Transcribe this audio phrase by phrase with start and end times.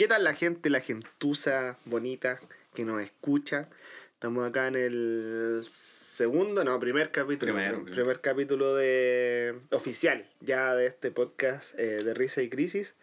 [0.00, 2.40] ¿Qué tal la gente, la gentuza bonita
[2.72, 3.68] que nos escucha?
[4.14, 7.52] Estamos acá en el segundo, no, primer capítulo.
[7.52, 8.20] Primero, primer, primero.
[8.22, 12.96] capítulo de oficial ya de este podcast eh, de risa y crisis.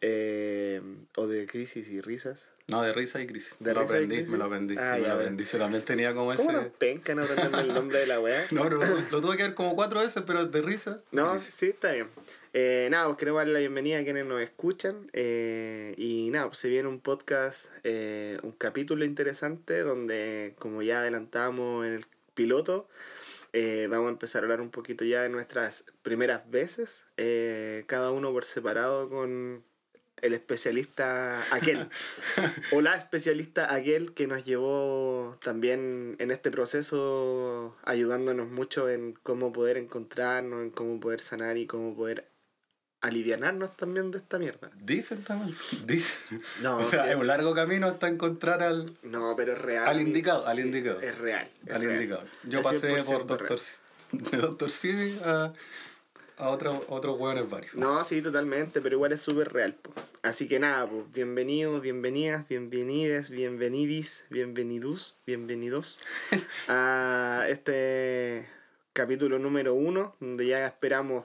[0.00, 0.80] eh,
[1.16, 2.46] o de crisis y risas.
[2.68, 3.52] No, de risa y crisis.
[3.58, 4.76] ¿De me lo aprendí, me lo aprendí.
[4.78, 5.44] Ah, sí, me lo aprendí.
[5.44, 6.46] Yo también tenía como ese.
[6.46, 8.46] ¿Cómo penca no aprenderme el nombre de la weá?
[8.50, 11.02] No, lo, lo tuve que ver como cuatro veces, pero de risa.
[11.12, 11.52] No, crisis.
[11.52, 12.08] sí, está bien.
[12.52, 15.08] Eh, nada, pues queremos darle la bienvenida a quienes nos escuchan.
[15.12, 21.00] eh, y nada, pues se viene un podcast, eh, un capítulo interesante donde, como ya
[21.00, 22.88] adelantamos en el piloto,
[23.52, 27.04] eh, vamos a empezar a hablar un poquito ya de nuestras primeras veces,
[27.86, 29.64] cada uno por separado con
[30.22, 31.88] el especialista aquel,
[32.72, 39.52] o la especialista aquel que nos llevó también en este proceso ayudándonos mucho en cómo
[39.52, 42.29] poder encontrarnos, en cómo poder sanar y cómo poder
[43.00, 44.70] alivianarnos también de esta mierda.
[44.82, 45.56] Dicen también.
[45.86, 46.18] Dicen.
[46.62, 47.10] No, o sea, sí.
[47.10, 49.86] es un largo camino hasta encontrar al, No, pero es real.
[49.86, 51.00] Al indicado, al Sí, indicado.
[51.00, 51.48] Es real.
[51.66, 51.94] es al real.
[51.94, 52.24] indicado.
[52.44, 53.58] Yo Es pasé 100% por Doctor,
[54.12, 55.52] de Doctor Simi a,
[56.36, 57.74] a otro- otros hueones varios.
[57.74, 59.74] No, sí, totalmente, pero igual es súper real.
[59.74, 59.92] po.
[60.22, 65.98] Así que nada, pues, bienvenidos, bienvenidas, bienvenides, bienvenidis, bienvenidos, bienvenidos
[66.68, 68.46] a este
[68.92, 71.24] capítulo número uno, donde ya esperamos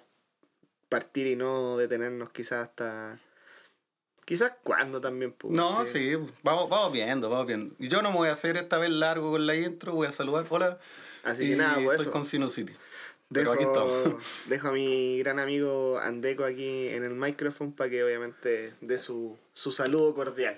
[0.95, 3.19] partir y no detenernos quizás hasta...
[4.23, 5.53] Quizás cuando también, pues.
[5.53, 7.75] No, sí, vamos, vamos viendo, vamos viendo.
[7.77, 10.11] Y yo no me voy a hacer esta vez largo con la intro, voy a
[10.11, 10.79] saludar, hola.
[11.23, 12.11] Así y que nada, pues estoy eso.
[12.11, 12.73] con Sinusity.
[13.29, 14.15] Dejo, aquí estamos.
[14.49, 19.37] dejo a mi gran amigo Andeco aquí en el micrófono para que obviamente dé su,
[19.53, 20.57] su saludo cordial.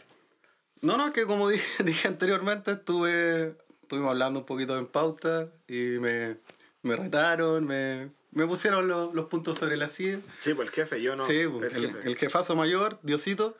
[0.82, 5.50] No, no, es que como dije, dije anteriormente, estuve, estuvimos hablando un poquito en pauta
[5.68, 6.38] y me,
[6.84, 10.20] me retaron, me, me pusieron los, los puntos sobre la silla.
[10.40, 11.26] Sí, pues el jefe, yo no.
[11.26, 12.08] sí, pues, el el, jefe.
[12.08, 13.58] el jefazo mayor, Diosito,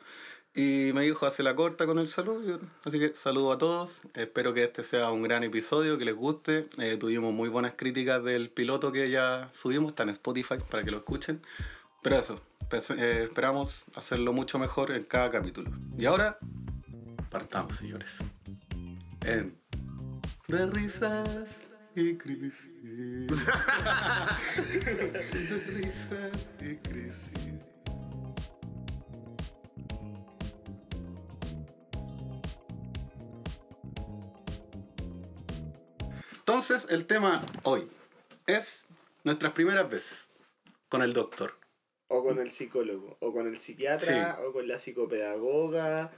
[0.54, 2.60] y me dijo hace la corta con el saludo.
[2.84, 4.02] Así que saludo a todos.
[4.14, 6.68] Espero que este sea un gran episodio, que les guste.
[6.78, 10.90] Eh, tuvimos muy buenas críticas del piloto que ya subimos, está en Spotify para que
[10.90, 11.42] lo escuchen.
[12.02, 12.40] Pero eso,
[12.70, 15.70] pues, eh, esperamos hacerlo mucho mejor en cada capítulo.
[15.98, 16.38] Y ahora,
[17.30, 18.18] partamos, señores.
[19.24, 19.58] En
[20.46, 21.67] De risas
[21.98, 23.26] y.
[23.26, 23.36] De
[25.66, 26.78] risas y.
[36.38, 37.88] Entonces, el tema hoy
[38.46, 38.86] es
[39.24, 40.28] nuestras primeras veces
[40.88, 41.54] con el doctor.
[42.08, 46.10] O con el psicólogo, o con el psiquiatra, o con la psicopedagoga,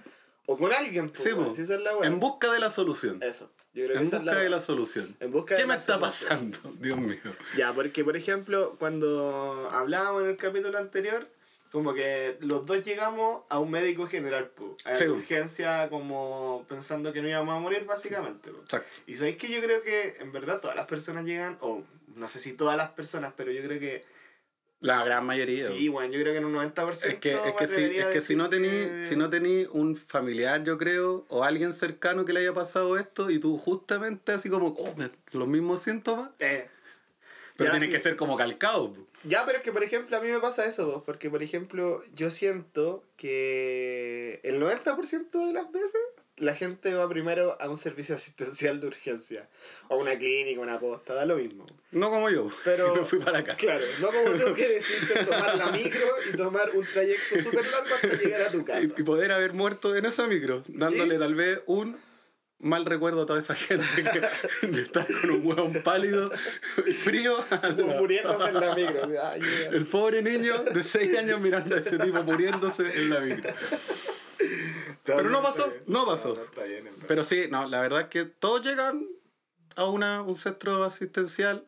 [0.46, 1.08] o con alguien.
[1.08, 1.52] pues, Sí, weón, po.
[1.52, 2.08] si esa es la weá.
[2.08, 3.20] en busca de la solución.
[3.22, 3.50] Eso.
[3.72, 5.16] Yo creo que En es busca la de la solución.
[5.20, 6.50] En busca de ¿Qué me la está solución.
[6.52, 6.74] pasando?
[6.80, 7.16] Dios mío.
[7.56, 11.28] Ya, porque por ejemplo, cuando hablábamos en el capítulo anterior,
[11.70, 16.64] como que los dos llegamos a un médico general, po, a Sí, la urgencia como
[16.68, 18.50] pensando que no íbamos a morir básicamente.
[18.50, 18.58] po.
[18.60, 18.88] Exacto.
[19.06, 21.84] Y sabéis que yo creo que en verdad todas las personas llegan, o
[22.16, 24.04] no sé si todas las personas, pero yo creo que
[24.80, 25.66] La gran mayoría.
[25.66, 26.88] sí, bueno, yo creo que en un 90%.
[27.08, 29.94] Es que, es que, si, es que si no tení, que- si no tení un
[29.96, 34.48] familiar, yo creo, o alguien cercano que le haya pasado esto, y tú justamente así
[34.48, 34.94] como, oh,
[35.32, 36.66] los mismos síntomas, Eh,
[37.56, 37.92] pero tiene sí.
[37.92, 38.94] que ser como calcado.
[39.24, 42.02] Ya, pero es que por ejemplo a mí me pasa eso, vos, porque por ejemplo
[42.14, 46.00] yo siento que el 90% de las veces
[46.40, 49.48] la gente va primero a un servicio asistencial de urgencia,
[49.88, 51.64] o a una clínica, una posta, da lo mismo.
[51.92, 53.54] No como yo, Pero- me fui para acá.
[53.54, 56.00] Claro, no como tú que decirte tomar la micro
[56.32, 58.80] y tomar un trayecto súper largo hasta llegar a tu casa.
[58.82, 61.20] Y, y poder haber muerto en esa micro, dándole Sí.
[61.20, 61.96] tal vez un
[62.62, 66.30] mal recuerdo a toda esa gente que, de estar con un hueón pálido,
[67.04, 67.42] frío.
[67.76, 69.02] Como muriéndose en la micro.
[69.22, 69.68] Ay, yeah.
[69.72, 73.52] El pobre niño de 6 años mirando a ese tipo muriéndose en la micro.
[75.16, 76.36] Pero no pasó, no pasó.
[77.08, 79.06] Pero sí, no, la verdad es que todos llegan
[79.76, 81.66] a una, un centro asistencial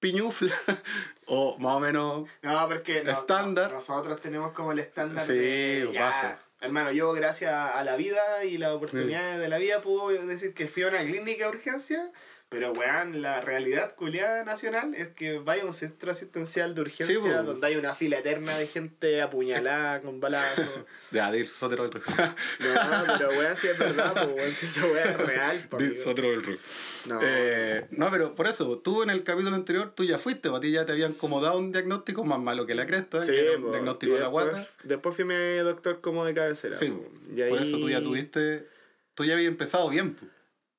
[0.00, 0.54] piñufla
[1.26, 3.68] o más o menos No, porque Estándar.
[3.70, 6.40] no- nosotros tenemos como el estándar Sí, de ya.
[6.60, 10.66] Hermano, yo gracias a la vida y las oportunidades de la vida puedo decir que
[10.66, 12.10] fui a una clínica de urgencia,
[12.48, 17.16] pero weón, la realidad culiada nacional es que vaya a un centro asistencial de urgencia
[17.16, 17.42] Sí, po.
[17.42, 20.68] donde hay una fila eterna de gente apuñalada con balazos.
[21.10, 22.00] Ya, dir Sotero del.
[22.60, 26.04] No, pero weón, si es verdad, pues weón, si esa weá es real, Dir amigo.
[26.04, 26.58] Sotero del.
[27.06, 27.20] No.
[27.22, 30.70] Eh, no, pero por eso, tú en el capítulo anterior, tú ya fuiste, a ti
[30.70, 33.56] ya te habían como dado un diagnóstico más malo que la cresta, Sí, que era
[33.56, 34.64] un po, diagnóstico de la guata.
[34.84, 36.76] Después fui mi doctor como de cabecera.
[36.78, 37.04] Sí, po.
[37.34, 38.68] Y por ahí- eso tú ya tuviste,
[39.14, 40.24] tú ya habías empezado bien, po.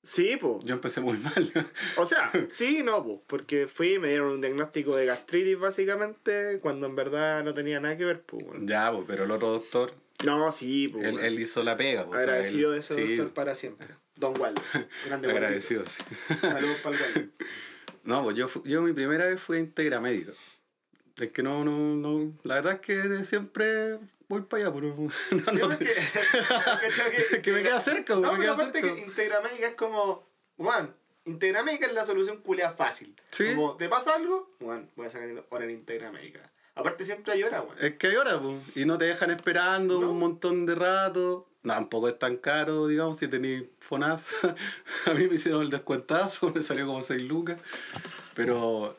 [0.06, 0.64] Sí, pues.
[0.64, 1.52] yo empecé muy mal.
[1.98, 6.86] O sea, sí, no, pues, porque fui, me dieron un diagnóstico de gastritis básicamente, cuando
[6.88, 8.46] en verdad no tenía nada que ver, pues.
[8.62, 9.92] ya, po, pero el otro doctor
[10.24, 11.08] No, sí, pues.
[11.08, 12.06] Él, él hizo la pega.
[12.06, 13.88] pues, o sea, Agradecido él- de ese sí, doctor para siempre.
[14.18, 14.62] Don Waldo.
[15.08, 15.30] Grande.
[15.32, 16.04] Agradecido, sí.
[16.40, 17.32] Saludos para el Waldo.
[18.04, 20.32] No, pues yo, yo mi primera vez fue a Integra Médica.
[21.20, 22.32] Es que no, no, no.
[22.44, 24.88] La verdad es que siempre voy para allá, pero.
[24.96, 25.10] no,
[25.52, 25.96] Sí, no, porque,
[27.42, 28.96] que me queda cerca, No, me pero queda aparte cerca.
[28.96, 30.28] que Integramédica es como,
[30.58, 30.96] Juan,
[31.26, 33.16] Integramédica es la solución culea fácil.
[33.32, 33.54] Sí.
[33.56, 34.52] Como, ¿te pasa algo?
[34.62, 36.52] Juan, voy a sacar hora en Integramédica.
[36.76, 37.78] Aparte siempre hay hora, Juan.
[37.82, 38.78] Es que hay horas, pues.
[38.78, 40.12] Y no te dejan esperando No.
[40.12, 41.48] un montón de rato.
[41.64, 44.26] No, tampoco es tan caro, digamos, si tenéis FONAS.
[45.06, 47.60] a mí me hicieron el descuentazo, me salió como 6 lucas.
[48.36, 48.96] Pero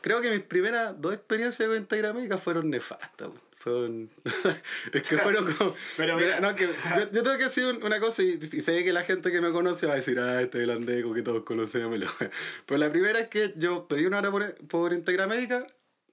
[0.00, 3.42] creo que mis primeras dos experiencias con Integra Médica fueron nefastas, pues.
[4.92, 5.74] Es que fueron como...
[5.96, 8.84] Pero Mira, no, que yo, yo tengo que decir un- una cosa y, y sé
[8.84, 11.22] que la gente que me conoce va a decir, ah, este es el andeco que
[11.22, 11.96] todos conocemos.
[11.96, 12.30] y la wea".
[12.66, 15.66] Pero la primera es que yo pedí una hora por, por Integra Médica.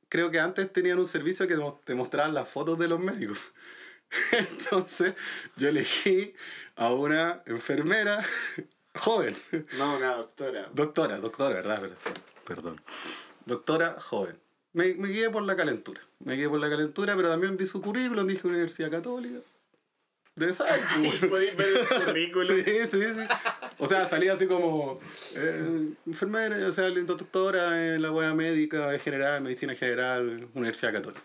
[0.09, 3.39] Creo que antes tenían un servicio que te mostraban las fotos de los médicos.
[4.31, 5.13] Entonces
[5.57, 6.33] yo elegí
[6.75, 8.23] a una enfermera
[8.95, 9.35] joven.
[9.77, 10.69] No, una doctora.
[10.73, 11.89] Doctora, doctora, verdad.
[12.47, 12.79] Perdón.
[13.45, 14.37] Doctora joven.
[14.75, 16.01] Me, me guié por la calentura.
[16.19, 19.39] Me guié por la calentura, pero también vi su currículum, dije Universidad Católica.
[20.35, 20.65] De esa.
[21.29, 22.57] Podéis ver el currículum.
[22.57, 23.25] Sí, sí, sí.
[23.79, 24.99] O sea, salía así como
[25.33, 31.23] eh, enfermera, o sea, doctora en la wea médica, en general, medicina general, Universidad Católica.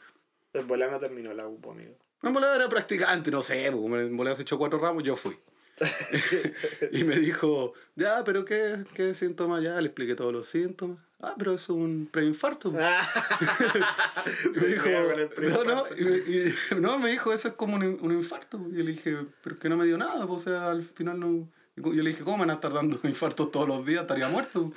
[0.53, 1.97] El volano terminó la UPO, amigo.
[2.23, 5.37] En volada era practicante, no sé, en volada se echó cuatro ramos, yo fui.
[6.93, 9.61] y me dijo, ya, pero ¿qué, qué síntomas?
[9.61, 10.99] Ya, le expliqué todos los síntomas.
[11.23, 12.71] Ah, pero es un preinfarto.
[12.71, 12.73] Y
[14.59, 18.13] me dijo, no, no, y me, y- no, me dijo, eso es como un, un
[18.13, 18.59] infarto.
[18.73, 20.83] Y yo le dije, pero es que no me dio nada, pues, o sea, al
[20.83, 21.49] final no...
[21.77, 24.03] Yo le dije, ¿cómo van a estar dando infartos todos los días?
[24.03, 24.73] Estaría muerto.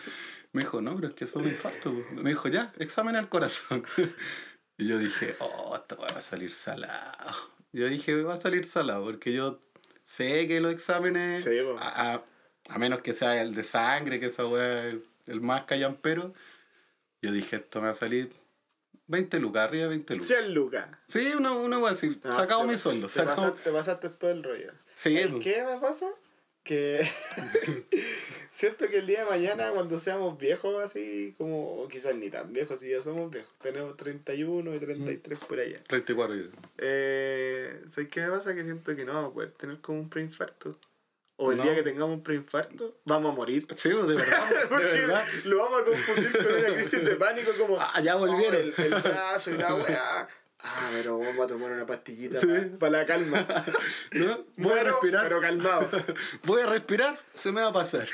[0.54, 1.94] Me dijo, no, pero es que son infartos.
[2.12, 3.84] Me dijo, ya, examen al corazón.
[4.78, 7.36] Y yo dije, oh, esto va a salir salado.
[7.74, 9.60] Yo dije, va a salir salado, porque yo
[10.06, 12.24] sé que los exámenes, Sí, a, a-
[12.70, 16.34] a menos que sea el de sangre, que esa weá es el, más callampero,
[17.22, 18.32] yo dije, esto me va a salir
[19.08, 20.28] 20 lucas, arriba de 20 lucas.
[20.28, 20.88] 100 lucas.
[21.08, 23.08] Sí, una, una así, No, sacado te mi sueldo.
[23.08, 24.72] Te, Sacado, pasaste, te pasaste todo el rollo.
[24.94, 25.40] Sí, ¿Sabes po.
[25.40, 26.08] ¿Qué me pasa?
[26.64, 27.06] Que
[28.52, 32.54] siento que el día de mañana, cuando seamos viejos, así como, o quizás ni tan
[32.54, 35.84] viejos, si ya somos viejos, tenemos 31 y 33 por allá.
[35.88, 38.56] 34 y- Eh, ¿Sabes qué me pasa?
[38.56, 40.80] Que siento que no vamos a poder tener como un preinfarto.
[41.38, 41.64] O el No.
[41.64, 43.66] día que tengamos un preinfarto, vamos a morir.
[43.76, 45.24] Sí, pues, de verdad, de verdad.
[45.46, 47.78] lo vamos a confundir con una crisis de pánico como...
[47.82, 48.56] Ah, ya volvieron.
[48.78, 50.28] "Oh, el, el brazo y la weá.
[50.66, 52.48] Ah, pero vamos a tomar una pastillita Sí.
[52.80, 53.46] para la calma.
[54.14, 54.46] ¿No?
[54.56, 55.24] Voy a respirar.
[55.24, 55.90] Pero calmado.
[56.44, 58.08] Voy a respirar, se me va a pasar.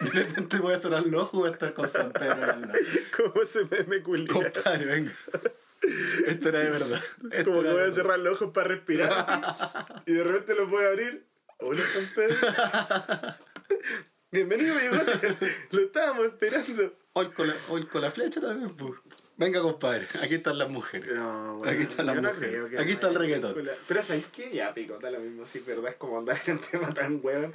[0.00, 2.72] De repente voy a cerrar los ojos y voy a estar con San Pedro lado.
[3.16, 4.32] Como se me me culia.
[4.32, 5.12] Compadre, venga.
[6.26, 7.02] Esto era de verdad.
[7.32, 10.02] Esto Como que voy a cerrar los ojos para respirar así.
[10.06, 11.26] Y de repente los voy a abrir.
[11.62, 12.36] Hola, San Pedro.
[14.30, 15.36] Bienvenido, bigote.
[15.72, 16.94] Lo estábamos esperando.
[17.12, 18.94] Hoy con, la, hoy con la flecha también, pues.
[19.36, 20.06] Venga, compadre.
[20.22, 21.12] Aquí están las mujeres.
[21.18, 22.78] No, bueno, Aquí están las no mujeres.
[22.78, 23.54] Aquí está el reggaetón.
[23.88, 24.50] Pero ¿sabes qué?
[24.52, 25.44] Ya, pico, da lo mismo.
[25.46, 27.54] Sí, verdad, es como andar en un tema tan weón.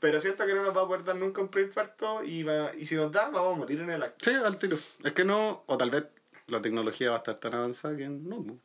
[0.00, 2.86] Pero siento que no nos va a poder dar nunca un preinfarto y, va, y
[2.86, 4.30] si nos da, vamos a morir en el acto.
[4.30, 4.78] Sí, al tiro.
[5.04, 6.04] Es que no, o tal vez
[6.46, 8.60] la tecnología va a estar tan avanzada que no.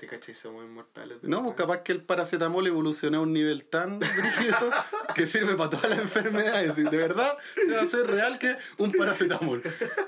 [0.00, 0.32] ¿Te cachai?
[0.34, 1.18] Somos inmortales.
[1.20, 4.70] No, pues capaz que el paracetamol evolucionó a un nivel tan rígido
[5.14, 6.78] que sirve para todas las enfermedades.
[6.78, 7.36] Y de verdad,
[7.70, 9.62] va a ser real que un paracetamol.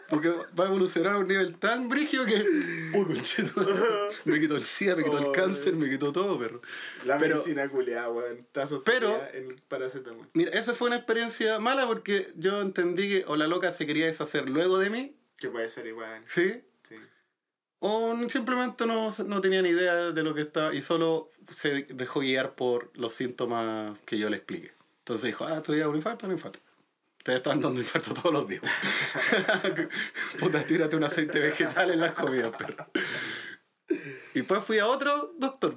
[0.08, 2.36] Porque va a evolucionar a un nivel tan brígido que.
[2.94, 3.66] Uy, conchito.
[4.24, 6.62] Me quitó el SIDA, me quitó el cáncer, me quitó todo, perro.
[7.04, 8.38] La Pero- medicina culeada, weón.
[8.38, 10.26] Está Pero- en el paracetamol.
[10.32, 14.06] Mira, esa fue una experiencia mala porque yo entendí que o la loca se quería
[14.06, 16.24] deshacer luego de mí, Que puede ser igual.
[16.28, 16.62] ¿sí?
[17.84, 22.20] O simplemente no, no tenía ni idea de lo que estaba y solo se dejó
[22.20, 24.70] guiar por los síntomas que yo le expliqué.
[25.00, 26.60] Entonces dijo, ah, ya un infarto, un infarto.
[27.24, 28.62] Te están dando infarto todos los días.
[30.38, 32.86] Puta, tírate un aceite vegetal en las comidas, perro.
[33.88, 35.74] Y después fui a otro doctor,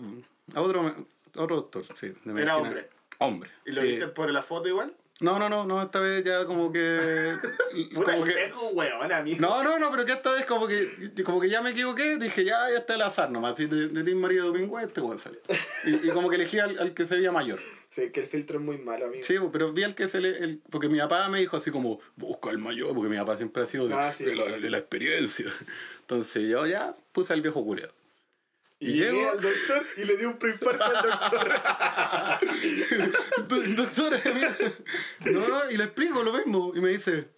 [0.54, 0.96] a otro,
[1.38, 2.10] otro doctor, sí.
[2.24, 2.58] de medicina.
[2.58, 2.90] hombre.
[3.18, 3.50] Hombre.
[3.66, 3.88] ¿Y lo sí.
[3.88, 4.96] viste por la foto igual?
[5.22, 7.34] No, no, no, no, esta vez ya como que...
[7.94, 9.38] Como que seco, weón, amigo.
[9.40, 12.44] no, no, no, pero que esta vez como que, como que ya me equivoqué, dije,
[12.46, 15.40] ya, ya está el azar nomás, así de, de Team María Domingo este weón salió.
[15.86, 17.60] Y, y como que elegí al, al que se veía mayor.
[17.90, 19.24] Sí, que el filtro es muy malo, amigo.
[19.26, 20.30] Sí, pero vi al que se le...
[20.38, 23.64] el- porque mi papá me dijo así como, busca al mayor, porque mi papá siempre
[23.64, 24.26] ha sido de, Ah, sí.
[24.26, 25.46] de la, de la experiencia.
[26.02, 27.94] Entonces yo ya puse al viejo culiado.
[28.90, 31.62] Y, llego- al doctor y le di un preinfarto al doctor.
[33.76, 34.56] Doctora, mira.
[35.32, 36.72] No, y le explico lo mismo.
[36.76, 37.30] Y me dice,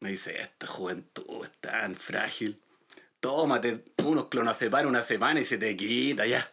[0.00, 2.60] me dice, esta juventud es tan frágil.
[3.20, 6.50] Tómate unos clonazepam una semana y se te quita ya.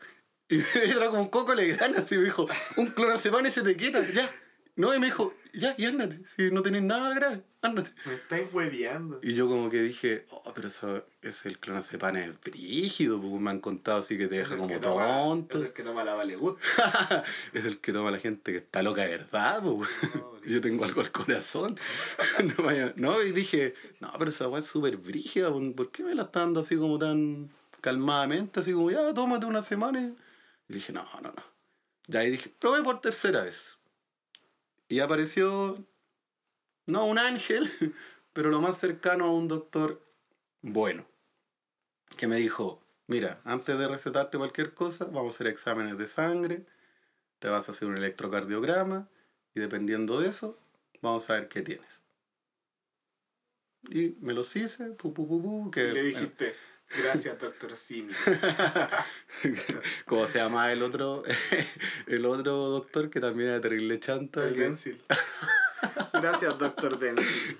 [0.47, 4.01] Y era como un coco Legrand, así me dijo, un clonazepam y se te quita,
[4.11, 4.29] ya.
[4.75, 7.91] No, y me dijo, ya, y ándate, si no tenés nada grave, ándate.
[8.05, 9.19] Me estáis hueveando.
[9.21, 13.49] Y yo como que dije, oh, pero eso es el clonazepam es brígido, porque me
[13.49, 15.57] han contado así que te deja Es como que toma- tonto.
[15.57, 16.59] Es el que toma la vale gusto.
[17.53, 19.61] es el que toma la gente que está loca de verdad.
[19.63, 19.79] No,
[20.45, 21.77] Y yo tengo algo al corazón.
[22.57, 25.59] no, vaya- no, y dije, no, pero esa weá es súper brígida, po.
[25.75, 27.49] ¿por qué me la está dando así como tan
[27.81, 28.61] calmadamente?
[28.61, 29.99] Así como, ya, tómate una semana.
[29.99, 30.15] Y
[30.69, 31.43] y dije, no, no, no.
[32.07, 33.78] Ya ahí dije, probé por tercera vez.
[34.89, 35.85] Y apareció,
[36.87, 37.69] no un ángel,
[38.33, 40.03] pero lo más cercano a un doctor
[40.61, 41.05] bueno.
[42.17, 46.65] Que me dijo, mira, antes de recetarte cualquier cosa, vamos a hacer exámenes de sangre,
[47.37, 49.07] te vas a hacer un electrocardiograma
[49.53, 50.57] y dependiendo de eso,
[51.01, 52.01] vamos a ver qué tienes.
[53.89, 56.55] Y me los hice, pu, pu, pu, pu, que, le dijiste,
[56.97, 58.13] gracias, doctor Simi.
[60.05, 61.23] ¿Cómo se llama el otro,
[62.07, 64.45] el otro doctor que también era terrible chanta?
[64.47, 65.01] El Denzil.
[66.13, 67.57] Gracias, doctor Denzil.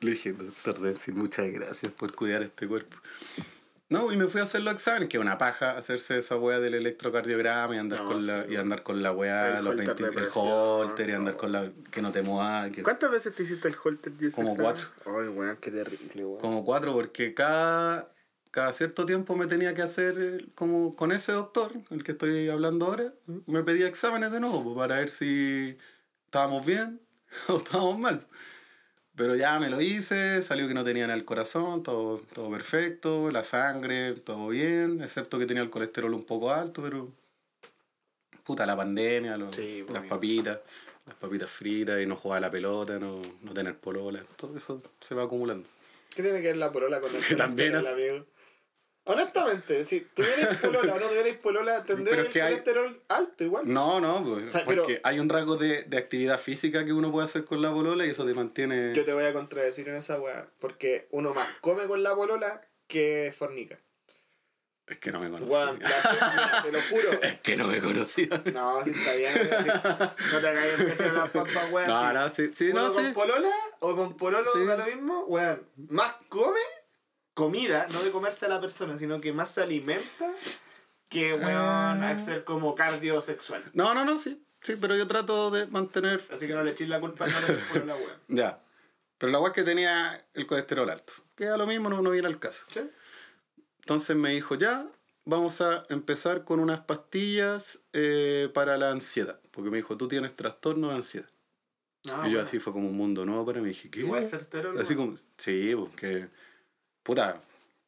[0.00, 2.96] Le dije, doctor Denzil, muchas gracias por cuidar este cuerpo.
[3.90, 6.58] No, y me fui a hacer los exámenes, que es una paja hacerse esa weá
[6.58, 9.74] del electrocardiograma y andar No, con sí, la, y andar con la weá, El los
[9.74, 11.38] holter 20 de el holter y andar no.
[11.40, 12.72] con la que no te muevas.
[12.72, 14.72] que- ¿Cuántas veces te hiciste el holter de ese Como examen?
[15.04, 15.20] cuatro.
[15.20, 16.40] Ay, weón, qué terrible, weón.
[16.40, 18.08] Como cuatro, porque cada,
[18.54, 22.48] cada cierto tiempo me tenía que hacer, eh, como con ese doctor, el que estoy
[22.48, 23.12] hablando ahora,
[23.46, 25.76] me pedía exámenes de nuevo pues, para ver si
[26.26, 27.00] estábamos bien
[27.48, 28.24] o estábamos mal.
[29.16, 33.28] Pero ya me lo hice, salió que no tenía nada el corazón, todo, todo perfecto,
[33.32, 37.10] la sangre, todo bien, excepto que tenía el colesterol un poco alto, pero
[38.44, 40.60] puta la pandemia, los- Sí, pues, las papitas,
[41.06, 44.80] las papitas fritas y no jugar a la pelota, no, no tener polola, todo eso
[45.00, 45.68] se va acumulando.
[46.14, 48.33] ¿Qué tiene que ver la polola con el también colesterol, es- amigo?
[49.06, 53.64] Honestamente, si tuvierais polola o no tuvierais polola, tendréis Pero el hay- colesterol alto igual.
[53.72, 56.92] No, no, pues, O sea, porque pero- hay un rasgo de, de actividad física que
[56.94, 58.94] uno puede hacer con la polola y eso te mantiene...
[58.94, 60.46] Yo te voy a contradecir en esa weá.
[60.58, 63.76] Porque uno más come con la polola que fornica.
[64.86, 65.78] Es que no me conocía.
[66.62, 67.10] Te lo juro.
[67.22, 68.28] Es que no me conocía.
[68.52, 69.32] No, si está bien.
[69.52, 69.68] así.
[70.32, 71.88] No te hagas el de las papas, weón.
[71.88, 73.12] No, no, sí, sí, no, con sí.
[73.12, 74.64] polola o con pololo Sí.
[74.66, 75.62] da lo mismo, weón.
[75.88, 76.60] Más come
[77.34, 80.30] comida, no de comerse a la persona, sino que más se alimenta
[81.08, 81.44] que, weón,
[82.02, 82.08] Ah.
[82.10, 83.62] hacer como cardio sexual.
[83.74, 84.40] No, no, no, sí.
[84.62, 86.22] Sí, pero yo trato de mantener...
[86.32, 88.18] Así que no le eches la culpa a no le polola, weón.
[88.28, 88.60] Ya.
[89.18, 91.12] Pero la weá es que tenía el colesterol alto.
[91.36, 92.64] Que a lo mismo no, no viene al caso.
[92.72, 92.80] ¿Sí?
[93.80, 94.86] Entonces me dijo, ya,
[95.24, 99.38] vamos a empezar con unas pastillas eh, para la ansiedad.
[99.50, 101.28] Porque me dijo, tú tienes trastorno de ansiedad.
[102.04, 102.40] No, y yo bueno.
[102.40, 103.68] así fue como un mundo nuevo para mí.
[103.68, 104.00] Dije, ¿qué?
[104.00, 105.14] Igual certero, Así weón.
[105.16, 106.28] como, sí, porque,
[107.04, 107.40] puta,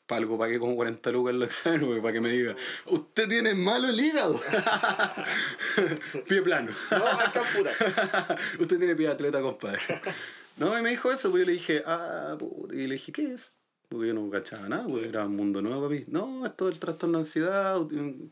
[0.06, 2.54] para algo pagué como 40 lucas en los exámenes, para que me diga,
[2.86, 4.40] usted tiene malo el hígado.
[6.28, 6.70] pie plano.
[6.92, 8.38] No, amputar.
[8.60, 9.80] usted tiene pie atleta, compadre.
[10.56, 13.34] no, y me dijo eso, pues yo le dije, ah, puta, y le dije, ¿qué
[13.34, 13.58] es?
[13.88, 16.04] Porque yo no cachaba nada, porque era un mundo nuevo para mí.
[16.08, 17.76] No, esto del trastorno de ansiedad,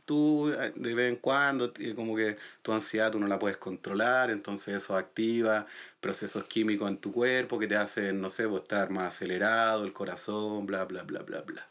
[0.04, 4.30] tú de vez en cuando, eh, como que tu ansiedad tú no la puedes controlar,
[4.30, 5.66] entonces eso activa
[6.00, 9.92] procesos químicos en tu cuerpo que te hacen, no sé, pues, estar más acelerado, el
[9.92, 11.66] corazón, bla, bla, bla, bla, bla.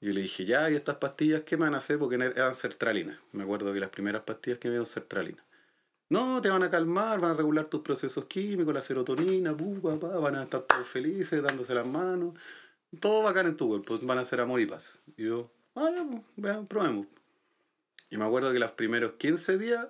[0.00, 1.98] Yo le dije, ya, ¿y estas pastillas qué me van a hacer?
[1.98, 3.18] Porque eran sertralinas.
[3.32, 5.44] Me acuerdo que las primeras pastillas que me dieron sertralinas.
[6.08, 9.98] No, te van a calmar, van a regular tus procesos químicos, la serotonina, pu, pa,
[9.98, 12.34] pa, van a estar todos felices, dándose las manos.
[13.00, 15.00] Todo bacán en tu cuerpo, van a ser amor y paz.
[15.16, 17.06] Y yo, ah, ya, pues, vean, probemos.
[18.10, 19.86] Y me acuerdo que los primeros 15 días,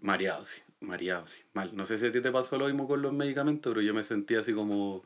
[0.00, 1.74] mareado, sí, mareado, sí, mal.
[1.74, 4.04] No sé si a ti te pasó lo mismo con los medicamentos, pero yo me
[4.04, 5.04] sentía así como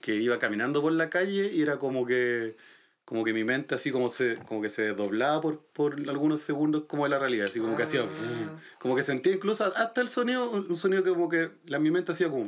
[0.00, 2.56] que iba caminando por la calle y era como que
[3.04, 6.84] como que mi mente así como se como que se doblaba por, por algunos segundos
[6.88, 8.60] como de la realidad así como que hacía Ah.
[8.78, 12.12] como que sentía incluso hasta el sonido un sonido que como que la mi mente
[12.12, 12.46] hacía como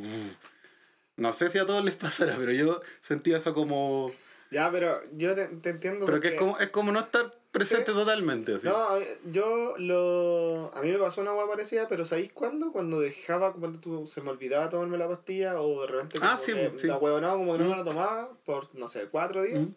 [1.17, 4.11] no sé si a todos les pasará pero yo sentía eso como
[4.51, 6.07] Ya, pero yo te, te entiendo.
[6.07, 7.97] pero que es como es como no estar presente Sí.
[7.97, 10.73] totalmente así No, mí- yo lo.
[10.75, 12.73] A mí me pasó una hueá parecida, pero ¿sabéis cuándo?
[12.73, 16.19] Cuando dejaba, cuando tú, se me olvidaba tomarme la pastilla o de repente.
[16.21, 16.89] Ah, sí, que sí.
[16.89, 17.71] La huevonaba, como que no Mm.
[17.71, 19.61] me la tomaba por, no sé, cuatro días.
[19.61, 19.75] Mm.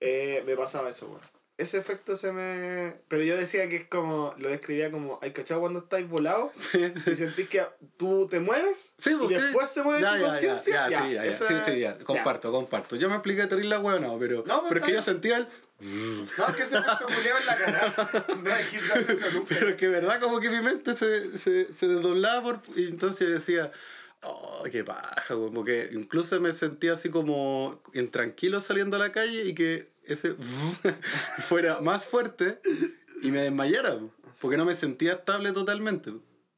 [0.00, 1.20] eh, me pasaba eso, weón.
[1.58, 2.96] Ese efecto se me.
[3.08, 4.34] Pero yo decía que es como.
[4.38, 5.18] Lo describía como.
[5.22, 6.52] ¿Hay cachado cuando estáis volados?
[6.72, 6.92] Sí.
[7.06, 7.64] Y sentís que
[7.96, 8.94] tú te mueves.
[8.98, 9.40] Sí, y pues, sí.
[9.42, 10.88] después se mueve ya, tu ya, ya, conciencia.
[10.90, 11.24] ya, sí, ya, ya.
[11.24, 11.96] eso Sí, es- sí, ya.
[11.98, 12.96] Comparto, comparto.
[12.96, 15.48] Yo me expliqué terrible la no, pero, No, pero pero es que yo sentía el.
[15.80, 17.94] No, es que ese efecto culiado en la cara.
[18.42, 19.44] No hay nunca.
[19.48, 23.28] Pero es que verdad como que mi mente se, se, se desdoblaba por, y entonces
[23.28, 23.70] decía,
[24.22, 29.44] oh, qué paja, como que incluso me sentía así como intranquilo saliendo a la calle
[29.44, 30.34] y que ese
[31.48, 32.60] fuera más fuerte
[33.22, 33.98] y me desmayara.
[33.98, 34.10] po.
[34.40, 36.12] Porque no me sentía estable totalmente.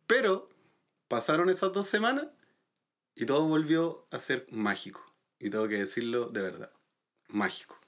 [0.06, 0.48] Pero
[1.06, 2.26] pasaron esas dos semanas
[3.14, 5.04] y todo volvió a ser mágico.
[5.38, 6.72] Y tengo que decirlo de verdad.
[7.28, 7.78] Mágico.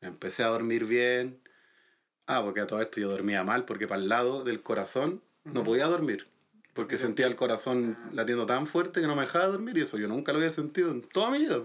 [0.00, 1.40] Empecé a dormir bien.
[2.26, 5.64] Ah, porque a todo esto yo dormía mal, porque para el lado del corazón no
[5.64, 6.28] podía dormir.
[6.72, 10.08] Porque sentía el corazón latiendo tan fuerte que no me dejaba dormir y eso yo
[10.08, 11.60] nunca lo había sentido en toda mi vida.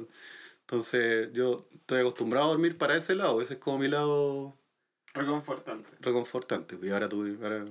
[0.70, 3.42] Entonces yo estoy acostumbrado a dormir para ese lado.
[3.42, 4.56] Ese es como mi lado
[5.16, 5.90] Reconfortante.
[6.00, 6.78] reconfortante.
[6.84, 7.66] Y ahora tuve, ahora,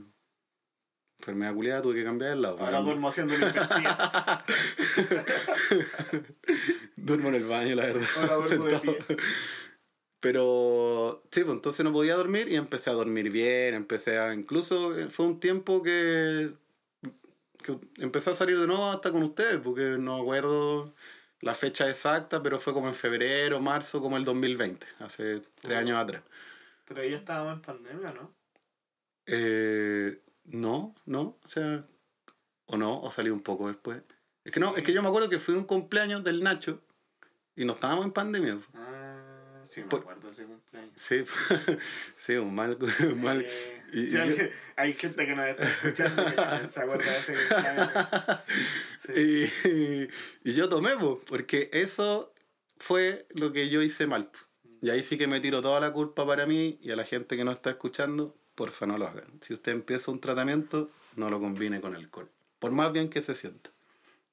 [1.20, 2.58] enfermedad culiada, tuve que cambiar el lado.
[2.58, 4.44] Ahora duermo haciendo la
[6.96, 8.08] duermo en el baño, la verdad.
[8.16, 8.98] Ahora duermo de pie.
[10.18, 14.34] Pero sí, pues entonces no podía dormir y empecé a dormir bien, empecé a...
[14.34, 16.50] Incluso eh, fue un tiempo que,
[17.62, 20.92] que empecé a salir de nuevo hasta con ustedes, porque no acuerdo
[21.40, 25.96] la fecha exacta, pero fue como en febrero, marzo, como el 2020, hace tres años
[25.98, 26.22] atrás.
[26.84, 28.34] Pero ahí estábamos en pandemia, ¿no?
[29.26, 31.84] Eh, no, no, o sea,
[32.66, 34.02] o no, o salí un poco después.
[34.44, 36.82] Es que no, es que yo me acuerdo que fue un cumpleaños del Nacho
[37.54, 38.58] y no estábamos en pandemia.
[38.74, 40.92] Ah, sí, me Por- acuerdo ese cumpleaños.
[40.96, 41.24] Sí,
[42.16, 43.46] sí, un mal, Sí, mal.
[43.92, 44.44] Y- sí, y hay, yo-
[44.76, 47.88] hay gente que nos está escuchando que se acuerda de ese cumpleaños.
[48.98, 49.48] Sí.
[50.44, 52.34] Y, y yo tomé, po, porque eso
[52.78, 54.28] fue lo que yo hice mal.
[54.82, 57.36] Y ahí sí que me tiro toda la culpa para mí y a la gente
[57.36, 59.40] que no está escuchando, porfa no lo hagan.
[59.40, 62.28] Si usted empieza un tratamiento, no lo combine con alcohol.
[62.58, 63.70] Por más bien que se sienta.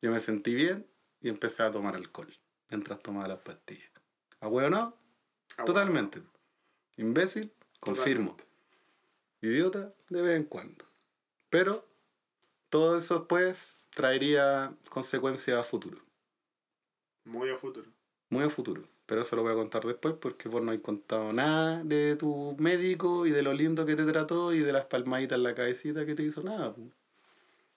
[0.02, 0.88] Yo me sentí bien
[1.22, 2.36] y empecé a tomar alcohol
[2.72, 3.90] mientras tomaba las pastillas.
[4.42, 4.98] ¿A huevo no?
[5.66, 6.22] Totalmente.
[6.98, 8.32] Imbécil, confirmo.
[8.32, 8.55] Totalmente.
[9.48, 10.86] Idiota, de vez en cuando.
[11.50, 11.86] Pero
[12.70, 16.00] todo eso pues traería consecuencias a futuro.
[17.24, 17.90] Muy a futuro.
[18.30, 18.84] Muy a futuro.
[19.06, 22.56] Pero eso lo voy a contar después porque vos no has contado nada de tu
[22.58, 26.06] médico y de lo lindo que te trató y de las palmaditas en la cabecita
[26.06, 26.74] que te hizo nada.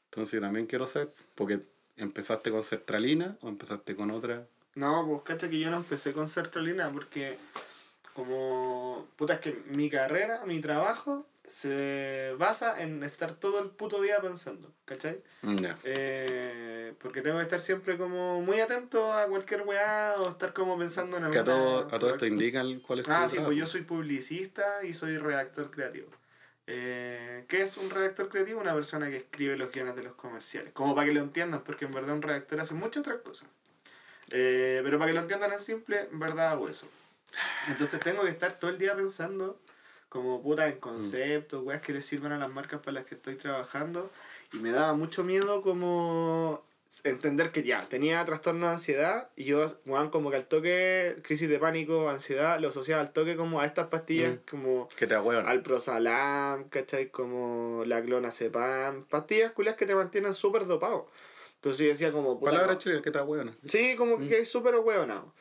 [0.07, 1.61] Entonces yo también quiero saber, porque
[1.97, 4.47] empezaste con sertralina o empezaste con otra.
[4.75, 7.37] No, pues cacha que yo no empecé con sertralina porque
[8.15, 14.03] como puta es que mi carrera, mi trabajo se basa en estar todo el puto
[14.03, 15.23] día pensando, ¿cachai?
[15.43, 15.79] Ya.
[15.83, 20.79] Eh, porque tengo que estar siempre como muy atento a cualquier weá o estar como
[20.79, 23.57] pensando en Que a todo, a todo esto indican cuál es tu Ah, sí, pues
[23.57, 26.09] yo soy publicista y soy redactor creativo.
[26.67, 28.61] Eh, ¿Qué es un redactor creativo?
[28.61, 30.73] Una persona que escribe los guiones de los comerciales.
[30.73, 33.49] Como para que lo entiendan, porque en verdad un redactor hace muchas otras cosas.
[34.33, 36.87] Eh, pero para que lo entiendan en simple, en verdad hago eso.
[37.69, 39.59] Entonces tengo que estar todo el día pensando
[40.09, 43.35] como puta en conceptos, weas que le sirvan a las marcas para las que estoy
[43.37, 44.11] trabajando.
[44.53, 46.63] Y me daba mucho miedo como
[47.05, 51.47] entender que ya, tenía trastorno de ansiedad y yo, weón, como que al toque, crisis
[51.51, 54.51] de pánico, ansiedad, lo asociaba al toque como a estas pastillas, Mm.
[54.51, 55.47] como Que te ahuevan.
[55.47, 57.11] al prosalam, ¿cachai?
[57.11, 61.09] Como la clonazepam, pastillas culias que te mantienen súper dopado.
[61.57, 62.41] Entonces yo decía como...
[62.41, 62.79] Palabras no.
[62.79, 63.55] chilenas que te ahuevan.
[63.67, 65.35] Sí, como que es súper hueonado.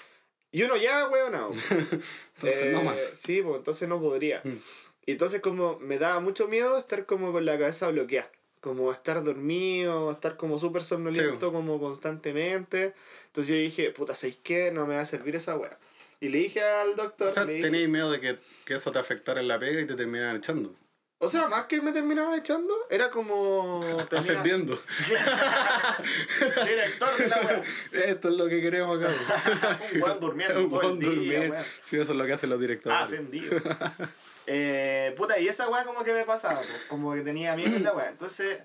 [0.52, 1.08] Y uno ya.
[2.36, 3.00] Entonces no Eh, más.
[3.02, 4.42] Sí, pues entonces no podría.
[4.44, 4.58] Mm.
[5.06, 8.32] Y entonces como me daba mucho miedo estar como con la cabeza bloqueada.
[8.60, 11.52] Como estar dormido, estar como súper somnoliento Sí.
[11.54, 12.94] como constantemente.
[13.28, 14.72] Entonces yo dije, puta, ¿sabéis qué?
[14.72, 15.78] No me va a servir esa wea.
[16.20, 17.28] Y le dije al doctor...
[17.28, 19.96] O sea, tenéis miedo de que, que eso te afectara en la pega y te
[19.96, 20.74] terminaran echando.
[21.20, 23.82] O sea, más que me terminaron echando, era como...
[24.16, 24.74] Ascendiendo.
[26.66, 27.64] Director de la wea.
[28.06, 29.80] Esto es lo que queremos acá.
[29.94, 31.50] Un weón durmiendo Un dormir.
[31.52, 31.64] weón.
[31.84, 33.00] Sí, eso es lo que hacen los directores.
[33.00, 33.60] Ascendido.
[34.46, 37.84] eh, puta, y esa weá como que me pasaba, pues, como que tenía miedo en
[37.84, 38.10] la weá.
[38.10, 38.64] Entonces,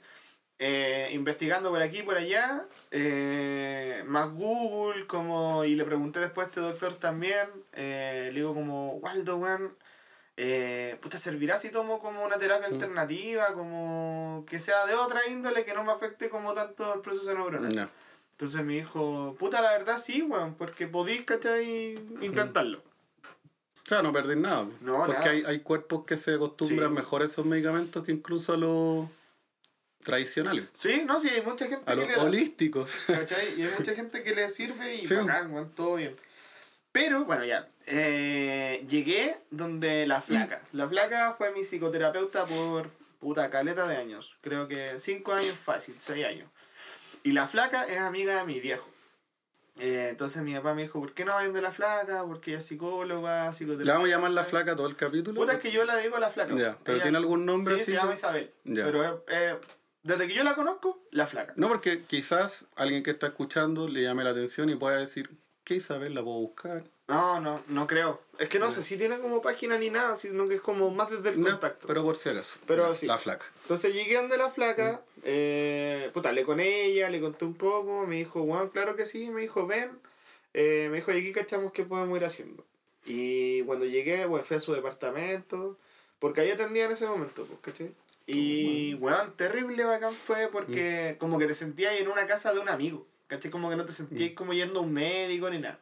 [0.59, 6.47] eh, investigando por aquí y por allá, eh, más Google, como, y le pregunté después
[6.47, 9.77] a este doctor también, eh, le digo como, Waldo, weón,
[10.37, 12.73] eh, puta, ¿servirá si tomo como una terapia Mm.
[12.75, 17.33] alternativa, como que sea de otra índole, que no me afecte como tanto el proceso
[17.35, 17.75] neuronal?
[17.75, 17.89] No.
[18.33, 21.93] Entonces me dijo, puta, la verdad sí, weón, porque podís, ¿cachai?
[22.23, 22.79] Intentarlo.
[22.79, 24.67] O sea, no perdís nada.
[24.81, 25.31] No, Porque nada.
[25.31, 26.95] hay, hay cuerpos que se acostumbran Sí.
[26.97, 29.09] mejor a esos medicamentos que incluso a los
[30.03, 30.69] tradicionales.
[30.73, 32.91] Sí, no, sí, hay mucha gente A que los le da, holísticos.
[33.07, 33.55] ¿cachai?
[33.61, 35.15] Y hay mucha gente que le sirve y Sí.
[35.15, 36.17] bacán, weón, todo bien.
[36.91, 37.69] Pero, bueno, ya.
[37.87, 40.61] Eh, llegué donde la flaca.
[40.73, 42.89] La flaca fue mi psicoterapeuta por
[43.21, 44.37] puta caleta de años.
[44.41, 46.49] Creo que cinco años fácil, seis años.
[47.25, 48.89] Y la flaca es amiga de mi viejo.
[49.79, 52.25] Eh, entonces mi papá me dijo, ¿por qué no vayan de la flaca?
[52.27, 53.85] Porque ella es psicóloga, psicoterapeuta.
[53.85, 55.41] ¿Le vamos a llamar la flaca todo el capítulo?
[55.41, 56.55] Puta, es que yo la digo a la flaca.
[56.55, 57.93] Ya, pero Ella- ¿tiene algún nombre Sí, así?
[57.93, 58.53] se llama Isabel.
[58.65, 58.85] Ya.
[58.85, 59.57] Pero eh,
[60.03, 61.53] desde que yo la conozco, la flaca.
[61.57, 65.31] No, porque quizás alguien que está escuchando le llame la atención y pueda decir,
[65.65, 66.83] ¿qué Isabel la puedo buscar?
[67.09, 68.21] No, no, no creo.
[68.39, 71.11] Es que no sé si tiene como página ni nada, sino que es como más
[71.11, 71.87] desde el No, contacto.
[71.87, 72.59] pero por si acaso.
[72.67, 73.07] Pero la, sí.
[73.07, 73.45] La flaca.
[73.63, 78.17] Entonces llegué donde la flaca, eh, puta, hablé con ella, le conté un poco, me
[78.17, 79.91] dijo, bueno, claro que sí, me dijo, ven,
[80.55, 82.65] eh, me dijo, y aquí cachamos qué podemos ir haciendo.
[83.05, 85.77] Y cuando llegué, bueno, fui a su departamento,
[86.19, 87.93] porque ahí atendía en ese momento, pues, ¿cachai?
[88.27, 92.69] Y, weón, terrible bacán fue porque como que te sentías en una casa de un
[92.69, 93.51] amigo, ¿cachai?
[93.51, 95.79] Como que no te sentías como yendo a un médico ni nada.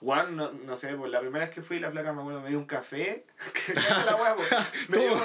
[0.00, 2.50] Juan, no, no sé, pues la primera vez que fui, la flaca me acuerdo, me
[2.50, 3.24] dio un café.
[4.06, 4.48] la hueá, pues.
[4.88, 5.20] me, dio,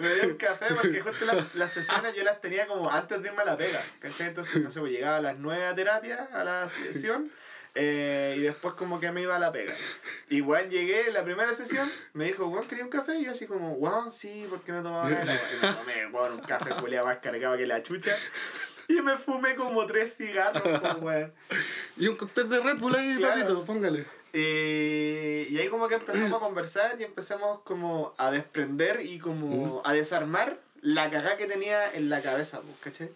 [0.00, 3.28] me dio un café porque justo las, las sesiones yo las tenía como antes de
[3.28, 4.28] irme a la pega, ¿cachai?
[4.28, 7.30] Entonces, no sé, pues llegaba a las 9 a terapia, a la sesión,
[7.74, 9.74] eh, y después como que me iba a la pega.
[10.28, 13.16] Y Juan llegué, la primera sesión, me dijo, Juan, ¿quería un café?
[13.16, 15.24] Y yo así como, Juan, sí, porque no tomaba nada.
[15.24, 18.14] Y me tomé, Juan, un café culiado más cargado que la chucha.
[18.98, 21.32] Y me fumé como tres cigarros, pues, weón.
[21.96, 23.40] Y un cóctel de Red Bull ahí, Claro.
[23.40, 24.04] papito, póngale.
[24.32, 29.82] Eh, y ahí como que empezamos a conversar y empezamos como a desprender y como
[29.84, 33.10] a desarmar la cagada que tenía en la cabeza, pues, ¿cachai?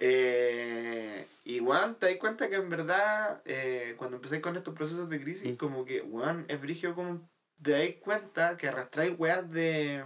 [0.00, 5.08] Eh, y weón, te das cuenta que en verdad eh, cuando empecé con estos procesos
[5.08, 7.28] de crisis, como que weón, es brigio como
[7.62, 10.04] te das cuenta que arrastráis weas de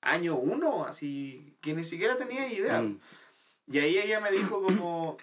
[0.00, 2.80] año uno, así que ni siquiera tenía idea.
[2.80, 3.00] Mm.
[3.68, 5.16] Y ahí ella me dijo como,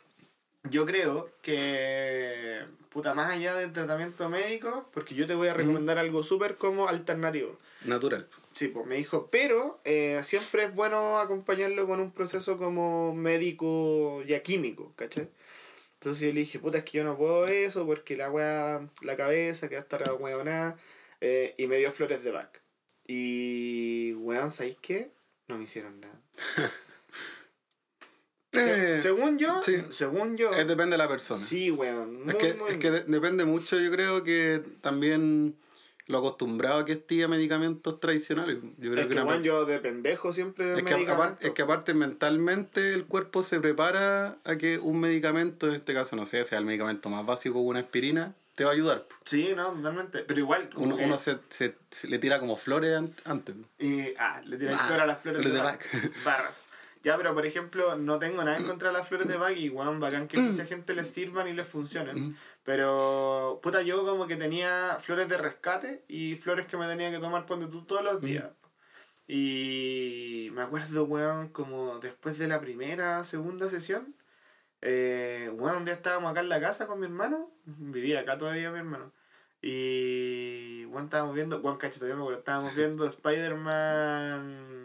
[0.63, 5.97] yo creo que, puta, más allá del tratamiento médico, porque yo te voy a recomendar
[5.97, 7.57] algo súper como alternativo.
[7.85, 8.27] Natural.
[8.53, 14.21] Sí, pues me dijo, pero eh, siempre es bueno acompañarlo con un proceso como médico
[14.23, 15.29] ya químico, ¿cachai?
[15.93, 19.15] Entonces yo le dije, puta, es que yo no puedo eso porque la weá, la
[19.17, 20.77] cabeza, que va a estar weonada,
[21.21, 22.51] eh, y me dio flores de Bach.
[23.05, 25.11] Y, weón, ¿sabéis qué?
[25.47, 26.21] No me hicieron nada.
[28.51, 29.83] Se- Eh, según yo, sí.
[29.89, 31.39] según yo, Es depende de la persona.
[31.39, 32.23] sí, weón.
[32.23, 35.55] Muy, Es que, muy- es que de- depende mucho, yo creo que también
[36.07, 38.57] lo acostumbrado que esté a medicamentos tradicionales.
[38.79, 39.65] Yo creo es que, per- yo
[40.33, 44.79] siempre de es, que aparte, es que aparte mentalmente el cuerpo se prepara a que
[44.79, 48.63] un medicamento, en este caso no sé, sea el medicamento más básico, una aspirina, te
[48.65, 49.05] va a ayudar.
[49.23, 50.19] Sí, no, totalmente.
[50.27, 53.55] Pero igual, Uno, que- uno se, se- se le tira como flores an- antes.
[53.77, 56.11] Y, ah, le tiráis Ah, flor a las flores flores de de.
[56.25, 56.67] Barras.
[57.01, 59.69] Ya, pero por ejemplo, no tengo nada en contra de las flores de Bach y
[59.69, 62.35] weón, bacán que mucha gente les sirvan y les funcionen.
[62.63, 67.19] Pero, puta, yo como que tenía flores de rescate y flores que me tenía que
[67.19, 68.49] tomar ponte tú todos los días.
[69.27, 74.15] Y me acuerdo, weón, como después de la primera, segunda sesión,
[74.81, 78.71] eh, weón, un día estábamos acá en la casa con mi hermano, vivía acá todavía
[78.71, 79.13] mi hermano.
[79.61, 84.78] Y bueno, estábamos viendo, Juan Cacho todavía me acuerdo, estábamos viendo Spider-Man,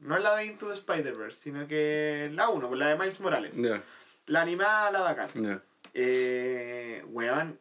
[0.00, 3.58] no la de Into the Spider-Verse, sino que la 1, la de Miles Morales.
[4.26, 5.28] La animada, la bacán.
[5.34, 5.62] ya.
[5.94, 7.58] Eh, weón,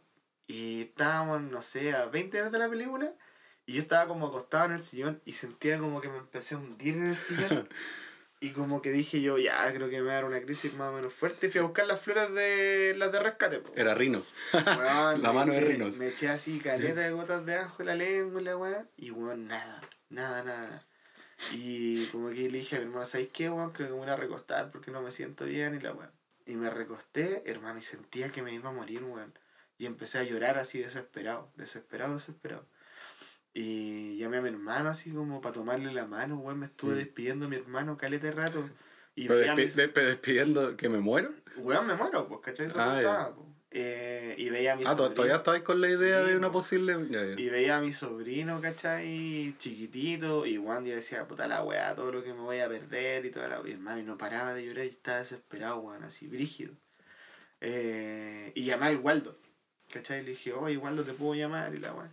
[0.47, 3.13] y estábamos, no sé, a 20 minutos de la película,
[3.65, 6.57] y yo estaba como acostado en el sillón y sentía como que me empecé a
[6.57, 7.69] hundir en el sillón.
[8.41, 10.91] Y como que dije yo, ya, creo que me va a dar una crisis más
[10.91, 11.47] o menos fuerte.
[11.47, 13.59] Y fui a buscar las flores de las de rescate.
[13.59, 13.69] po.
[13.75, 14.23] Era Rino.
[14.53, 15.97] Weón, La mano de Rinos.
[15.97, 18.85] Me eché así caleta de gotas de ajo en la lengua la weá.
[18.95, 20.85] Y weón, nada, nada, nada.
[21.53, 23.71] Y como que le dije a mi hermano, ¿sabes qué, weón?
[23.71, 26.11] Creo que me voy a recostar porque no me siento bien y la weá.
[26.45, 29.33] Y me recosté, hermano, y sentía que me iba a morir, weón.
[29.77, 32.65] Y empecé a llorar así desesperado, desesperado, desesperado.
[33.53, 36.59] Y llamé a mi hermano así como para tomarle la mano, weón.
[36.59, 38.69] Me estuve despidiendo de mi hermano caleta de rato.
[39.15, 39.27] Y Mm.
[39.27, 41.33] Pero a despi- despidiendo que me muero.
[41.57, 42.67] Weón, me muero, pues, ¿cachai?
[42.67, 43.47] Eso Ah, pasaba, pues.
[43.71, 45.13] Eh, y veía a mi Ah, sobrino.
[45.13, 46.53] todavía estabais con la idea Sí, de una po.
[46.53, 46.97] posible.
[47.09, 47.39] Ya, ya.
[47.39, 49.53] Y veía a mi sobrino, ¿cachai?
[49.59, 50.45] Chiquitito.
[50.47, 53.29] Y Juan yo decía, puta la weá, todo lo que me voy a perder y
[53.31, 56.73] toda la Y hermano, y no paraba de llorar y estaba desesperado, weón, así, brígido.
[57.61, 59.37] Eh, y llamé al Waldo,
[59.93, 60.21] ¿cachai?
[60.23, 61.73] Le dije, oye, Waldo, ¿te puedo llamar?
[61.75, 62.09] Y la weá.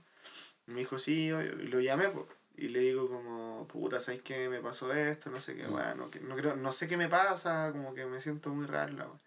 [0.67, 2.27] Me dijo, sí, oye, y lo llamé, pues.
[2.59, 5.31] Y le digo como, puta, ¿sabes qué me pasó esto?
[5.31, 8.05] No sé qué, weón, no, que- no, creo, no sé qué me pasa, como que
[8.07, 9.21] me siento muy raro, la weá.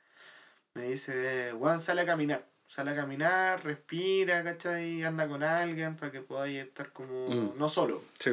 [0.80, 2.46] Me dice, Juan, sale a caminar.
[2.65, 5.04] Sale a caminar, respira, ¿cachai?
[5.04, 7.58] Anda con alguien para que podáis estar como, Mm.
[7.58, 8.02] no solo.
[8.18, 8.32] Sí,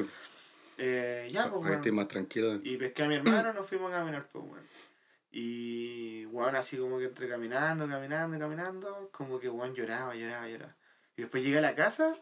[0.79, 1.75] Eh, ya, pues, ahí weón.
[1.77, 2.61] estoy más tranquilo.
[2.63, 4.65] Y pesqué a mi hermano, nos fuimos a caminar, pues, weón.
[5.33, 10.77] Y, weón, así como que entre caminando, caminando, caminando, como que, weón, lloraba, lloraba, lloraba.
[11.17, 12.17] Y después llegué a la casa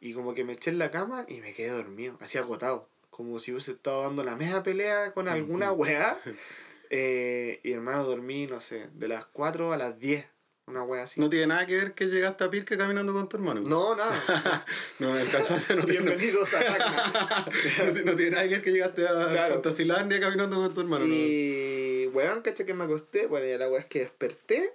[0.00, 2.88] y como que me eché en la cama y me quedé dormido, así agotado.
[3.10, 6.20] Como si hubiese estado dando la misma pelea con alguna weá.
[6.96, 10.24] Eh, y hermano, dormí, no sé, de las 4 a las 10,
[10.66, 11.20] una weá así.
[11.20, 13.62] No tiene nada que ver que llegaste a Pirque caminando con tu hermano.
[13.62, 14.64] No, nada.
[15.00, 17.44] No, el cansancio no tiene, Bienvenidos a Tacna.
[17.86, 19.54] no, tiene- no tiene nada que ver que llegaste a Claro.
[19.54, 21.04] Fantasilandia caminando con tu hermano.
[21.04, 21.12] no.
[21.12, 23.26] Y, weón, caché que me acosté.
[23.26, 24.72] Bueno, ya la weá es que desperté.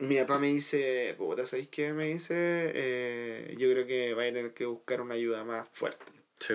[0.00, 2.34] mi papá me dice, puta, ¿sabéis qué me dice?
[2.36, 6.04] Eh, yo creo que vais a tener que buscar una ayuda más fuerte.
[6.40, 6.54] Sí.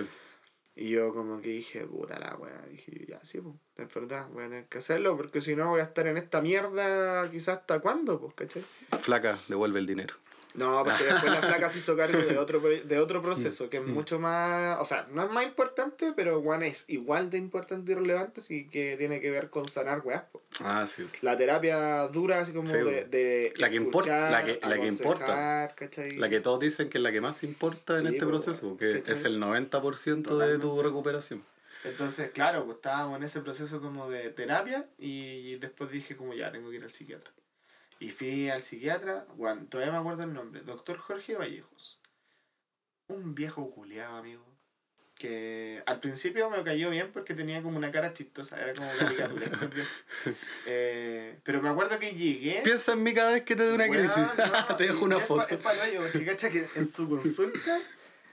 [0.78, 4.44] Y yo como que dije, puta la weá, dije, ya, sí, pues, es verdad, voy
[4.44, 7.80] a tener que hacerlo, porque si no voy a estar en esta mierda quizás hasta
[7.80, 8.62] cuándo, pues, ¿cachai?
[9.00, 10.14] Flaca, devuelve el dinero.
[10.56, 13.84] No, porque después la flaca se hizo cargo de otro, de otro proceso que es
[13.86, 17.94] mucho más, o sea, no es más importante, pero bueno, es igual de importante y
[17.94, 20.24] relevante, así que tiene que ver con sanar weas.
[20.64, 21.06] Ah, sí.
[21.20, 24.86] La terapia dura, así como Sí, de, de La que importa- la que- la que
[24.88, 25.74] importa.
[26.16, 29.14] La que todos dicen que es la que más importa en este proceso, que ¿cachai?
[29.14, 30.82] es el 90% de tu Totalmente.
[30.82, 31.42] recuperación.
[31.84, 36.50] Entonces, claro, pues estábamos en ese proceso como de terapia y después dije como ya,
[36.50, 37.30] tengo que ir al psiquiatra.
[37.98, 41.98] Y fui al psiquiatra, bueno, todavía me acuerdo el nombre, doctor Jorge Vallejos.
[43.08, 44.44] Un viejo culiado, amigo.
[45.14, 49.66] Que al principio me cayó bien porque tenía como una cara chistosa, era como caricaturesco.
[50.66, 52.60] Eh, pero me acuerdo que llegué...
[52.64, 54.24] Piensa en mí cada vez que te dé una Weón, crisis.
[54.36, 55.58] no, te dejo una es foto.
[55.60, 57.80] Pa, es hoyo, porque cacha que en su consulta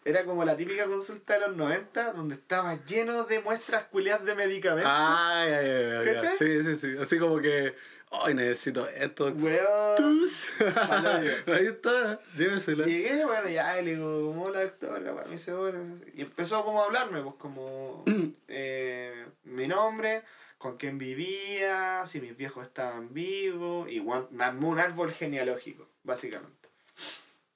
[0.03, 4.35] era como la típica consulta de los 90, donde estaba lleno de muestras culiadas de
[4.35, 4.91] medicamentos.
[4.93, 6.37] Ay, ay, ay, ay, ¿Cachai?
[6.37, 6.97] Sí, sí, sí.
[7.01, 7.73] Así como que,
[8.21, 9.33] ay, necesito esto.
[9.33, 9.95] Weón.
[9.97, 10.49] Tus.
[11.47, 12.85] Ahí está, llévesela.
[12.85, 16.11] Llegué, bueno, ya, y le digo, como la doctora, me dice, bueno, no sé.
[16.15, 18.03] y empezó como a hablarme, pues como
[18.47, 20.23] eh, mi nombre,
[20.57, 24.03] con quién vivía, si mis viejos estaban vivos, y
[24.39, 26.69] armó un árbol genealógico, básicamente.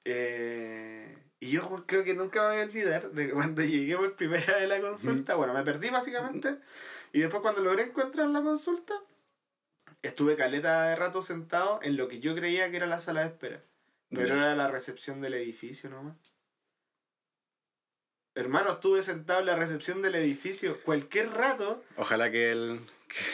[0.04, 4.54] Eh, y yo creo que nunca me voy a olvidar de cuando llegué por primera
[4.54, 6.58] vez a la consulta, bueno, me perdí básicamente,
[7.12, 8.94] y después cuando logré encontrar la consulta,
[10.02, 13.28] estuve caleta de rato sentado en lo que yo creía que era la sala de
[13.28, 13.64] espera.
[14.10, 16.16] Pero era la recepción del edificio nomás.
[18.34, 20.80] Hermano, estuve sentado en la recepción del edificio.
[20.82, 22.80] Cualquier rato, Ojalá que el,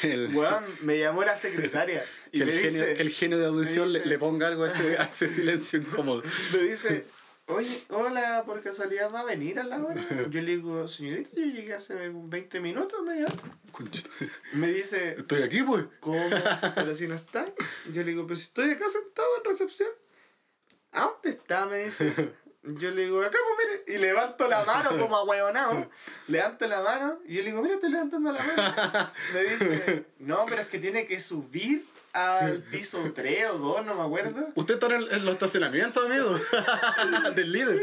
[0.01, 3.11] que el, weón, me llamó la secretaria y que me el, genio, dice, que el
[3.11, 6.23] genio de audición le, ponga algo a ese, a ese silencio incómodo.
[6.53, 7.07] me dice,
[7.47, 10.03] oye, hola, por casualidad va a venir a la hora.
[10.31, 13.37] Yo le digo, señorita, yo llegué hace 20 minutos, media hora.
[13.73, 14.11] Conchito.
[14.53, 15.85] Me dice, Estoy aquí, pues.
[16.01, 16.23] ¿cómo?
[16.75, 17.47] Pero si no está.
[17.93, 19.91] Yo le digo, pero si estoy acá sentado en recepción.
[20.93, 21.67] ¿A dónde está?
[21.67, 22.13] Me dice.
[22.63, 23.99] Yo le digo, acá, pues mire.
[23.99, 25.91] Y levanto la mano como ahueonado.
[26.29, 29.11] Levanto la mano y yo le digo, mira, estoy levantando la mano.
[29.35, 33.95] Me dice, no, pero es que tiene que subir al piso 3 o 2, no
[33.95, 34.49] me acuerdo.
[34.55, 36.39] Usted está en, el- en los estacionamientos, amigo.
[37.35, 37.81] Del líder.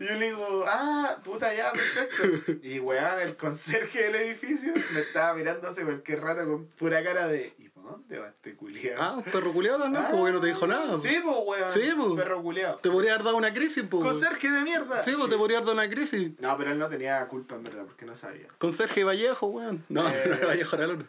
[0.00, 2.52] Y yo le digo, ah, puta, ya, perfecto.
[2.64, 7.28] Y weón, el conserje del edificio me estaba mirando hace cualquier rato con pura cara
[7.28, 9.00] de, ¿y por dónde va este culiado?
[9.00, 10.96] Ah, un perro culiado también, porque no te dijo nada.
[10.98, 11.70] Sí, pues, weón.
[11.70, 12.16] Sí, po.
[12.16, 12.76] Perro culiado.
[12.78, 14.02] Te podría haber dado una crisis, pues.
[14.04, 15.00] Conserje de mierda.
[15.04, 16.32] Sí, pues te podría haber dado una crisis.
[16.40, 18.48] No, pero él no tenía culpa, en verdad, porque no sabía.
[18.58, 19.84] Con Sergio Vallejo, weón.
[19.88, 20.38] No, Eh.
[20.40, 21.06] no Vallejo era el otro.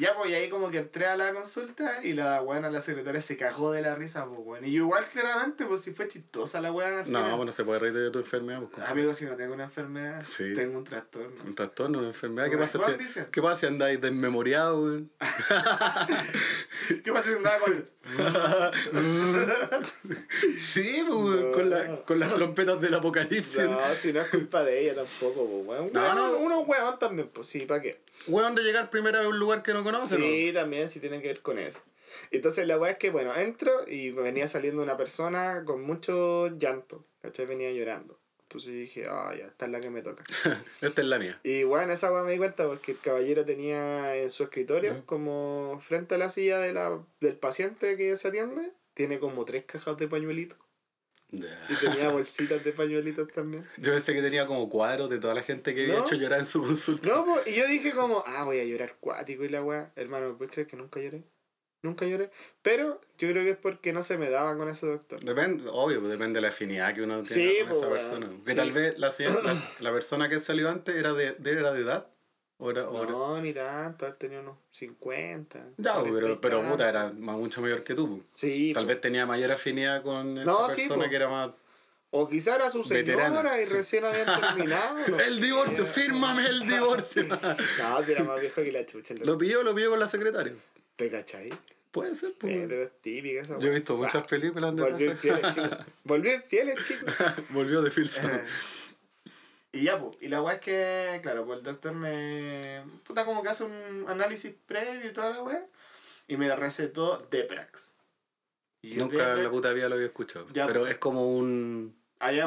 [0.00, 3.20] Ya, pues, y ahí como que entré a la consulta y la weona, la secretaria,
[3.20, 4.64] se cagó de la risa, pues, weón.
[4.64, 6.74] Y yo igual, claramente, pues, si fue chistosa la al
[7.10, 7.36] No, final.
[7.36, 8.60] pues se puede reír de tu enfermedad.
[8.60, 8.92] Pues, compadre.
[8.92, 10.54] Amigo, si no tengo una enfermedad, Sí.
[10.54, 11.42] tengo un trastorno.
[11.44, 12.48] un trastorno, una enfermedad.
[12.50, 13.20] ¿Qué pasa, si.
[13.30, 15.10] ¿Qué pasa si andáis desmemoriado, weón?
[17.04, 17.86] ¿Qué pasa si andaba con el...
[20.58, 23.64] Sí, pues, weón, con, la, con las trompetas del apocalipsis.
[23.68, 25.90] No, si no es culpa de ella tampoco, pues, weón.
[25.92, 26.32] No, No, no.
[26.32, 26.38] no.
[26.38, 28.00] Uno huevón también, pues sí, ¿para qué?
[28.26, 31.20] Weón de llegar primera vez a un lugar que no conoce, Sí, también sí tiene
[31.20, 31.82] que ver con eso.
[32.30, 37.04] Entonces la weá es que, bueno, entro y venía saliendo una persona con mucho llanto,
[37.22, 37.46] ¿cachai?
[37.46, 38.18] Venía llorando.
[38.42, 40.24] Entonces dije, ah, ya, esta es la que me toca.
[40.80, 41.38] Esta es la mía.
[41.44, 45.78] Y bueno, esa weá me di cuenta porque el caballero tenía en su escritorio, como
[45.80, 49.96] frente a la silla de la, del paciente que se atiende, tiene como tres cajas
[49.98, 50.58] de pañuelitos.
[51.32, 53.64] Y tenía bolsitas de pañuelitos también.
[53.76, 56.46] Yo pensé que tenía como cuadros de toda la gente que había hecho llorar en
[56.46, 57.08] su consulta.
[57.08, 59.92] No, pues, y yo dije como, ah, voy a llorar cuático y la weá.
[59.96, 61.22] Hermano, ¿puedes creer que nunca lloré?
[61.82, 62.30] Nunca lloré.
[62.62, 65.18] Pero yo creo que es porque no se me daba con ese doctor.
[65.20, 68.28] Depende, obvio, pues, depende de la afinidad que uno tiene Sí, con esa persona.
[68.44, 68.56] Que Sí.
[68.56, 69.08] tal vez la,
[69.42, 72.06] la, la persona que salió antes era de, de- era de edad.
[72.62, 75.58] Era, era- No, ni tanto, él tenía unos 50.
[75.78, 78.22] Ya, 40 y pero, pero puta, era más- mucho mayor que tú.
[78.34, 81.50] Sí, Tal vez tenía mayor afinidad con esa No, persona que era más.
[82.12, 83.60] O quizá era su señora Veterana.
[83.60, 84.96] y recién habían terminado.
[85.08, 85.92] no El divorcio, sé.
[86.02, 87.24] fírmame el divorcio.
[87.78, 89.14] No, si era más viejo que la chucha.
[89.20, 90.52] lo pilló, lo pilló con la secretaria.
[90.96, 91.50] ¿Te cachai?
[91.92, 92.52] Puede ser, pues.
[92.54, 95.24] Eh, pero es típica esa Yo he visto muchas películas de Volvió esas.
[95.24, 95.78] infieles, chicos.
[96.04, 97.14] Volvió infieles, chicos.
[97.50, 97.90] Volvió de.
[97.90, 98.44] Eh,
[99.72, 100.16] Y ya, pues.
[100.20, 102.82] Y la weá es que, claro, pues el doctor me.
[103.04, 105.64] Puta, como que hace un análisis previo y toda la weá.
[106.26, 107.96] Y me recetó Deprax.
[108.82, 110.46] Y Nunca en la Deprax- puta vida lo había escuchado.
[110.52, 110.92] Ya, pero pues.
[110.92, 111.96] es como un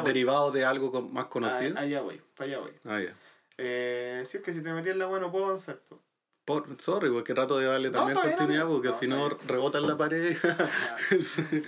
[0.04, 1.74] derivado de algo con- más conocido.
[1.76, 2.72] Ah, Allá voy, para allá voy.
[2.84, 3.14] Ah, ya.
[3.58, 5.78] Eh, si es que si te metí en la weá no puedo avanzar.
[5.78, 6.00] po.
[6.44, 9.86] Por, sorry, porque trato de darle No, también continuidad, porque No, si no rebota en
[9.86, 10.36] la pared.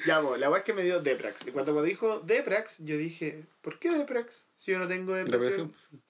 [0.06, 1.46] Ya, pues, la weá es que me dio Deprax.
[1.46, 4.48] Y cuando me dijo Deprax, yo dije, ¿por qué Deprax?
[4.54, 5.68] Si yo no tengo depresión.
[5.68, 6.02] Depresión.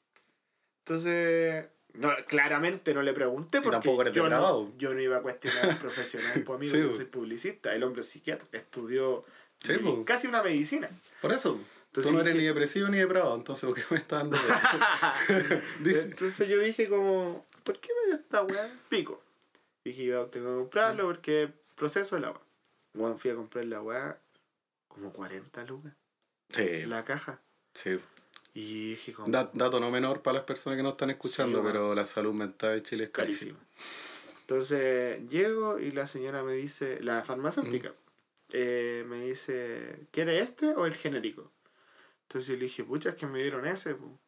[0.85, 5.76] Entonces, no, claramente no le pregunté porque yo, no, yo no iba a cuestionar al
[5.76, 9.24] profesional, pues amigo, Sí, yo soy publicista, el hombre es psiquiatra, estudió
[9.64, 9.72] Sí,
[10.05, 10.88] casi una medicina.
[11.22, 13.96] Por eso, Entonces tú no eres dije- ni depresivo ni depravado, entonces ¿por qué me
[13.96, 14.37] estás dando?
[15.85, 18.81] Entonces yo dije como, ¿por qué me dio esta weá?
[18.88, 19.22] Pico.
[19.85, 22.40] Dije yo tengo que comprarlo porque el proceso es la weá.
[22.94, 24.18] Bueno, fui a comprar la weá
[24.88, 25.92] como 40 lucas,
[26.48, 27.40] sí, la caja.
[27.74, 28.00] sí.
[28.55, 31.64] Y dije como, Da- dato no menor para las personas que no están escuchando, Sí,
[31.66, 33.59] pero la salud mental en Chile es carísima.
[33.59, 34.40] carísimo.
[34.40, 37.92] Entonces llego y la señora me dice, la farmacéutica,
[38.52, 41.50] eh, me dice, ¿quiere este o el genérico?
[42.22, 43.94] Entonces yo le dije, pucha, es que me dieron ese.
[43.94, 44.18] po".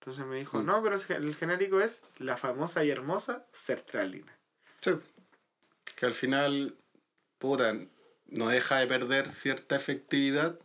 [0.00, 0.66] Entonces me dijo, Mm.
[0.66, 4.34] no, pero el genérico es la famosa y hermosa sertralina.
[4.80, 4.92] Sí.
[5.96, 6.74] Que al final,
[7.38, 7.74] puta,
[8.28, 10.58] no deja de perder cierta efectividad,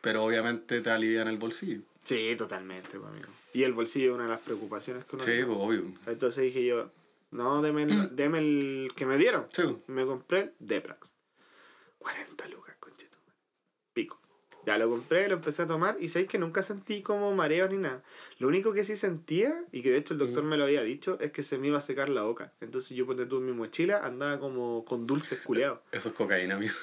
[0.00, 1.82] pero obviamente te alivia en el bolsillo.
[2.04, 3.28] Sí, totalmente, pues, amigo.
[3.52, 5.46] Y el bolsillo es una de las preocupaciones que uno Sí, tiene.
[5.46, 5.92] pues obvio.
[6.06, 6.90] Entonces dije yo,
[7.32, 9.46] no, deme el, deme el que me dieron.
[9.52, 11.12] Sí, me compré el Deprax.
[11.98, 12.69] 40 lucas.
[14.66, 17.78] Ya lo compré, lo empecé a tomar y sabéis que nunca sentí como mareo ni
[17.78, 18.02] nada.
[18.38, 21.16] Lo único que sí sentía, y que de hecho el doctor me lo había dicho,
[21.20, 22.52] es que se me iba a secar la boca.
[22.60, 25.78] Entonces yo ponte tú en mi mochila, andaba como con dulces culeados.
[25.92, 26.74] eso es cocaína, amigo.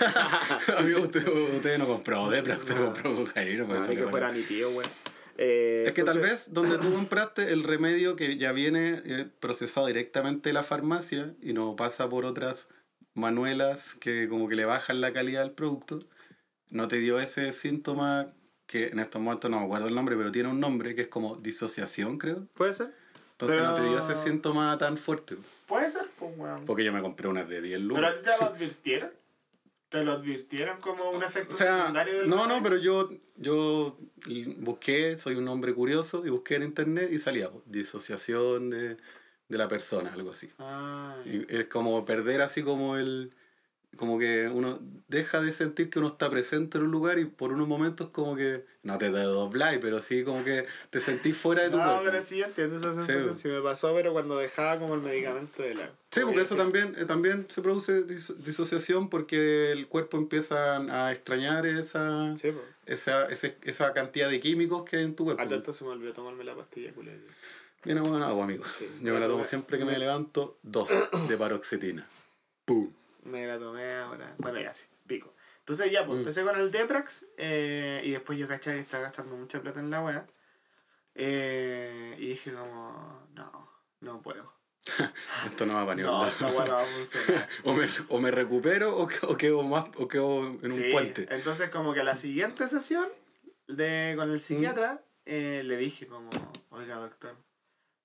[0.78, 2.86] amigo, usted, usted no compró Depra, usted No.
[2.86, 3.66] compró cocaína.
[3.66, 4.86] pues, No, eso que fuera mi tío, güey.
[5.36, 9.86] Eh, Es que tal vez donde tú compraste el remedio que ya viene eh, procesado
[9.86, 12.68] directamente de la farmacia y no pasa por otras
[13.14, 15.98] manuelas que como que le bajan la calidad del producto,
[16.72, 18.32] no te dio ese síntoma
[18.66, 21.08] que en estos momentos no me acuerdo el nombre, pero tiene un nombre que es
[21.08, 22.46] como disociación, creo.
[22.54, 22.94] ¿Puede ser?
[23.32, 25.36] Entonces no te dio ese síntoma tan fuerte.
[25.66, 26.64] Puede ser, pues, weón.
[26.66, 28.14] Porque yo me compré unas de 10 Pero a lucas.
[28.22, 29.10] ti te lo advirtieron.
[29.88, 33.96] ¿Te lo advirtieron como un efecto O sea, secundario del no, no, pero yo, yo
[34.58, 38.98] busqué, soy un hombre curioso, y busqué en internet y salía pues, disociación de,
[39.48, 40.48] de la persona, algo así.
[40.60, 43.32] Ah, Y es como perder así como el...
[43.96, 47.52] Como que uno deja de sentir que uno está presente en un lugar y por
[47.52, 48.64] unos momentos como que...
[48.82, 52.02] No te dobláis, pero sí como que te sentís fuera de tu No, cuerpo.
[52.04, 53.34] pero sí, yo entiendo esa sensación.
[53.34, 53.42] Sí.
[53.42, 55.90] Sí, me pasó, pero cuando dejaba como el medicamento de la.
[56.12, 61.12] Sí, porque eso también, eh, también se produce dis- disociación porque el cuerpo empieza a
[61.12, 62.64] extrañar esa, Sí, pues.
[62.86, 65.42] esa, ese- esa cantidad de químicos que hay en tu cuerpo.
[65.42, 67.18] A tanto se me olvidó tomarme la pastilla, culé.
[67.84, 68.64] Bien agua agua, amigo.
[68.66, 68.88] Sí.
[69.02, 70.88] Yo me la tomo siempre que me levanto, dos
[71.28, 72.06] de paroxetina.
[72.64, 72.90] ¡Pum!
[73.30, 74.34] Me la tomé ahora.
[74.38, 75.32] Bueno, ya sí, pico.
[75.60, 76.20] Entonces ya, pues Mm.
[76.20, 79.90] empecé con el Deprax eh, y después yo caché que estaba gastando mucha plata en
[79.90, 80.26] la wea.
[81.14, 84.52] Eh, y dije como, no, no puedo.
[85.46, 86.32] Esto no va para No, lado.
[86.68, 87.48] no a funcionar.
[87.64, 91.26] O me, o me recupero o, o quedo más o quedo en Sí, un puente.
[91.30, 93.08] Entonces como que a la siguiente sesión
[93.68, 96.30] de, con el psiquiatra eh, le dije como,
[96.70, 97.36] oiga doctor,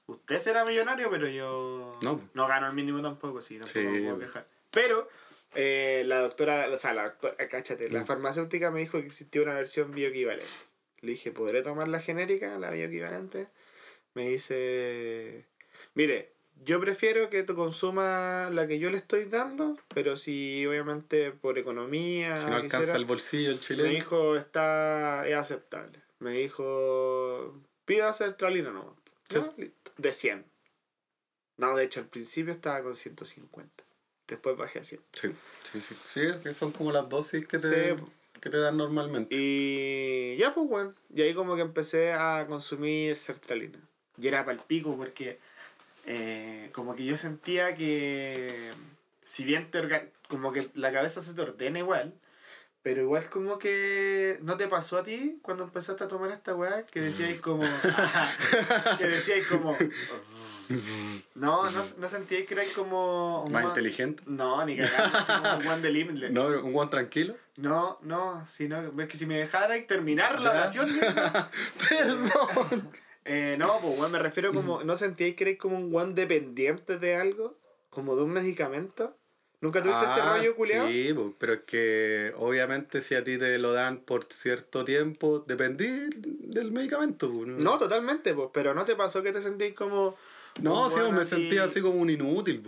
[0.08, 2.48] usted será millonario, pero yo No.
[2.48, 4.28] gano el mínimo tampoco, sí, tampoco Sí, me puedo pues.
[4.28, 4.48] quejar.
[4.76, 5.10] Pero
[5.56, 8.06] eh, la doctora, o sea, la doctora, eh, cáchate, la Mm.
[8.06, 10.46] farmacéutica me dijo que existía una versión bioequivalente.
[11.02, 13.48] Le dije, ¿podré tomar la genérica, la bioequivalente?
[14.14, 15.46] Me dice,
[15.94, 16.32] mire,
[16.64, 21.58] yo prefiero que tú consuma la que yo le estoy dando, pero si obviamente por
[21.58, 22.36] economía...
[22.38, 23.90] Si no alcanza quisiera- el bolsillo el me chileno.
[23.90, 26.02] dijo, está, es aceptable.
[26.20, 28.96] Me dijo, pida sertralina no.
[29.30, 29.36] Sí.
[29.38, 29.54] ¿No?
[29.98, 30.46] De 100.
[31.58, 33.85] No, de hecho, al principio estaba con 150.
[34.28, 35.02] Después bajé a 100.
[35.12, 35.30] Sí,
[35.72, 35.96] sí, sí.
[36.44, 38.04] Sí, son como las dosis que te, Sí.
[38.42, 39.36] que te dan normalmente.
[39.36, 40.94] Y ya, pues, bueno.
[41.14, 43.80] Y ahí como que empecé a consumir sertralina.
[44.20, 45.40] Y era para el pico porque
[46.08, 48.72] eh, como que yo sentía que
[49.24, 52.14] si bien te orga- como que la cabeza se te ordena igual,
[52.84, 56.86] pero igual como que no te pasó a ti cuando empezaste a tomar esta weá
[56.86, 57.64] que decíais como
[59.00, 59.76] que decíais como
[61.36, 64.24] no, no, no sentíais que erais como un Más inteligente.
[64.26, 66.32] no, ni cagando, así como un guan de Limitless.
[66.34, 67.36] No, un guan tranquilo.
[67.58, 70.90] No, no, si no, es que si me dejara terminar la oración
[71.90, 72.92] Perdón.
[73.26, 74.84] eh, no, pues weón, me refiero como.
[74.84, 77.58] ¿no sentíais que erais como un guan dependiente de algo?
[77.90, 79.18] Como de un medicamento.
[79.62, 80.88] ¿Nunca tuviste ese Ah, rollo culiado?
[80.88, 85.40] Sí, pues, pero es que obviamente si a ti te lo dan por cierto tiempo,
[85.48, 85.88] dependí
[86.18, 87.32] del medicamento.
[87.32, 90.16] pues, No, totalmente, pues, pero ¿no te pasó que te sentís como...
[90.62, 92.64] No, sí, me sentía así como un inútil.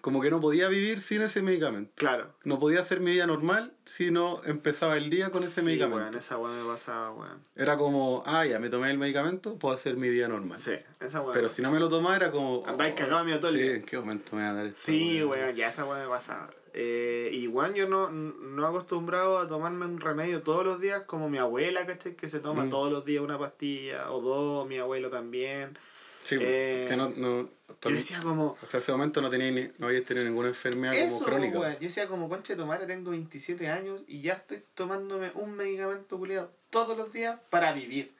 [0.00, 1.92] como que no podía vivir sin ese medicamento.
[1.94, 2.32] Claro.
[2.44, 6.04] No podía hacer mi vida normal si no empezaba el día con ese Sí, medicamento.
[6.04, 7.44] weón, esa weá me pasaba, weón.
[7.54, 10.56] Era como, ah, ya me tomé el medicamento, puedo hacer mi día normal.
[10.56, 11.34] Sí, esa weá.
[11.34, 12.62] Pero si no me lo tomaba era como...
[12.66, 13.66] Andáis cagado, mi todo el Sí.
[13.68, 14.80] ¿en qué momento me va a dar esto?
[14.80, 16.48] Sí, weón, ya esa weá me pasaba.
[16.72, 21.36] Eh, igual yo no, no acostumbrado a tomarme un remedio todos los días como mi
[21.36, 22.14] abuela, ¿cachai?
[22.16, 22.70] Que se toma Mm.
[22.70, 25.76] todos los días una pastilla o dos, mi abuelo también.
[26.22, 27.48] Sí, Eh, que no, no,
[27.82, 31.24] Yo decía como, hasta ese momento no tenía ni, no había tenido ninguna enfermedad eso,
[31.24, 31.72] como crónica.
[31.74, 36.52] Yo decía como, concha de tengo 27 años y ya estoy tomándome un medicamento culiado
[36.70, 38.12] todos los días para vivir.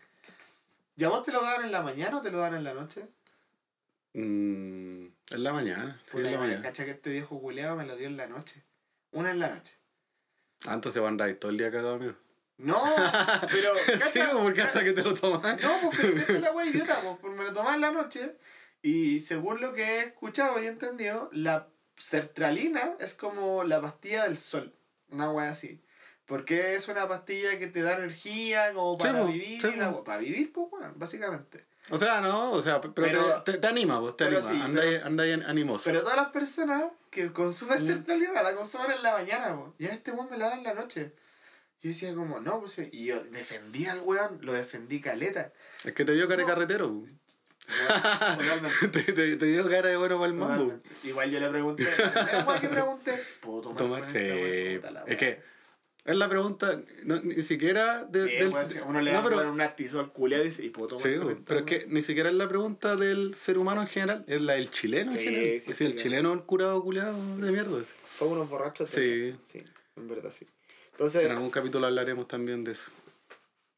[0.96, 2.74] ¿Y a vos te lo dan en la mañana o te lo dan en la
[2.74, 3.02] noche?
[4.14, 6.62] Mm, en la mañana, sí, en la mañana.
[6.62, 8.62] cacha que este viejo culiado me lo dio en la noche.
[9.12, 9.74] Una en la noche.
[10.66, 12.14] Ah, entonces van a andar todo el día cagado mío.
[12.62, 12.82] No,
[13.50, 15.60] pero, sí, cacha, porque hasta que te lo tomas.
[15.62, 18.36] No, porque cacha la wea idiota, pues, porque me lo tomaba en la noche
[18.82, 24.36] y según lo que he escuchado y entendido, la sertralina es como la pastilla del
[24.36, 24.74] sol,
[25.10, 25.80] una wea así.
[26.26, 30.18] Porque es una pastilla que te da energía como Sí, para vivir, sí, la para
[30.18, 31.66] vivir, pues, weón, básicamente.
[31.90, 34.80] O sea, no, o sea, pero, Pero- te, te, anima, vos, te pero anima.
[34.80, 35.84] sí, andáis, animoso.
[35.86, 37.32] Pero todas las personas que Mm.
[37.32, 39.74] consumen sertralina la consumen en la mañana, po.
[39.78, 41.12] y a este weón me la da en la noche.
[41.82, 45.52] Yo decía como, no, pues, y yo defendí al weón, lo defendí caleta.
[45.84, 46.48] Es que te dio cara de No.
[46.48, 47.02] carretero.
[48.92, 50.80] te, te, te dio cara de bueno para el mambo.
[51.04, 51.86] Igual yo le pregunté,
[52.46, 54.18] weá que pregunté, ¿puedo tomar, Tomar, sí.
[54.92, 55.40] la Es que
[56.04, 59.60] es la pregunta, no, ni siquiera de, Sí, del- uno le no, da pero, un
[59.60, 62.48] actisol culiado y dice, ¿y puedo tomar sí, pero es que ni siquiera es la
[62.48, 65.60] pregunta del ser humano en general, es la del chileno Sí, en general.
[65.60, 66.32] sí, Sí, el chileno.
[66.32, 67.78] el curado culiado de mierda.
[68.18, 68.90] Son unos borrachos.
[68.90, 69.36] Sí.
[69.44, 69.62] Sí,
[69.96, 70.46] en verdad sí.
[71.00, 72.90] Entonces, En algún capítulo hablaremos también de eso.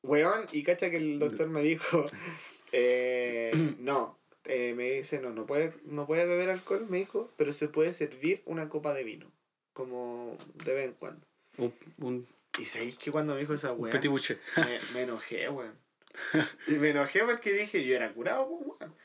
[0.03, 2.05] weón, y cacha que el doctor me dijo,
[2.73, 7.53] eh, no, eh, me dice, no, no puede, no puede beber alcohol, me dijo, pero
[7.53, 9.31] se puede servir una copa de vino,
[9.73, 11.25] como de vez en cuando.
[11.59, 12.27] Un, un,
[12.59, 14.41] Y sabéis que cuando me dijo esa boucher.
[14.57, 15.79] me, me enojé, weón.
[16.67, 18.97] Y me enojé porque dije, yo era curado, pues, weón.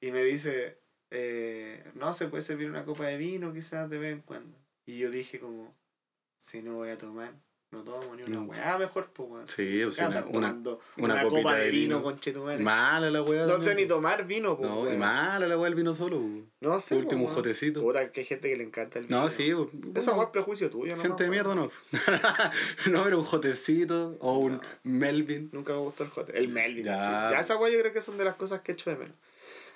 [0.00, 0.78] Y me dice,
[1.10, 4.56] eh, no, se puede servir una copa de vino quizás de vez en cuando.
[4.86, 5.76] Y yo dije como,
[6.38, 7.34] si no voy a tomar,
[7.72, 9.48] no tomo ni una weá mejor, pues, weón.
[9.48, 10.56] Sí, o ¿Qué sea, una,
[10.96, 12.02] una, copa de vino, vino.
[12.02, 12.58] conchetumare.
[12.62, 13.44] mala la weá.
[13.44, 16.20] No sé ni tomar vino, pues, No, y mala la weá del vino solo.
[16.60, 17.82] No sé, último, pues, jotecito.
[17.82, 19.20] Puta, que hay gente que le encanta el vino.
[19.20, 19.52] No, sí.
[19.94, 21.02] Esa weá es prejuicio tuyo, ¿no?
[21.02, 21.68] Gente de mierda no.
[22.90, 25.50] no, pero un jotecito o un Melvin.
[25.52, 26.38] Nunca me gustó el jote.
[26.38, 26.84] El Melvin.
[26.84, 27.00] Ya.
[27.00, 27.06] sí.
[27.06, 29.16] Ya esa weá yo creo que son de las cosas que echo de menos.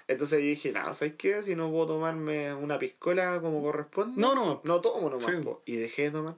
[0.06, 1.42] Entonces yo dije, no, ¿sabes qué?
[1.42, 4.60] Si no puedo tomarme una piscola como corresponde, No, no.
[4.64, 5.24] no tomo nomás.
[5.26, 5.48] Sí.
[5.66, 6.34] Y dejé de tomar.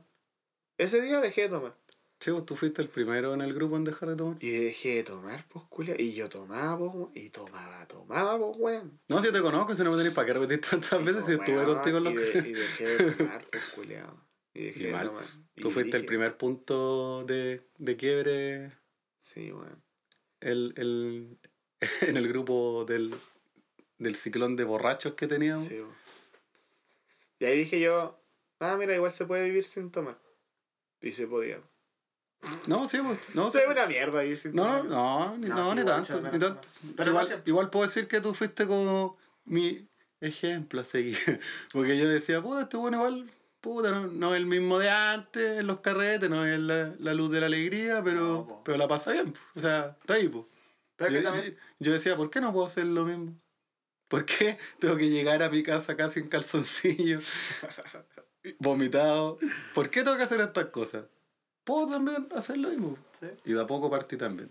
[0.82, 1.74] Ese día dejé de tomar.
[2.18, 4.36] Sí, vos tú fuiste el primero en el grupo en dejar de tomar.
[4.40, 5.94] Y dejé de tomar, pues, culia.
[6.00, 7.10] Y yo tomaba, pues.
[7.14, 9.00] Y tomaba, tomaba, pues, weón.
[9.08, 11.36] No, si yo te conozco, si no me tenéis para qué repetir tantas veces si
[11.36, 14.20] Pues, estuve contigo en los y, de- y dejé de tomar, pues, culiao.
[14.54, 15.06] Y dejé Y de mal.
[15.08, 15.24] tomar.
[15.56, 18.72] Tú Y fuiste el dije, primer punto de, de quiebre
[19.20, 19.82] Sí, weón.
[20.40, 21.38] el, el,
[22.02, 23.14] en el grupo del,
[23.98, 25.64] del ciclón de borrachos que teníamos.
[25.64, 25.94] Sí, weón.
[27.40, 28.20] Y ahí dije yo,
[28.60, 30.16] ah, mira, igual se puede vivir sin tomar.
[31.02, 31.60] Y se podía.
[32.66, 33.58] No, sí, pues, no, sí.
[33.68, 34.84] una mierda sin No, tomar.
[34.86, 36.46] no, ni, No, no, sí, ni igual, tanto, ni no.
[36.46, 36.68] tanto.
[36.96, 37.42] Pero igual, no sé.
[37.46, 39.88] igual puedo decir que tú fuiste como mi
[40.20, 41.16] ejemplo a seguir.
[41.72, 43.30] Porque yo decía, puta, este bueno igual,
[43.60, 47.14] puta, no, no es el mismo de antes en los carretes, no es la, la
[47.14, 49.32] luz de la alegría, pero, No, pero la pasa bien.
[49.32, 49.40] po.
[49.56, 50.44] O sea, está ahí, pues.
[50.96, 53.36] Pero que Yo, también, yo decía, ¿por qué no puedo hacer lo mismo?
[54.08, 57.18] ¿Por qué tengo que llegar a mi casa casi en calzoncillo,
[58.58, 59.38] vomitado?
[59.74, 61.04] ¿Por qué tengo que hacer estas cosas?
[61.64, 62.98] Puedo también hacer lo mismo.
[63.12, 64.50] sí, Y de a poco partí también.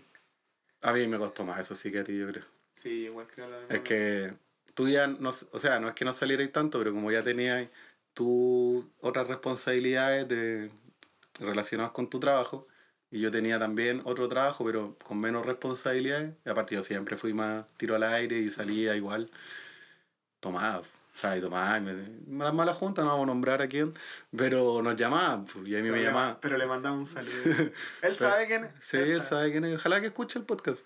[0.80, 2.44] A mí me costó más eso sí que a ti, yo creo.
[2.74, 3.74] sí, igual creo lo mismo.
[3.74, 4.34] Es que
[4.74, 7.68] tú ya, no, o sea, no es que no salierais tanto, pero como ya tenías
[8.14, 10.70] tú otras responsabilidades de,
[11.38, 12.66] relacionadas con tu trabajo,
[13.10, 17.34] y yo tenía también otro trabajo, pero con menos responsabilidades, y aparte yo siempre fui
[17.34, 19.30] más tiro al aire y salía igual,
[20.40, 20.82] tomaba,
[21.14, 23.92] o sea, y y me, las malas juntas, no vamos a nombrar a quién,
[24.34, 26.38] pero nos llamaban, pues, y a mí pero me le, llamaban.
[26.40, 27.70] pero le mandamos un saludo.
[28.02, 28.72] Él sabe quién es.
[28.80, 29.74] Sí, él sabe quién es.
[29.76, 30.78] Ojalá que escuche el podcast.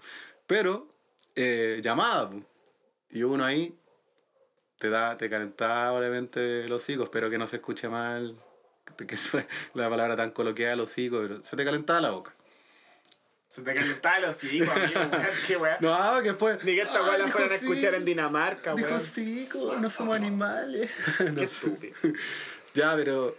[0.46, 0.88] Pero,
[1.36, 2.40] eh, llamada, po.
[3.10, 3.78] y uno ahí
[4.78, 8.36] te da, te calentaba obviamente los higos, espero que no se escuche mal,
[9.06, 12.34] que- fue la palabra tan coloquial, los higos, pero se te calentaba la boca.
[13.48, 15.78] Se te calentaba los hijos, amigo, weón, qué weá.
[15.80, 16.64] No, que después.
[16.64, 19.00] Ni que esta "Ay, la dijo fueran a sí, escuchar en Dinamarca, Dijo weón.
[19.00, 20.90] hocico, no somos animales.
[21.36, 21.94] Qué estúpido.
[22.74, 23.36] Ya, pero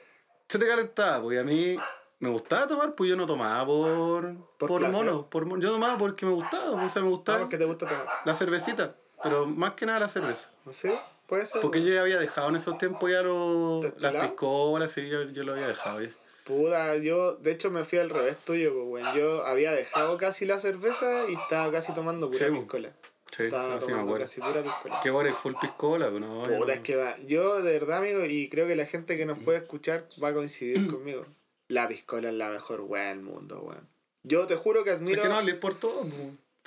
[0.48, 1.78] se te calentaba, porque a mí
[2.20, 5.62] me gustaba tomar, pues yo no tomaba por, Por por, mono, por mono.
[5.62, 8.08] Yo tomaba porque me gustaba, pues, o sea, me Ah, gustaba porque te gusta tomar.
[8.24, 10.52] la cervecita, pero más que nada la cerveza.
[10.66, 10.98] ¿No sé?
[11.28, 11.62] Puede ser.
[11.62, 11.90] Porque weón.
[11.90, 15.52] yo ya había dejado en esos tiempos ya los, las piscolas, sí, yo, yo lo
[15.52, 16.10] había dejado ya.
[16.48, 19.16] Puta, yo de hecho me fui al revés tuyo, pues, weón.
[19.18, 22.92] Yo había dejado casi la cerveza y estaba casi tomando pura Sí, piscola.
[23.36, 25.00] Sí, Estaba tomando casi pura piscola.
[25.04, 26.10] ¿Qué hora es full piscola?
[26.10, 26.72] pues No, Puta, no.
[26.72, 27.18] es que va.
[27.26, 30.34] Yo, de verdad, amigo, y creo que la gente que nos puede escuchar va a
[30.34, 31.26] coincidir conmigo.
[31.68, 33.88] La piscola es la mejor weá del mundo, weón.
[34.24, 35.22] Yo te juro que Es admiro.
[35.22, 36.06] que no hables por todo.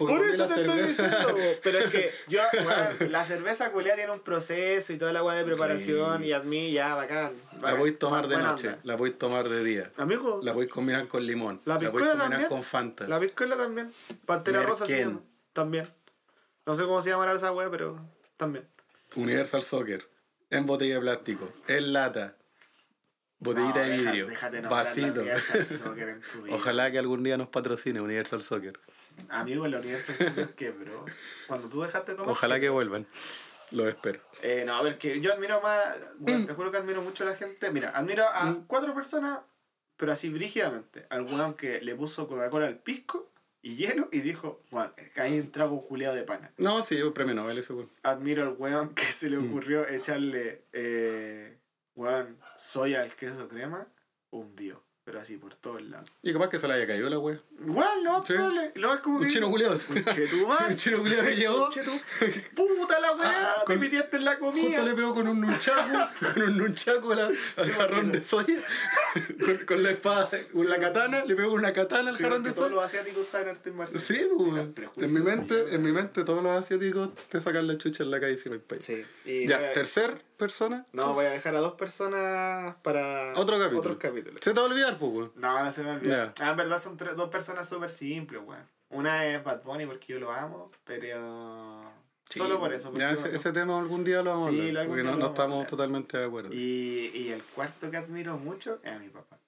[0.01, 1.03] Porque Por eso te estoy cerveza.
[1.09, 1.43] diciendo, po.
[1.63, 2.41] pero es que yo,
[3.11, 6.73] la cerveza culea tiene un proceso y toda la weá de preparación y a mí
[6.73, 7.33] ya, bacán.
[7.61, 8.81] La podéis tomar de noche, onda.
[8.85, 9.91] la podéis tomar de día.
[9.99, 11.61] Amigo, La podéis combinar con limón.
[11.67, 12.49] La La, podéis combinar también.
[12.49, 13.07] con Fanta.
[13.07, 13.93] la piscola también.
[14.25, 15.21] Pantera rosa llama.
[15.53, 15.87] También.
[16.65, 18.01] No sé cómo se llamará esa weá, pero
[18.39, 18.67] también.
[19.17, 20.09] Universal Soccer.
[20.49, 21.51] En botella de plástico.
[21.69, 22.37] En lata.
[23.39, 24.27] Botellita No, de vidrio.
[24.27, 25.21] déjate la vasito.
[25.21, 26.55] Universal Soccer en tu vida.
[26.57, 28.79] Ojalá que algún día nos patrocine Universal Soccer.
[29.29, 31.05] Amigo, la Universal Soccer quebró.
[31.47, 32.33] Cuando tú dejaste de tomar.
[32.33, 33.07] Ojalá que vuelvan.
[33.73, 34.21] Lo espero.
[34.43, 35.97] Eh, no, a ver, que yo admiro más.
[36.19, 37.71] Bueno, te juro que admiro mucho a la gente.
[37.71, 38.67] Mira, admiro a Mm.
[38.67, 39.39] cuatro personas,
[39.97, 41.07] pero así brígidamente.
[41.11, 43.31] Al weón que le puso Coca-Cola al pisco
[43.63, 46.53] y hielo y dijo, bueno, que hay un trago culeado de pana.
[46.57, 47.91] No, sí, un premio Nobel ese weón.
[48.03, 49.49] Admiro al weón que se le Mm.
[49.51, 51.57] ocurrió echarle, eh,
[51.95, 53.87] weón, soya al queso crema,
[54.31, 54.83] un bio.
[55.05, 56.11] Pero así por todos lados.
[56.23, 57.41] Y capaz que se le haya caído la wea.
[57.63, 58.33] Weón, no, Sí.
[58.33, 58.73] probable.
[58.77, 59.31] Lo es como Un que.
[59.31, 59.75] chino culiado.
[59.75, 60.59] Un chetumán.
[60.71, 61.71] Un chino culiado que llegó.
[61.71, 62.01] Chetu-
[62.55, 64.67] Puta la weá, te Con- metiste en la comida.
[64.79, 65.99] Justo le pegó con un nunchaku,
[66.35, 68.57] con un nunchaku la- al jarrón de soya,
[69.45, 72.43] con, con la espada, con la katana, le pegó con una katana al Sí, jarrón
[72.43, 72.77] de todos soya.
[72.77, 74.07] los asiáticos saben artes marciales.
[74.07, 77.77] Sí, pues, prejuicios en mi mente, en mi mente todos los asiáticos te sacan la
[77.77, 78.85] chucha en la calle si hay país.
[78.85, 79.05] Sí.
[79.25, 80.87] Y Ya, a- tercer persona.
[80.93, 83.81] No, voy a dejar a dos personas para Otro capítulo.
[83.81, 84.41] otros capítulos.
[84.43, 85.33] Se te va a olvidar, pues, weón.
[85.37, 86.33] No, no se me olvida.
[86.41, 88.67] Ah, en verdad son dos personas súper simples, weón.
[88.91, 91.93] Una es Bad Bunny porque yo lo amo, pero...
[92.29, 92.93] Solo por eso.
[92.95, 93.37] Ya, ese, bueno.
[93.37, 96.51] ese tema algún día lo vamos Sí, a hablar, porque no, estamos totalmente de acuerdo.
[96.53, 99.39] Y, y el cuarto que admiro mucho es a mi papá.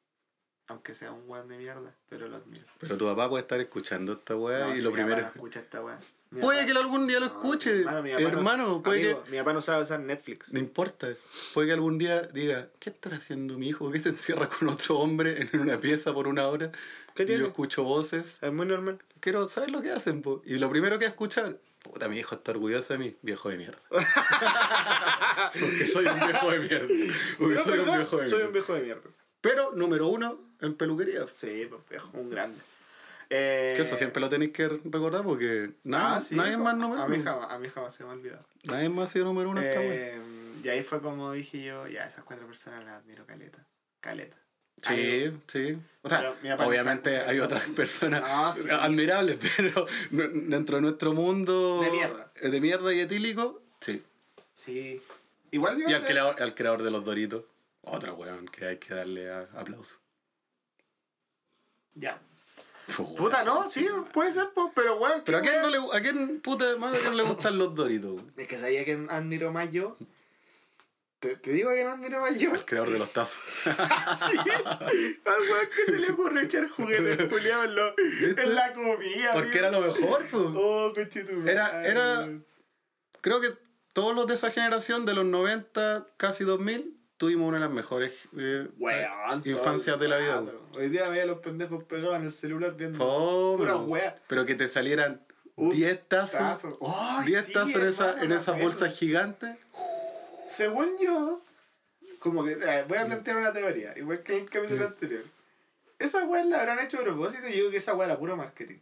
[0.68, 2.64] Aunque sea un weón de mierda, pero lo admiro.
[2.78, 5.20] Pero tu papá puede estar escuchando esta weá No, y si lo primero...
[5.20, 5.98] no escucha esta weá.
[6.32, 9.30] Mi Puede papá- que algún día lo No, escuche, hermano, no- hermano, puede amigo, que...
[9.30, 10.52] Mi papá no sabe usar Netflix.
[10.52, 11.08] No importa.
[11.52, 13.84] Puede que algún día diga, ¿qué estará haciendo mi hijo?
[13.84, 16.72] ¿Por qué se encierra con otro hombre en una pieza por una hora?
[17.14, 17.40] ¿Qué Y tiene?
[17.42, 18.38] Yo escucho voces.
[18.40, 18.98] Es muy normal.
[19.20, 20.42] Quiero saber lo que hacen, po.
[20.46, 23.78] Y lo primero que escuchar, puta, mi hijo está orgulloso de mí, viejo de mierda.
[25.60, 26.88] Porque soy un viejo de mierda.
[27.38, 28.46] Porque soy un viejo de soy mierda.
[28.46, 29.10] un viejo de mierda.
[29.42, 31.26] Pero número uno en peluquería.
[31.32, 32.56] Sí, pues viejo, un grande.
[33.34, 36.62] Eh, Que eso siempre lo tenéis que recordar porque nada, ah, sí, nadie hijo.
[36.62, 38.44] más número a mí jamás, a mí jamás se me ha olvidado.
[38.64, 39.60] Nadie más ha sido número uno.
[39.64, 40.20] Eh,
[40.62, 43.66] y ahí fue como dije yo, ya esas cuatro personas las admiro caleta.
[44.00, 44.36] Caleta.
[44.82, 45.78] Sí, sí.
[46.02, 48.68] O sea, obviamente hay otras personas No, sí.
[48.70, 52.32] admirables, pero dentro de nuestro mundo De mierda.
[52.36, 54.02] eh, de mierda y etílico, sí.
[54.54, 55.00] Sí.
[55.52, 57.44] Igual digo Y al creador, al creador de los Doritos,
[57.82, 59.96] otro weón que hay que darle a- aplauso.
[61.94, 62.20] Ya.
[62.96, 65.22] Puta, no, sí, puede ser, pues, pero bueno.
[65.24, 68.20] Pero a quién no le a quién puta madre no le gustan los Doritos?
[68.36, 69.96] Es que sabía que admiro más yo.
[71.20, 72.52] Te, te digo que no admiro más yo.
[72.52, 73.40] Al creador de los tazos.
[73.44, 74.38] sí.
[74.66, 77.94] Al weón que se le ocurre echar juguetes culiados en, lo-
[78.42, 79.32] en la comida.
[79.32, 79.58] Porque amigo.
[79.58, 80.44] era lo mejor, pues.
[80.56, 81.52] Oh, conchetumare.
[81.52, 82.28] Era- era-
[83.20, 83.50] Creo que
[83.92, 88.12] todos los de esa generación de los 90, casi 2000, tuvimos una de las mejores
[88.36, 90.42] eh, Weón, infancias de la vida.
[90.76, 92.98] Hoy día veía a los pendejos pegados en el celular viendo
[93.56, 94.16] pura wea.
[94.26, 96.40] Pero que te salieran Un 10 tazos.
[96.40, 96.78] Tazo.
[96.82, 99.56] Ay, 10 sí, tazos en, esa, en esas bolsas gigantes.
[100.44, 101.40] Según yo,
[102.18, 105.22] como que eh, voy a plantear una teoría, igual que en el capítulo anterior.
[106.00, 108.36] Esa weá la habrán hecho a propósito y yo creo que esa weá era puro
[108.36, 108.80] marketing.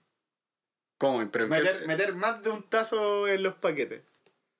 [0.96, 1.30] ¿Cómo?
[1.30, 4.00] Pero Meter, meter más de un tazo en los paquetes.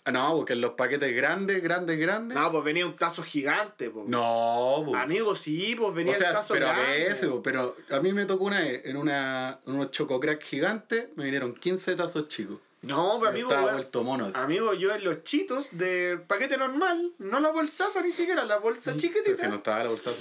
[0.04, 2.36] Ah, No, porque en los paquetes grandes, grandes, grandes.
[2.36, 4.08] No, pues venía un tazo gigante, pues.
[4.08, 4.96] No, po.
[4.96, 8.12] Amigo, sí, pues venía o sea, el tazo pero a veces, po, pero a mí
[8.12, 12.58] me tocó una vez, en, una, en unos chococrack gigantes, me vinieron 15 tazos chicos.
[12.82, 14.30] No, pero amigo, Estaba vuelto mono.
[14.34, 18.96] Amigo, yo en los chitos de paquete normal, no la bolsaza ni siquiera, la bolsa
[18.96, 19.32] chiquitita.
[19.32, 20.12] Mm, Si no estaba la bolsa.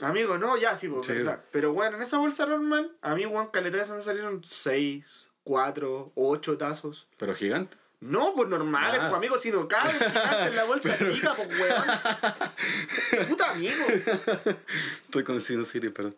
[0.00, 1.12] Amigo, no, ya sí, pues, Sí.
[1.12, 1.42] verdad.
[1.50, 6.12] Pero bueno, en esa bolsa normal, a mí, Juan Caleta eso me salieron 6, 4,
[6.14, 7.06] 8 tazos.
[7.18, 7.76] Pero gigante.
[8.08, 9.08] No, pues normales, Ah.
[9.08, 9.92] pues amigo, si no cabe
[10.46, 13.26] en la bolsa chica, pues weón.
[13.28, 13.84] Puta amigo.
[15.04, 16.14] Estoy con Sin City, perdón.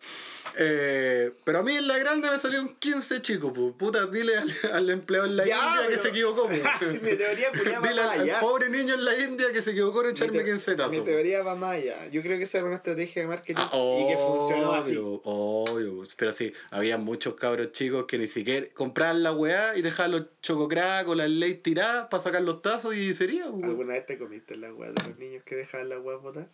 [0.60, 3.72] Eh, pero a mí en la grande me salió un 15 chico, pues.
[3.78, 6.62] Puta, dile al, al empleado en la Ya, India que pero- se equivocó, pues.
[6.92, 9.70] Si mi teoría culiá va Dile más al, pobre niño en la India que se
[9.70, 10.92] equivocó en echarme Mi te- 15 tazos.
[10.92, 12.08] Mi teoría va más allá.
[12.08, 14.96] Yo creo que esa era una estrategia de marketing Ah, y que funcionó así.
[14.96, 16.02] obvio, obvio.
[16.16, 20.22] Pero sí, había muchos cabros chicos que ni siquiera compraban la weá y dejaban los
[20.42, 21.77] chococrack o las leyes tiradas
[22.10, 23.64] para sacar los tazos y sería, pues.
[23.64, 26.48] ¿Alguna vez te comiste la weá de los niños que dejaban la weá botar?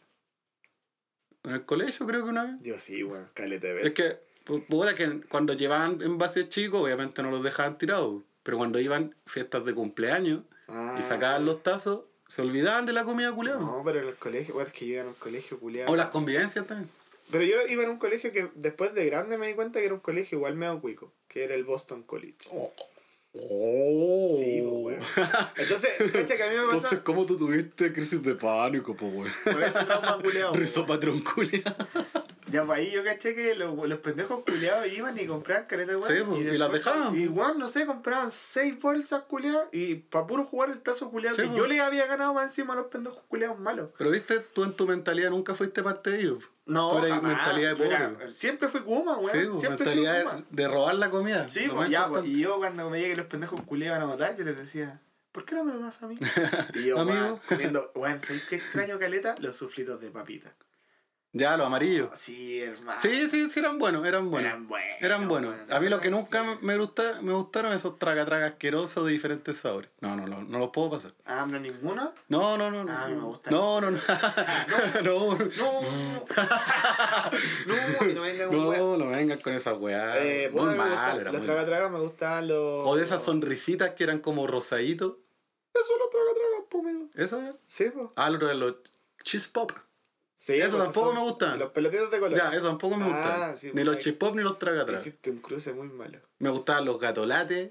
[1.44, 2.54] En el colegio creo que una vez.
[2.62, 3.88] Yo sí, weón, caleta de veces.
[3.88, 4.18] Es que,
[4.50, 8.22] pu- puta, que cuando llevaban envases chicos, obviamente no los dejaban tirados.
[8.42, 10.96] Pero cuando iban fiestas de cumpleaños Ah.
[10.98, 13.58] y sacaban los tazos, se olvidaban de la comida culiada.
[13.60, 15.92] No, pero en el colegio, weón, es que yo iba en un colegio culiado.
[15.92, 16.88] O las convivencias también.
[17.30, 19.94] Pero yo iba en un colegio que después de grande me di cuenta que era
[19.94, 22.48] un colegio igual medio cuico, que era el Boston College.
[22.52, 22.72] Oh.
[23.34, 25.00] Sí, pues, weón.
[25.56, 26.74] Entonces, cacha que a mí me pasa.
[26.76, 29.32] Entonces, ¿cómo tú tuviste crisis de pánico, pues, weón?
[29.44, 30.54] Por ese trauma culiado.
[30.54, 31.74] Rizo patrón culiado.
[32.48, 36.06] Ya, pues ahí yo caché que los, los pendejos culiados iban y compraban caretas, weón.
[36.08, 40.26] Sí, pues, y las dejaban, Y weón, no sé, compraban seis bolsas culiadas y para
[40.28, 41.58] puro jugar el tazo culiado Sí, que pues.
[41.58, 43.90] yo les había ganado más encima a los pendejos culiados malos.
[43.98, 46.44] Pero viste, tú en tu mentalidad nunca fuiste parte de ellos.
[46.66, 47.36] No, Tú eres jamás.
[47.36, 48.32] mentalidad de era- pobre.
[48.32, 49.30] siempre fui Kuma, weón.
[49.30, 50.44] Sí, pues, siempre fui mentalidad Kuma.
[50.50, 51.48] de, robar la comida.
[51.48, 54.34] Sí, pues ya, pues, y yo cuando me llegué los pendejos culiados iban a votar,
[54.36, 55.00] yo les decía,
[55.32, 56.16] ¿por qué no me lo das a mí?
[56.74, 57.38] Y yo, Amigo.
[57.48, 59.34] comiendo, weón, ¿sabes qué extraño caleta?
[59.40, 60.54] Los suflitos de papita.
[61.36, 62.10] Ya, los amarillos.
[62.14, 63.00] Sí, hermano.
[63.00, 64.48] Sí, sí, sí, eran buenos, eran buenos.
[64.48, 64.96] Eran buenos.
[65.00, 65.54] Eran buenos.
[65.68, 69.10] A mí lo que nunca me- me, gusta, me gustaron esos traga traga asquerosos de
[69.10, 69.90] diferentes sabores.
[70.00, 71.12] No, no, no, no los puedo pasar.
[71.26, 72.12] Ah, no, ninguno.
[72.28, 72.92] No, no, no, no.
[72.92, 73.50] Ah, me gusta.
[73.50, 73.98] No, no, no.
[75.02, 75.38] No,
[77.66, 80.16] No, no, no vengan con no, no vengan con esas weas.
[80.20, 81.66] Eh, muy bueno, mal, era los muy traga mal.
[81.68, 82.88] traga me gustaban los.
[82.88, 85.14] O de esas sonrisitas que eran como rosaditos.
[85.74, 87.06] Eso los traga traga, po, amigo.
[87.14, 87.58] ¿Eso?
[87.66, 88.12] Sí, po.
[88.14, 88.74] Ah, lo de los
[89.24, 89.72] cheese pop.
[90.36, 91.58] Sí, Eso pues, tampoco son me gustan.
[91.58, 92.36] Los pelotitos de color.
[92.36, 93.56] Ya, eso tampoco me Ah, gustaban.
[93.58, 95.00] sí, ni pues, los ahí- cheese pop ni los traga traga.
[95.00, 96.18] Hiciste un cruce muy malo.
[96.38, 97.70] Me gustaban los gatolates,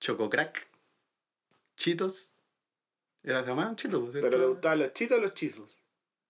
[0.00, 0.66] chococrack,
[1.76, 2.28] chitos.
[3.22, 4.00] ¿Era se llamaban chitos?
[4.10, 5.78] pues, Pero le gustaban los chitos o los chisos.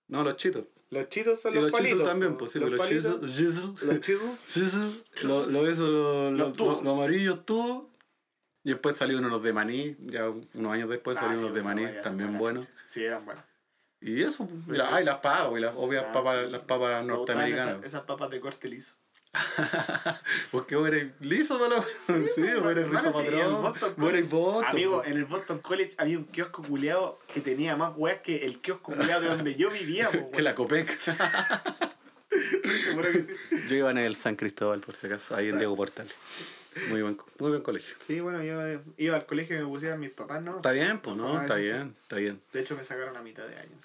[0.09, 0.65] No, los chitos.
[0.91, 1.99] Los chitos son Y los, los palitos.
[1.99, 2.39] chisos también, po.
[2.39, 3.21] pues sí, los los palitos.
[3.37, 3.83] chisos.
[3.83, 4.57] Los chisos.
[5.25, 5.47] Los
[6.33, 6.83] lo- tubos.
[6.83, 7.85] lo amarillos tubos.
[8.65, 11.63] Y después salieron unos de maní, ya unos años después Ah, salieron sí, unos de
[11.63, 12.69] maní, también buenos.
[12.85, 13.45] Sí, eran buenos.
[14.01, 14.91] Y eso, pues, Pues la- sí.
[14.95, 16.51] ah, y las papas, las obvias Ah, papas, sí.
[16.53, 17.69] las papas norteamericanas.
[17.75, 18.95] Esas, esas papas de corte liso.
[20.51, 22.63] Porque vos eres liso, para Sí, vos eres sí, en
[23.13, 23.63] patrón.
[23.63, 24.65] Boston Vos eres College- Boston.
[24.71, 28.61] Amigo, en el Boston College había un kiosco culeado que tenía más weas que el
[28.61, 30.97] kiosco culeado de donde yo vivía, po, Que la Copec.
[30.97, 33.33] Seguro que sí.
[33.69, 36.15] Yo iba en el San Cristóbal, por si acaso, ahí en Diego Portales.
[36.89, 37.95] Muy buen, muy buen colegio.
[37.99, 40.57] Sí, bueno, yo eh, iba al colegio que me pusieran mis papás, ¿no?
[40.57, 41.41] Está bien, pues, ¿no?
[41.41, 42.41] Está eso bien, está bien.
[42.53, 43.77] De hecho, me sacaron a mitad de año.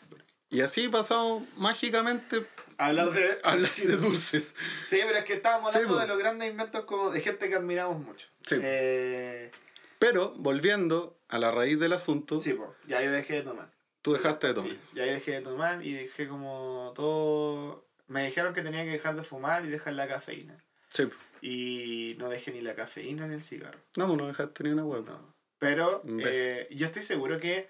[0.49, 2.45] Y así pasamos mágicamente
[2.77, 3.39] Hablar de...
[3.43, 4.53] hablar de dulces.
[4.85, 6.01] Sí, pero es que estábamos hablando po.
[6.01, 8.27] de los grandes inventos como de gente que admiramos mucho.
[8.45, 8.57] Sí.
[8.61, 9.51] Eh,
[9.99, 13.71] Pero, volviendo a la raíz del asunto, sí, pues, ya yo dejé de tomar.
[14.01, 14.71] tú dejaste de tomar.
[14.71, 17.85] Sí, ya yo dejé de tomar y dejé como todo...
[18.07, 20.57] Me dijeron que tenía que dejar de fumar y dejar la cafeína.
[20.89, 21.09] Sí.
[21.45, 23.77] Y no dejé ni la cafeína ni el cigarro.
[23.97, 25.01] No, pues no dejaste ni una hueá.
[25.01, 25.35] No.
[25.59, 27.67] Pero eh, yo estoy seguro que,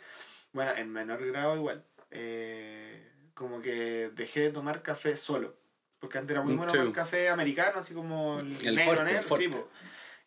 [0.51, 5.57] bueno, en menor grado igual, eh, como que dejé de tomar café solo.
[5.97, 9.01] Porque antes era muy Mm, bueno el café americano, así como el, El negro, fuerte,
[9.01, 9.47] el negro, fuerte.
[9.47, 9.63] sí.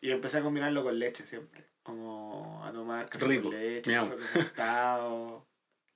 [0.01, 1.65] Y empecé a combinarlo con leche siempre.
[1.83, 4.09] Como a tomar café Rico, con leche, miau.
[4.09, 5.46] café con tostado,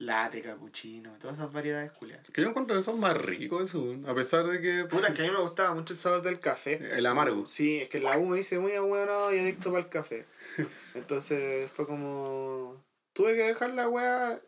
[0.01, 2.29] latte, cappuccino, todas esas variedades culiadas.
[2.31, 5.21] Que yo encuentro que son más ricos eso, a pesar de que Puta, es que
[5.21, 6.97] a mí me gustaba mucho el sabor del café.
[6.97, 7.45] el amargo.
[7.45, 10.25] Sí, es que la U me dice muy abuelo y adicto para el café.
[10.95, 12.83] Entonces fue como.
[13.13, 14.41] Tuve que dejar la weá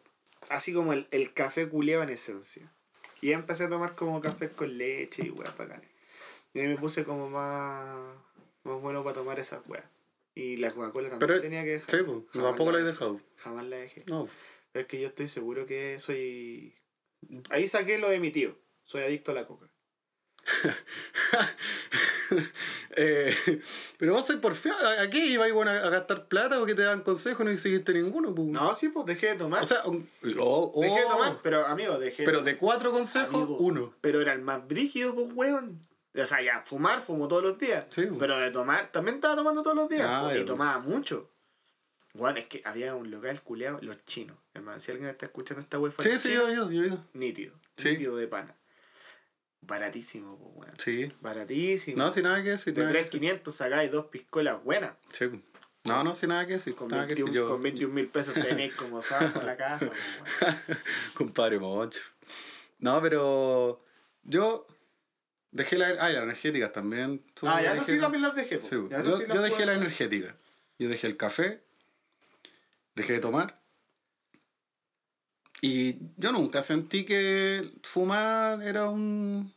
[0.49, 2.71] así como el, el café culeaba en esencia.
[3.21, 5.87] Y empecé a tomar como café con leche y weá bacanes.
[6.53, 7.95] Y ahí me puse como más,
[8.63, 9.85] más bueno para tomar esas weas.
[10.35, 11.89] Y la Coca-Cola también Pero, tenía que dejar.
[11.91, 13.19] Sí, pues, tampoco la he dejado.
[13.37, 14.03] Jamás la dejé.
[14.07, 14.27] No.
[14.73, 16.75] Es que yo estoy seguro que soy.
[17.49, 18.57] Ahí saqué lo de mi tío.
[18.83, 19.69] Soy adicto a la coca.
[22.95, 23.35] Eh,
[23.97, 24.77] pero vos sois porfiado.
[25.01, 27.93] ¿A qué ibas bueno, a gastar plata o que te daban consejos y no seguiste
[27.93, 28.35] ninguno?
[28.35, 28.47] pues?
[28.47, 29.63] No, sí, pues dejé de tomar.
[29.63, 33.57] O sea, oh, oh, dejé de tomar, pero amigo, dejé pero de cuatro consejos, Amigo,
[33.57, 33.95] uno.
[34.01, 35.87] Pero era el más brígido, pues, weón.
[36.15, 37.85] O sea, ya, fumar, fumo todos los días.
[37.89, 38.19] Sí, pues.
[38.19, 40.07] Pero de tomar, también estaba tomando todos los días.
[40.07, 41.32] Ah, pues, y tomaba mucho.
[42.13, 44.37] Bueno, es que había un local culeado, los chinos.
[44.53, 47.07] Hermano, si alguien está escuchando esta fuera Sí, sí, yo he ido, yo he ido.
[47.13, 47.55] nítido.
[47.75, 47.91] Sí.
[47.91, 48.55] Nítido de pana.
[49.61, 50.79] Baratísimo, pues, weón.
[50.79, 51.11] Sí.
[51.21, 51.97] Baratísimo.
[51.97, 52.73] No, sin nada que decir.
[52.73, 53.21] de nada que decir.
[53.21, 54.95] 3.500 sacáis dos piscolas buenas.
[55.11, 55.25] Sí.
[55.85, 56.75] No, no, sin nada que decir.
[56.75, 57.41] Con Nada que 21 decir.
[57.41, 59.91] Yo, con 21 mil pesos tenéis como sábado en la casa.
[61.13, 62.01] Compadre Moncho.
[62.79, 63.81] No, pero
[64.23, 64.67] yo
[65.53, 67.23] Dejé la, ah, las energéticas también.
[67.43, 68.59] Ah, ya eso sí también las dejé.
[68.59, 70.35] Sí, yo, yo dejé la energética.
[70.79, 71.61] Yo dejé el café.
[72.95, 73.63] Dejé de tomar.
[75.61, 79.53] Y yo nunca sentí que fumar era un.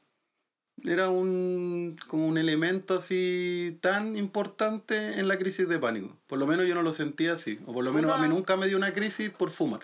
[0.85, 1.97] Era un.
[2.07, 6.17] como un elemento así tan importante en la crisis de pánico.
[6.29, 7.59] Por lo menos yo no lo sentía así.
[7.67, 9.81] O por lo menos a mí nunca me dio una crisis por fumar.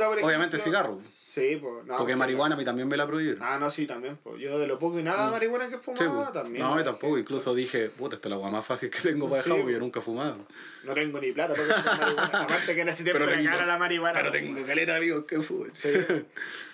[0.00, 1.00] Obviamente cigarro.
[1.12, 1.84] Sí, pues.
[1.84, 3.42] No, Porque marihuana a mí también me la prohibieron.
[3.42, 4.16] Ah, no, sí, también.
[4.22, 4.40] Pues.
[4.40, 5.32] Yo de lo poco y nada de mm.
[5.32, 6.32] marihuana que fumaba pues.
[6.32, 6.64] también.
[6.64, 7.18] No, yo tampoco.
[7.18, 9.80] Incluso dije, puta, esta es la agua más fácil que tengo para dejar porque yo
[9.80, 10.38] nunca he fumado.
[10.84, 12.38] No tengo ni plata para marihuana.
[12.44, 14.12] Aparte que en ese tiempo tengo, a la marihuana.
[14.12, 15.74] Pero tengo caleta amigos que fuman.
[15.74, 15.90] Sí.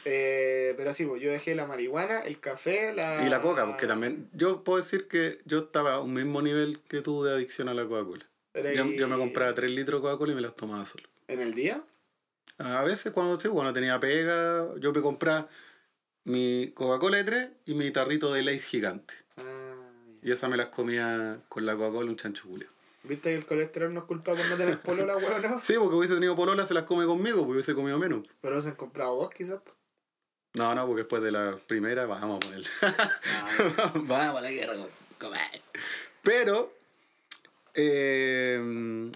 [0.04, 3.24] eh, pero sí, pues yo dejé la marihuana, el café, la...
[3.24, 4.28] Y la coca, porque también...
[4.32, 7.74] Yo puedo decir que yo estaba a un mismo nivel que tú de adicción a
[7.74, 8.26] la Coca-Cola.
[8.74, 11.04] Yo, yo, me compraba 3 litros de Coca-Cola y me las tomaba solo.
[11.28, 11.82] ¿En el día?
[12.60, 15.48] A veces cuando, sí, cuando tenía pega, yo me compraba
[16.24, 19.14] mi Coca-Cola de 3 y mi tarrito de Lays gigante.
[19.38, 19.74] Ah,
[20.22, 22.68] y esa me las comía con la Coca-Cola un chancho julio.
[23.02, 25.40] ¿Viste que el colesterol no es culpa por no tener polola, weón?
[25.40, 25.60] No?
[25.62, 28.26] sí, porque hubiese tenido polola, se las come conmigo, porque hubiese comido menos.
[28.42, 29.60] Pero se han comprado dos, quizás.
[30.52, 32.66] No, no, porque después de la primera vamos a poner.
[32.82, 34.74] Ah, vamos a la guerra,
[36.22, 36.74] Pero,
[37.72, 39.10] eh,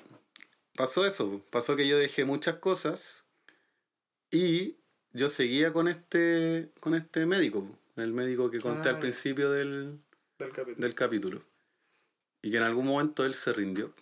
[0.74, 1.42] pasó eso.
[1.50, 3.23] Pasó que yo dejé muchas cosas
[4.34, 4.76] y
[5.12, 10.00] yo seguía con este, con este médico, el médico que conté al ah, principio del,
[10.76, 11.42] del capítulo.
[12.42, 13.94] Y que en algún momento él se rindió.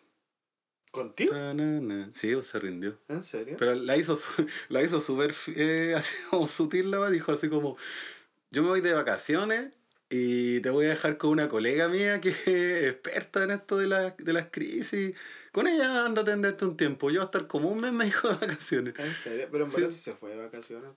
[0.90, 1.34] ¿Contigo?
[2.12, 2.98] Sí, se rindió.
[3.08, 3.56] ¿En serio?
[3.58, 4.16] Pero la hizo,
[4.68, 7.76] la hizo súper eh, así como sutil, la dijo así como,
[8.50, 9.72] yo me voy de vacaciones
[10.08, 13.86] y te voy a dejar con una colega mía que es experta en esto de,
[13.86, 15.14] la, de las crisis
[15.52, 17.10] con ella anda a atenderte un tiempo.
[17.10, 18.94] Yo voy a estar como un mes me dijo de vacaciones.
[18.98, 19.48] ¿En serio?
[19.52, 20.00] Pero en verdad sí.
[20.00, 20.90] se fue de vacaciones.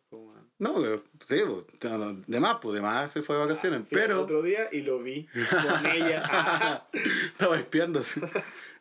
[0.58, 3.82] No, pero, sí, pues, de más, pues de más se fue de vacaciones.
[3.84, 4.22] Ah, pero.
[4.22, 6.88] otro día y lo vi con ella.
[7.28, 8.22] Estaba espiándose.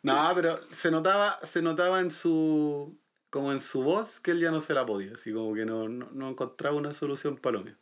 [0.01, 2.97] No, pero se notaba, se notaba en su.
[3.29, 5.15] como en su voz que él ya no se la podía.
[5.15, 7.75] Así como que no, no, encontraba una solución para lo mío.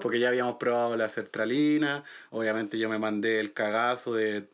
[0.00, 4.48] Porque ya habíamos probado la sertralina, obviamente yo me mandé el cagazo de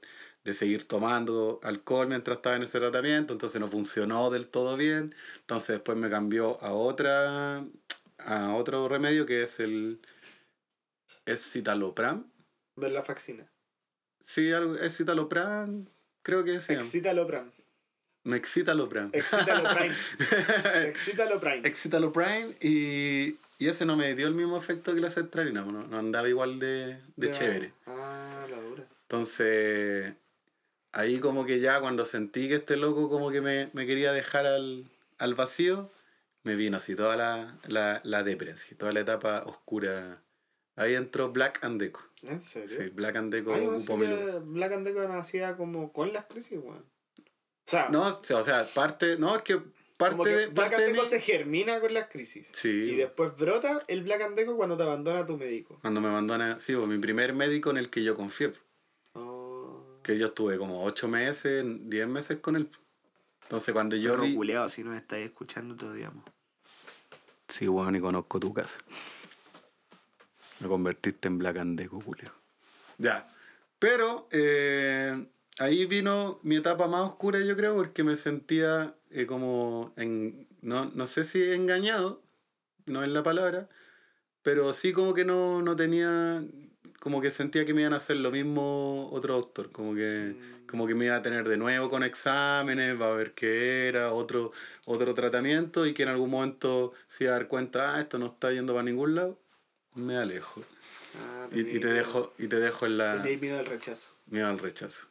[0.44, 5.14] de seguir tomando alcohol mientras estaba en ese tratamiento, entonces no funcionó del todo bien,
[5.40, 7.64] entonces después me cambió a otra
[8.18, 10.00] a otro remedio que es el
[11.26, 12.30] es citalopram.
[12.76, 13.50] ¿Ver la faxina?
[14.20, 15.86] Sí, algo, es citalopram,
[16.22, 16.68] creo que es.
[16.68, 17.50] Excitalopram.
[18.24, 19.10] Me excitalopram.
[19.12, 19.90] Excitalopram.
[20.86, 21.64] excitalopram.
[21.64, 25.98] excitalopram y, y ese no me dio el mismo efecto que la sertralina, no, no
[25.98, 27.72] andaba igual de, de chévere.
[27.86, 28.86] Ah, la dura.
[29.02, 30.14] Entonces,
[30.94, 34.88] ahí como que ya cuando sentí que este loco como que me, quería dejar al,
[35.36, 35.90] vacío,
[36.44, 40.22] me vino así toda la, la, la depre, toda la etapa oscura.
[40.76, 42.00] Ahí entró Black and Deco.
[42.22, 42.68] ¿En serio?
[42.68, 43.52] Sí, Black and Deco
[44.44, 46.84] Black and Deco nacía como con las crisis, weón.
[47.66, 49.60] O sea, no, o sea, parte, no, es que
[49.96, 50.46] parte de.
[50.48, 52.50] Black and Deco se germina con las crisis.
[52.54, 52.68] Sí.
[52.68, 55.78] Y después brota el Black and Deco cuando te abandona tu médico.
[55.80, 58.52] Cuando me abandona, sí, mi primer médico en el que yo confié.
[60.04, 62.68] Que yo estuve como 8 meses, 10 meses con él.
[63.42, 64.12] Entonces cuando yo...
[64.12, 64.68] Pero vi...
[64.68, 66.24] si no estáis escuchando todo, digamos.
[67.48, 68.78] Sí, bueno, y conozco tu casa.
[70.60, 72.02] Me convertiste en Black and Deco,
[72.98, 73.28] Ya.
[73.78, 75.26] Pero eh,
[75.58, 80.86] ahí vino mi etapa más oscura, yo creo, porque me sentía eh, como, en, no,
[80.94, 82.22] no sé si engañado,
[82.86, 83.68] no es la palabra,
[84.42, 86.44] pero sí como que no, no tenía
[87.04, 90.66] como que sentía que me iban a hacer lo mismo otro doctor, como que, mm.
[90.66, 94.10] como que me iba a tener de nuevo con exámenes, va a ver qué era,
[94.14, 94.52] otro,
[94.86, 98.28] otro tratamiento y que en algún momento se iba a dar cuenta, ah, esto no
[98.28, 99.38] está yendo para ningún lado,
[99.94, 100.62] me alejo.
[101.20, 103.16] Ah, y, y, te dejo, y te dejo en la...
[103.16, 104.16] Tenéis miedo al rechazo.
[104.24, 105.06] Miedo al rechazo.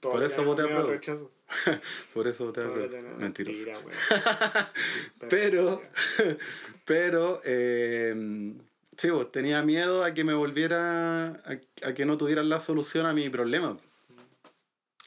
[0.00, 1.00] Por eso voté a prueba.
[2.14, 2.66] Por eso voté a.
[3.18, 3.64] Mentiroso.
[5.30, 5.82] pero,
[6.84, 8.54] pero, eh,
[9.00, 11.42] Sí, pues, tenía miedo a que me volviera,
[11.84, 13.78] a, que no tuvieran la solución a mi problema.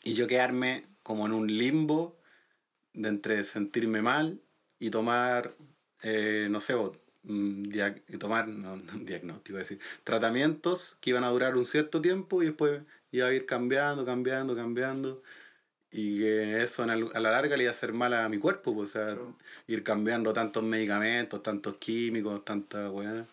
[0.03, 2.17] Y yo quedarme como en un limbo
[2.93, 4.41] de entre sentirme mal
[4.79, 5.55] y tomar,
[6.01, 7.69] eh, no sé, mm,
[8.07, 12.81] y tomar, no, diagnóstico, decir, tratamientos que iban a durar un cierto tiempo y después
[13.11, 15.21] iba a ir cambiando, cambiando, cambiando.
[15.91, 18.89] Y que eso a la larga le iba a hacer mal a mi cuerpo, pues,
[18.89, 19.17] o sea,
[19.67, 23.27] ir cambiando tantos medicamentos, tantos químicos, tanta weá.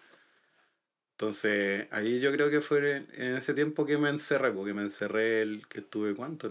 [1.20, 5.42] Entonces, ahí yo creo que fue en ese tiempo que me encerré, porque me encerré,
[5.42, 6.48] el que estuve, ¿cuánto?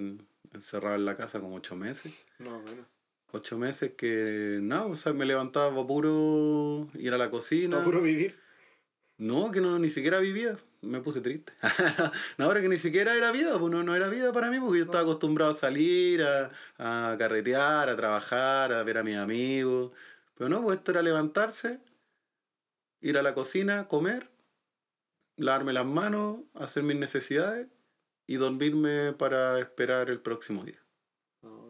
[0.53, 2.13] encerrado en la casa como ocho meses.
[2.37, 2.85] No, bueno.
[3.31, 7.83] Ocho meses que, no, o sea, me levantaba puro ir a la cocina.
[7.83, 8.37] Puro vivir.
[9.17, 10.55] No, que no, ni siquiera vivía.
[10.83, 11.51] Me puse triste.
[12.37, 14.77] no, ahora que ni siquiera era vida, pues no, no era vida para mí, porque
[14.77, 19.93] yo estaba acostumbrado a salir, a, a carretear, a trabajar, a ver a mis amigos.
[20.37, 21.79] Pero no, pues esto era levantarse,
[23.01, 24.28] ir a la cocina, comer,
[25.39, 27.67] lavarme las manos, hacer mis necesidades
[28.27, 30.79] y dormirme para esperar el próximo día.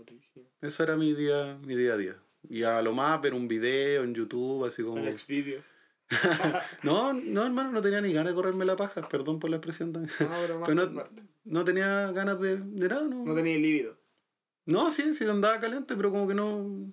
[0.05, 0.47] Brígido.
[0.61, 2.24] Eso era mi día, mi día a día.
[2.49, 4.97] Y a lo más ver un video en YouTube, así como...
[4.97, 5.76] En Xvideos.
[6.84, 9.93] no, no, hermano, no tenía ni ganas de correrme la paja, perdón por la expresión
[9.93, 10.13] también.
[10.20, 11.03] No, pero no,
[11.43, 13.24] no tenía ganas de, de nada, ¿no?
[13.24, 13.99] No tenía líbido.
[14.65, 16.88] No, sí, sí andaba caliente, pero como que no...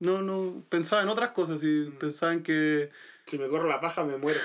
[0.00, 1.98] No, no, pensaba en otras cosas, y Mm.
[1.98, 2.90] pensaba en que...
[3.26, 4.38] Si me corro la paja me muero.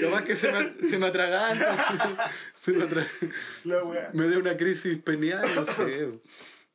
[0.00, 3.06] Capaz que se me, se me atraganta, se me, atra-
[4.12, 6.08] me dio una crisis penial, no sé.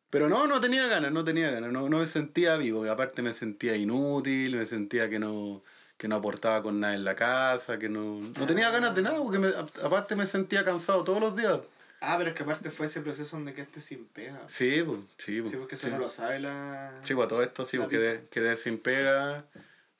[0.09, 3.22] Pero no, no tenía ganas, no tenía ganas, no, no me sentía vivo, y aparte
[3.22, 5.64] me sentía inútil, me sentía que no,
[5.97, 9.18] que no aportaba con nada en la casa, que no, no tenía ganas de nada,
[9.18, 9.53] porque me-
[9.84, 11.59] aparte me sentía cansado todos los días.
[12.06, 14.41] Ah, pero es que aparte fue ese proceso donde quedaste sin pega.
[14.47, 15.51] Sí, pues, sí, pues.
[15.51, 15.93] Sí, porque eso sí.
[15.93, 16.99] no lo sabe la...
[17.01, 19.45] Sí, pues todo esto sí, pues, quedé, quedé sin pega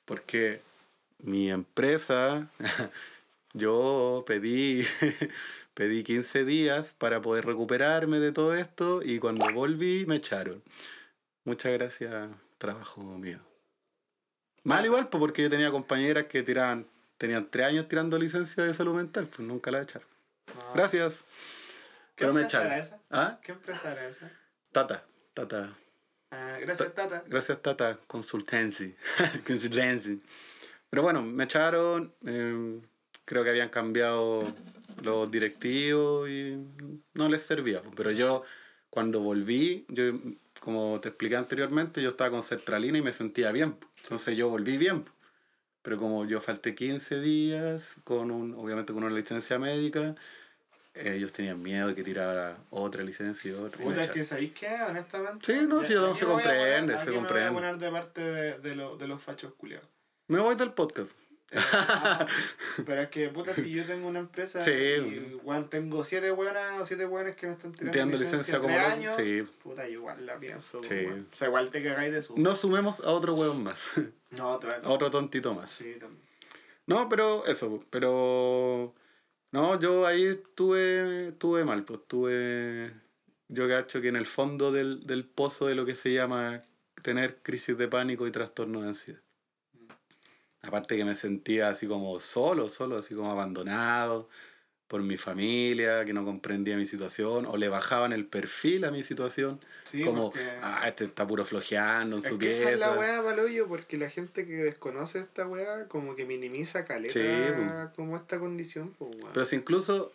[0.04, 0.60] porque
[1.22, 2.46] mi empresa,
[3.54, 4.86] yo pedí,
[5.74, 10.62] pedí 15 días para poder recuperarme de todo esto y cuando volví me echaron.
[11.44, 12.28] Muchas gracias,
[12.58, 13.38] trabajo mío.
[14.62, 16.86] Mal igual, pues porque yo tenía compañeras que tiraban,
[17.16, 20.08] tenían tres años tirando licencia de salud mental, pues nunca la echaron.
[20.54, 20.74] No.
[20.74, 21.24] Gracias.
[22.14, 22.66] ¿Qué me empresa echaron.
[22.72, 23.00] era esa?
[23.10, 23.40] ¿Ah?
[23.42, 24.30] ¿Qué empresa era esa?
[24.72, 25.04] Tata,
[25.34, 25.72] Tata.
[26.30, 27.24] Ah, gracias, Tata.
[27.26, 27.98] Gracias, Tata.
[28.06, 28.94] Consultancy.
[29.46, 30.20] Consultancy.
[30.90, 32.14] Pero bueno, me echaron.
[32.26, 32.80] eh,
[33.24, 34.42] creo que habían cambiado
[35.02, 36.56] los directivos y
[37.14, 37.82] no les servía.
[37.96, 38.42] Pero yo,
[38.90, 40.12] cuando volví, yo,
[40.60, 43.76] como te expliqué anteriormente, yo estaba con sertralina y me sentía bien.
[44.02, 45.04] Entonces yo volví bien.
[45.82, 50.14] Pero como yo falté 15 días, con un, obviamente con una licencia médica,
[50.94, 53.82] ellos tenían miedo de que tirara otra licencia y otra.
[53.82, 54.68] Puta, es que ¿sabéis qué?
[54.88, 55.52] Honestamente.
[55.52, 57.22] Sí, no, sí, se me voy a comprende, se comprende.
[57.24, 59.88] Me voy a poner de parte de, de, lo- de los fachos culiados.
[60.28, 61.10] Me voy del podcast.
[61.50, 62.26] Eh, ah,
[62.86, 64.70] pero es que, puta, si yo tengo una empresa Sí.
[64.72, 68.60] y weón, tengo siete buenas o siete buenas que me están tirando Tirando licencia, licencia
[68.60, 69.46] como años, sí.
[69.62, 70.82] puta, yo igual la pienso.
[70.82, 71.06] Sí.
[71.06, 72.36] O sea, igual te cagáis de su.
[72.38, 73.92] No sumemos a otro hueón más.
[74.30, 75.70] No, te a otro tontito más.
[75.70, 76.22] Sí, también.
[76.86, 78.94] No, pero eso, pero.
[79.54, 82.92] No, yo ahí estuve, estuve mal, pues estuve.
[83.46, 86.64] Yo cacho que en el fondo del, del pozo de lo que se llama
[87.02, 89.20] tener crisis de pánico y trastorno de ansiedad.
[90.62, 94.28] Aparte que me sentía así como solo, solo, así como abandonado
[94.94, 99.02] por mi familia, que no comprendía mi situación, o le bajaban el perfil a mi
[99.02, 102.60] situación, Sí, como, porque- ah, este está puro flojeando en Es su que pieza.
[102.62, 106.84] esa es la weá paloyo, porque la gente que desconoce esta weá como que minimiza
[106.84, 107.26] caleta Sí,
[107.56, 107.90] po.
[107.96, 109.10] como esta condición, pues.
[109.32, 110.12] Pero si incluso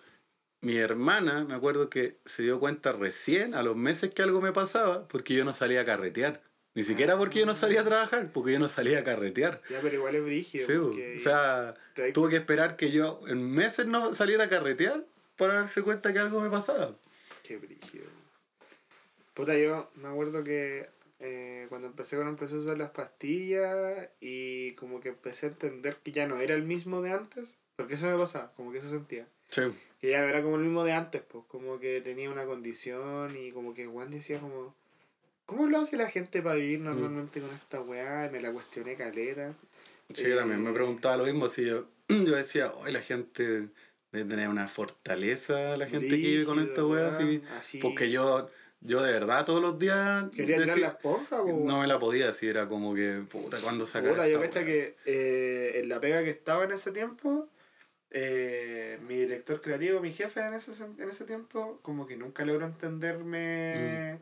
[0.62, 4.54] mi hermana, me acuerdo que se dio cuenta recién, a los meses que algo me
[4.54, 6.42] pasaba, porque yo no salía a carretear.
[6.76, 9.62] Ni siquiera porque yo no salía a trabajar, porque yo no salía a carretear.
[9.70, 10.68] Ya, pero igual es brígido.
[10.68, 11.76] Sí, porque o sea,
[12.14, 15.04] tuve que esperar que yo en meses no saliera a carretear
[15.36, 16.96] para darse cuenta que algo me pasaba.
[17.44, 18.06] Qué brígido.
[19.34, 20.90] Puta, yo me acuerdo que
[21.20, 25.98] eh, cuando empecé con el proceso de las pastillas y como que empecé a entender
[25.98, 28.90] que ya no era el mismo de antes, porque eso me pasaba, como que eso
[28.90, 29.28] sentía.
[29.50, 29.64] Sí,
[30.00, 33.36] Que ya no era como el mismo de antes, pues como que tenía una condición
[33.36, 34.76] y como que Juan decía como,
[35.50, 38.30] ¿cómo lo hace la gente para vivir normalmente con esta weá?
[38.32, 39.56] Me la cuestioné caleta.
[40.14, 41.50] sí, Eh, también me preguntaba lo mismo.
[41.50, 43.70] Si yo, yo decía, hoy la gente
[44.12, 47.18] debe tener una fortaleza, la gente que vive con esta wea,
[47.58, 47.80] así.
[47.82, 48.48] Porque yo,
[48.82, 50.26] yo de verdad todos los días.
[50.30, 53.58] Quería tirar decía- la esponja, po, No me la podía decir, era como que, puta,
[53.60, 57.50] cuando sacar Puta, yo cacha que eh, en la pega que estaba en ese tiempo,
[58.12, 62.68] eh, mi director creativo, mi jefe en ese, en ese tiempo, como que nunca logró
[62.68, 64.20] entenderme.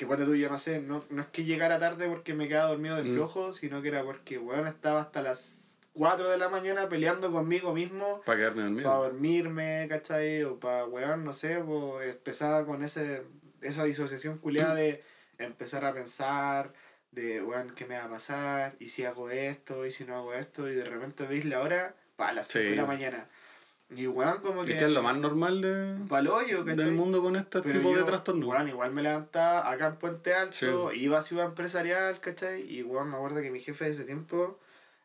[0.00, 2.70] Que cuando tú, yo no sé, no, no es que llegara tarde porque me quedaba
[2.70, 3.14] dormido de Mm.
[3.16, 7.74] flojo, sino que era porque, weón, estaba hasta las 4 de la mañana peleando conmigo
[7.74, 8.88] mismo Para quedarme dormido.
[8.88, 10.42] para dormirme, ¿cachai?
[10.44, 13.24] O para, weón, no sé, pues empezaba con ese,
[13.60, 15.04] esa disociación culiada de
[15.36, 16.72] empezar a pensar,
[17.10, 18.76] de, weón, ¿qué me va a pasar?
[18.78, 19.84] ¿Y si hago esto?
[19.84, 20.66] ¿Y si no hago esto?
[20.70, 23.28] Y de repente veis la hora, para las 5 de la mañana.
[23.96, 24.76] Y, weón, como Es que...
[24.76, 25.94] que es lo más normal de,
[26.76, 28.02] del mundo con este Pero tipo de
[28.44, 32.62] weón, igual me levantaba acá en Puente Alto, iba a Ciudad Empresarial, ¿cachai?
[32.72, 34.58] Y, weón, me acuerdo que mi jefe de ese tiempo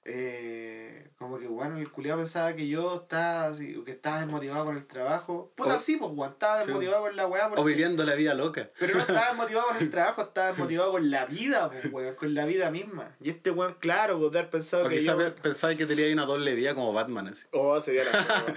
[0.08, 4.76] eh, como que, weón, el culiado pensaba que yo estaba así, que estaba desmotivado con
[4.78, 5.52] el trabajo.
[5.56, 6.68] Puta, O- sí, pues, weón, estaba Sí.
[6.68, 7.50] desmotivado con la weá.
[7.56, 8.70] O viviendo la vida loca.
[8.80, 12.34] Pero no estaba desmotivado con el trabajo, estaba desmotivado con la vida, pues, weón, con
[12.34, 13.16] la vida misma.
[13.22, 15.36] Y este weón, claro, pues, de haber pensado O que quizás yo...
[15.36, 17.46] pensaba que tenía ahí una doble vida como Batman así.
[17.52, 18.12] Oh, sería la.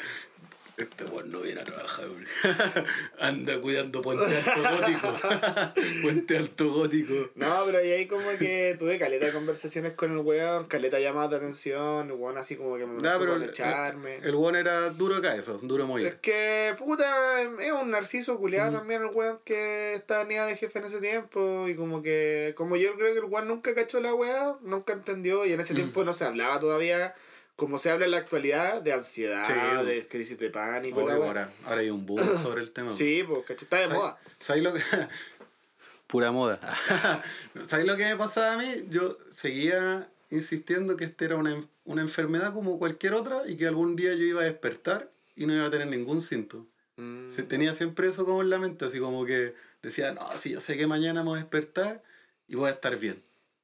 [0.79, 2.29] Este weón no viene a trabajar, hombre.
[3.21, 5.17] Anda cuidando Puente Alto Gótico.
[6.03, 7.15] Puente Alto Gótico.
[7.35, 11.31] No, pero y ahí como que tuve caleta de conversaciones con el weón, caleta llamadas
[11.31, 14.19] de atención, el weón así como que me Nah, pero el, echarme.
[14.23, 18.79] el weón era duro acá eso, duro muy Es que, puta, es un narciso culiado
[18.79, 21.67] también el weón que estaba ni de jefe en ese tiempo.
[21.69, 25.45] Y como que, como yo creo que el weón nunca cachó la weá, nunca entendió.
[25.47, 27.15] Y en ese tiempo no se hablaba todavía,
[27.59, 29.53] como se habla en la actualidad, de ansiedad, Sí,
[29.85, 31.03] de crisis de pánico.
[31.03, 32.93] Obvio, ahora, ahora hay un boom sobre el tema.
[32.93, 33.57] Sí, ¿cachai?
[33.65, 34.19] Está de ¿Sabes- moda.
[34.39, 34.81] ¿Sabes lo que.?
[36.07, 36.61] Pura moda.
[37.67, 38.87] ¿Sabes lo que me pasaba a mí?
[38.91, 43.97] Yo seguía insistiendo que esta era una, una enfermedad como cualquier otra y que algún
[43.97, 46.65] día yo iba a despertar y no iba a tener ningún síntoma.
[46.97, 47.29] Mm.
[47.29, 50.61] Se tenía siempre eso como en la mente, así como que decía, no, si yo
[50.61, 52.05] sé que mañana me voy a despertar
[52.47, 53.21] y voy a estar bien.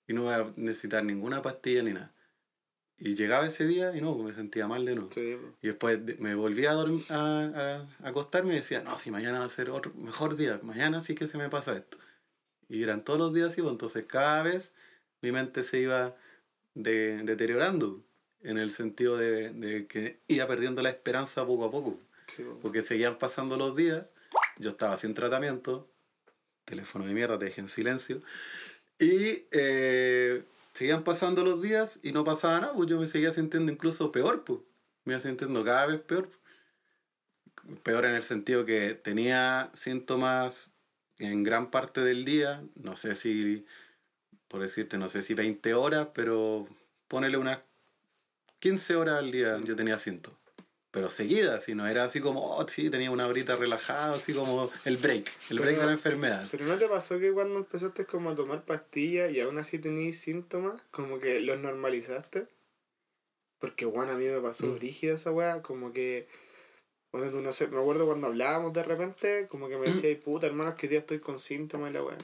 [0.08, 2.10] Y no voy a necesitar ninguna pastilla ni nada.
[2.98, 5.10] Y llegaba ese día y no, me sentía mal de nuevo.
[5.12, 5.52] Sí, pues.
[5.62, 9.10] Y después de- me volví a, dorm- a, a- a acostarme y decía, no, si
[9.10, 11.98] mañana va a ser otro mejor día, mañana sí que se me pasa esto.
[12.68, 14.72] Y eran todos los días así, pues entonces cada vez
[15.22, 16.16] mi mente se iba
[16.74, 18.02] de- deteriorando,
[18.42, 21.98] en el sentido de, de que iba perdiendo la esperanza poco a poco.
[22.26, 22.58] Sí, pues.
[22.62, 24.14] Porque seguían pasando los días,
[24.58, 25.88] yo estaba sin tratamiento,
[26.64, 28.20] teléfono de mierda, te dejé en silencio,
[28.98, 33.72] y eh, seguían pasando los días y no pasaba nada, pues yo me seguía sintiendo
[33.72, 34.60] incluso peor, pues.
[35.04, 36.30] Me iba sintiendo cada vez peor.
[37.82, 40.74] Peor en el sentido que tenía síntomas
[41.18, 43.64] en gran parte del día, no sé si,
[44.48, 46.68] por decirte, no sé si 20 horas, pero
[47.08, 47.60] ponele unas
[48.58, 50.43] 15 horas al día yo tenía síntomas.
[50.94, 54.70] Pero seguidas, si no era así como, oh, sí, tenía una horita relajada, así como
[54.84, 56.46] el break, el break Pero- de la enfermedad.
[56.50, 60.14] Pero ¿no te pasó que cuando empezaste como a tomar pastillas y aún así tenías
[60.16, 62.46] síntomas, como que los normalizaste?
[63.58, 64.78] Porque, bueno, a mí me pasó Mm.
[64.78, 66.28] rígida esa weá, como que...
[67.10, 70.74] Tú no sé, me acuerdo cuando hablábamos de repente, como que me decía, puta hermano,
[70.76, 72.18] que día estoy con síntomas y la weá.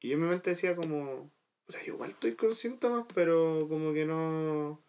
[0.00, 1.30] Y yo en mi mente decía como,
[1.68, 4.82] o sea, igual estoy con síntomas, pero como que no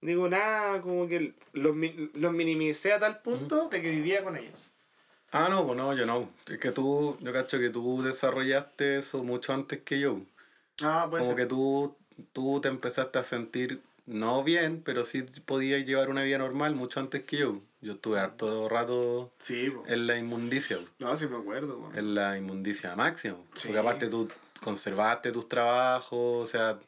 [0.00, 4.36] digo nada, como que los, mi- los minimicé a tal punto de que vivía con
[4.36, 4.70] ellos.
[5.32, 6.30] Ah, no, pues no, yo no.
[6.48, 10.20] Es que tú, yo cacho que tú desarrollaste eso mucho antes que yo.
[10.82, 11.94] Ah, pues Como que tú,
[12.32, 17.00] tú te empezaste a sentir, no bien, pero sí podías llevar una vida normal mucho
[17.00, 17.60] antes que yo.
[17.80, 21.92] Yo estuve harto rato Sí, en la inmundicia, No, sí me acuerdo, po.
[21.94, 23.36] en la inmundicia máxima.
[23.54, 23.68] Sí.
[23.68, 24.28] Porque aparte tú
[24.62, 26.78] conservaste tus trabajos, o sea,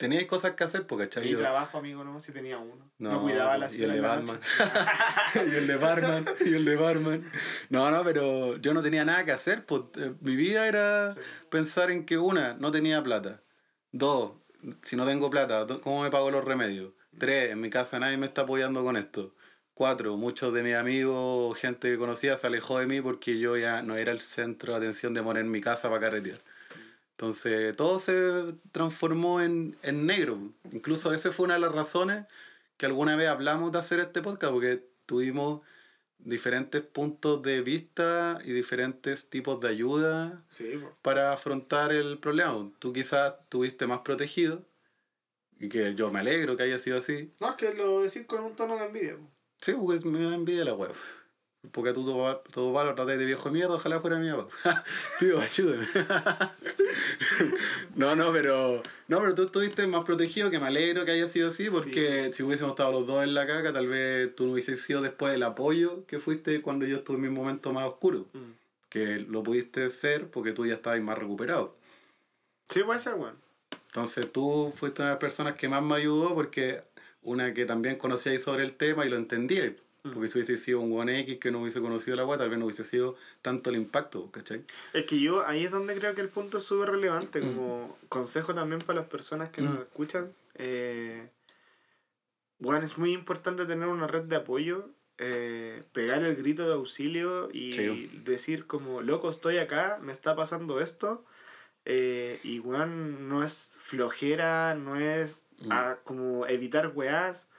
[0.00, 1.08] tenías cosas que hacer, porque.
[1.20, 2.90] Mi Yo- trabajo, amigo, no si tenía uno.
[2.98, 4.40] No, No, cuidaba la y ciudad el de Batman.
[5.34, 7.22] y el de barman, y el de barman.
[7.68, 9.66] No, no, pero yo no tenía nada que hacer.
[9.66, 11.20] Pues, eh, mi vida era Sí.
[11.50, 13.42] pensar en que una, no tenía plata.
[13.92, 14.32] Dos,
[14.82, 16.92] si no tengo plata, ¿cómo me pago los remedios?
[17.18, 19.34] Tres, en mi casa nadie me está apoyando con esto.
[19.74, 23.82] Cuatro, muchos de mis amigos, gente que conocía, se alejó de mí porque yo ya
[23.82, 26.38] no era el centro de atención de poner mi casa para carretear.
[27.20, 30.38] Entonces, todo se transformó en, en negro.
[30.72, 32.24] Incluso esa fue una de las razones
[32.78, 35.60] que alguna vez hablamos de hacer este podcast, porque tuvimos
[36.18, 42.70] diferentes puntos de vista y diferentes tipos de ayuda Sí, para afrontar el problema.
[42.78, 44.64] Tú quizás tuviste más protegido,
[45.58, 47.34] y que yo me alegro que haya sido así.
[47.38, 49.16] No, es que lo decís con un tono de envidia.
[49.18, 49.30] po.
[49.60, 50.92] Sí, porque me da envidia la web.
[51.72, 54.84] Porque tú todo, todo palo tratáis de viejo mierda, ojalá fuera mi papá.
[55.18, 55.86] Tío, ayúdame.
[57.96, 58.82] no, no, pero.
[59.08, 62.42] No, pero tú estuviste más protegido, que me alegro que haya sido así, porque si
[62.42, 65.42] hubiésemos estado los dos en la caca, tal vez tú no hubieses sido después el
[65.42, 68.26] apoyo que fuiste cuando yo estuve en mi momento más oscuro.
[68.32, 68.52] Mm.
[68.88, 71.76] Que lo pudiste ser porque tú ya estabas más recuperado.
[72.68, 73.36] Sí, puede ser, weón.
[73.86, 76.80] Entonces tú fuiste una de las personas que más me ayudó porque
[77.22, 79.74] una que también conocíais sobre el tema y lo entendíais.
[80.02, 82.58] Porque si hubiese sido un One X que no hubiese conocido la agua, tal vez
[82.58, 84.64] no hubiese sido tanto el impacto, ¿cachai?
[84.94, 88.54] Es que yo ahí es donde creo que el punto es súper relevante, como consejo
[88.54, 89.82] también para las personas que nos Mm.
[89.82, 90.32] escuchan.
[90.54, 91.28] Eh,
[92.58, 94.88] bueno, es muy importante tener una red de apoyo,
[95.18, 98.10] eh, pegar el grito de auxilio y Sí.
[98.24, 101.24] decir como, loco, estoy acá, me está pasando esto.
[101.84, 105.72] Eh, y weón, no es flojera, no es Mm.
[105.72, 107.49] ah, como evitar weás.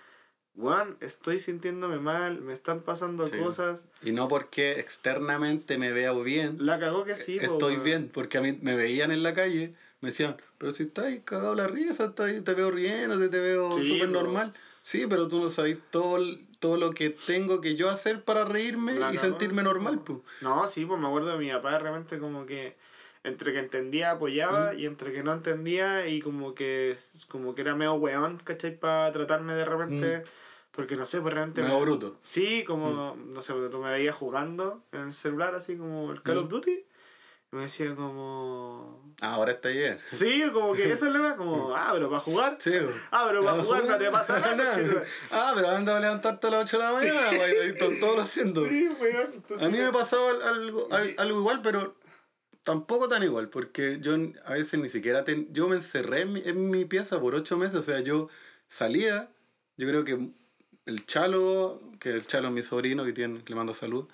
[0.56, 3.38] Weón, estoy sintiéndome mal, me están pasando Sí.
[3.38, 3.88] cosas.
[4.04, 8.42] Y no porque externamente me vea bien, La cagó que sí, estoy bien, porque a
[8.42, 12.44] mí me veían en la calle, me decían, pero si estás cagado la risa, estás-
[12.44, 14.14] te veo riendo, te, veo Sí, súper po.
[14.14, 14.54] normal.
[14.82, 16.20] Sí, pero tú no sabes todo,
[16.60, 20.02] todo lo que tengo que yo hacer para reírme La y cagó, sentirme sí, normal,
[20.04, 20.20] pues.
[20.42, 22.76] No, sí, pues me acuerdo de mi papá de repente como que
[23.24, 26.94] entre que entendía apoyaba y entre que no entendía y como que
[27.28, 28.76] como que era medio weón, ¿cachai?
[28.78, 30.24] Para tratarme de repente,
[30.72, 31.62] porque no sé, pues realmente...
[31.62, 32.18] Me- bruto.
[32.24, 36.38] Sí, como, no sé, tú me veías jugando en el celular así como el Call
[36.40, 36.72] of Duty
[37.52, 39.14] y me decía como...
[39.22, 40.00] Ah, ahora está bien.
[40.06, 42.58] Sí, como que eso es lo como, ah, pero para jugar.
[42.60, 42.72] Sí.
[43.12, 44.56] Ah, pero para jugar no te pasa nada.
[44.74, 45.06] conchetumare.
[45.32, 47.08] ah, pero anda a levantarte a las 8 de la Sí.
[47.08, 48.66] mañana, güey, ahí están todos lo haciendo.
[48.66, 49.30] Sí, weón.
[49.34, 51.96] entonces- A mí me pasaba al- algo, al- algo igual, pero
[52.64, 54.16] tampoco tan igual, porque yo
[54.46, 55.26] a veces ni siquiera...
[55.26, 58.30] ten- yo me encerré en mi, en mi pieza por ocho meses, o sea, yo
[58.70, 59.30] salía,
[59.78, 60.30] yo creo que
[60.86, 64.08] el Chalo, que el Chalo es mi sobrino, que, tiene, le mando salud,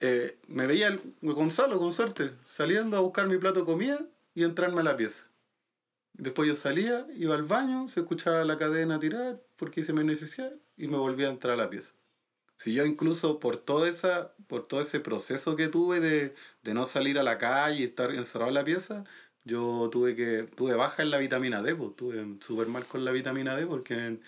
[0.00, 4.00] eh, me veía el, Gonzalo, con suerte, saliendo a buscar mi plato de comida
[4.34, 5.26] y entrarme a la pieza.
[6.14, 10.52] Después yo salía, iba al baño, se escuchaba la cadena tirar porque hice mi necesidad
[10.76, 11.92] y me volvía a entrar a la pieza.
[12.56, 16.84] Si yo incluso por todo, esa, por todo ese proceso que tuve de, de no
[16.84, 19.04] salir a la calle y estar encerrado en la pieza,
[19.44, 23.10] yo tuve que tuve baja en la vitamina D, pues, tuve súper mal con la
[23.10, 24.20] vitamina D porque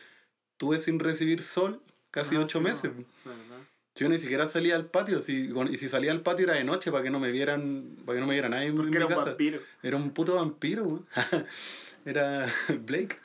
[0.57, 1.81] tuve sin recibir sol
[2.11, 2.91] casi Ah, ocho sí, meses.
[3.25, 3.75] no.
[3.97, 6.91] Yo ni siquiera salía al patio, si, y si salía al patio era de noche
[6.91, 8.97] para que no me vieran, para que no me viera nadie en, en Porque mi
[8.97, 9.25] era un casa.
[9.27, 9.61] vampiro.
[9.85, 11.05] Era un puto vampiro.
[12.05, 12.47] Era
[12.81, 13.17] Blake.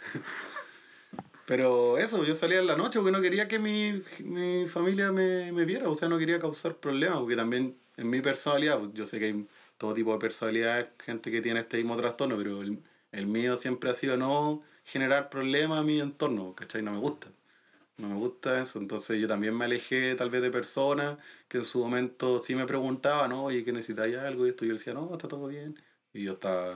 [1.45, 5.51] Pero eso, yo salía en la noche porque no quería que mi, mi familia me,
[5.51, 9.05] me viera, o sea, no quería causar problemas, porque también en mi personalidad, pues, yo
[9.07, 9.47] sé que hay
[9.79, 12.79] todo tipo de personalidades, gente que tiene este mismo trastorno, pero el,
[13.11, 14.61] el mío siempre ha sido no
[14.91, 16.81] generar problemas a mi entorno, ¿cachai?
[16.81, 17.27] No me gusta.
[17.97, 21.17] No me gusta eso, entonces yo también me alejé tal vez de personas
[21.49, 23.43] que en su momento sí me preguntaban, ¿no?
[23.45, 25.77] oye, que necesitáis algo y esto, yo decía, no, está todo bien.
[26.13, 26.75] Y yo estaba,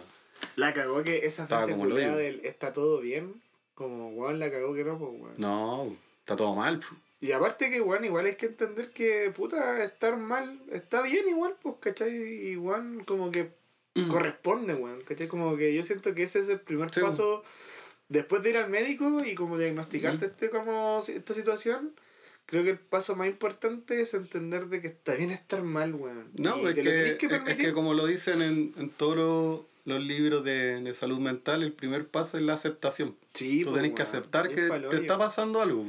[0.58, 3.42] La cagó que esa frase del está todo bien.
[3.74, 5.34] Como, weón, la cagó que no, pues, weón.
[5.38, 6.82] no, está todo mal.
[6.84, 6.96] fu.
[7.22, 11.56] Y aparte que, weón, igual hay que entender que, puta, estar mal está bien igual,
[11.62, 12.12] pues, ¿cachai?
[12.12, 13.50] Igual como que
[14.12, 15.30] corresponde, weón, ¿cachai?
[15.30, 17.44] Como que yo siento que ese es el primer Sí, paso
[18.14, 21.92] después de ir al médico y como diagnosticarte este, como, esta situación.
[22.46, 26.30] Creo que el paso más importante es entender de que está bien estar mal, weón.
[26.38, 30.82] No, Y es que, es- que como lo dicen en, en todos los, libros de,
[30.82, 33.16] de salud mental, el primer paso es la aceptación.
[33.34, 35.86] Sí, Tú pues, tenés que aceptar que te está pasando algo.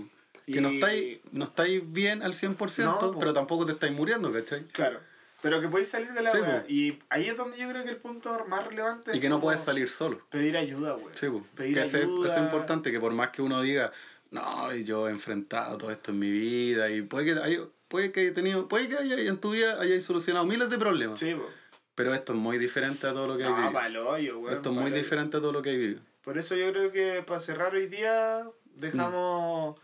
[0.46, 4.64] Que no estáis, no estáis bien al 100%, No, pero tampoco te estáis muriendo, ¿cachai?
[4.68, 5.00] Claro.
[5.44, 6.38] Pero que podéis salir de la Sí.
[6.68, 9.40] Y ahí es donde yo creo que el punto más relevante Y es que no
[9.40, 10.20] puedes salir solo.
[10.30, 11.10] Pedir ayuda, weón.
[11.14, 11.26] Sí.
[11.54, 12.28] Pedir que ayuda.
[12.28, 13.92] eso es importante, que por más que uno diga,
[14.30, 18.10] no, y yo he enfrentado todo esto en mi vida, y puede que, hay- puede
[18.10, 21.34] que, he tenido, puede que haya- en tu vida hayáis solucionado miles de problemas, Sí,
[21.34, 21.46] po.
[21.94, 23.72] pero esto es muy diferente a todo lo que hay No, vivido.
[23.72, 24.54] pa'l hoyo, weón.
[24.56, 26.00] Esto es muy diferente a todo lo que hay vivido.
[26.24, 28.44] Por eso yo creo que para cerrar hoy día
[28.76, 29.78] dejamos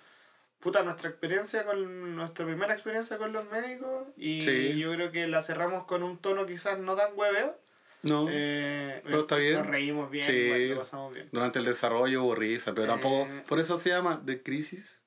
[0.61, 4.79] puta nuestra experiencia con nuestra primera experiencia con los médicos y Sí.
[4.79, 7.59] yo creo que la cerramos con un tono quizás no tan hueveo.
[8.03, 9.55] No, Eh, Pero está bien.
[9.55, 10.69] Nos reímos bien, Sí.
[10.69, 11.29] lo pasamos bien.
[11.33, 12.89] durante el desarrollo hubo risa, pero Eh.
[12.89, 14.99] tampoco, por eso se llama de crisis.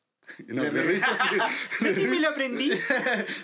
[0.47, 1.08] No, De de, risa.
[2.10, 2.72] me lo aprendí.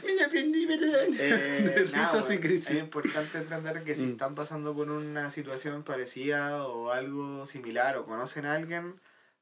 [0.05, 1.16] Me aprendí, perdón.
[1.20, 2.70] Eh, de risas y crisis.
[2.72, 4.12] Es importante entender que si Mm.
[4.12, 8.95] están pasando por una situación parecida o algo similar o conocen a alguien,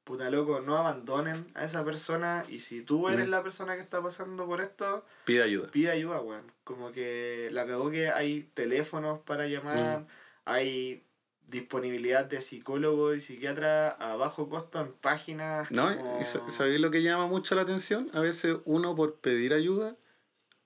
[0.08, 3.32] puta loco, no abandonen a esa persona y si tú eres Mm.
[3.32, 5.70] la persona que está pasando por esto, Pide ayuda.
[5.70, 6.50] pide ayuda, weón.
[6.64, 10.06] Como que la cagó que hay teléfonos para llamar, Mm.
[10.46, 11.04] hay
[11.46, 15.72] disponibilidad de psicólogo y psiquiatra a bajo costo en páginas.
[15.72, 15.84] ¿No?
[15.96, 18.10] como- ¿Y sa- ¿Sabéis lo que llama mucho la atención?
[18.14, 19.96] A veces uno por pedir ayuda,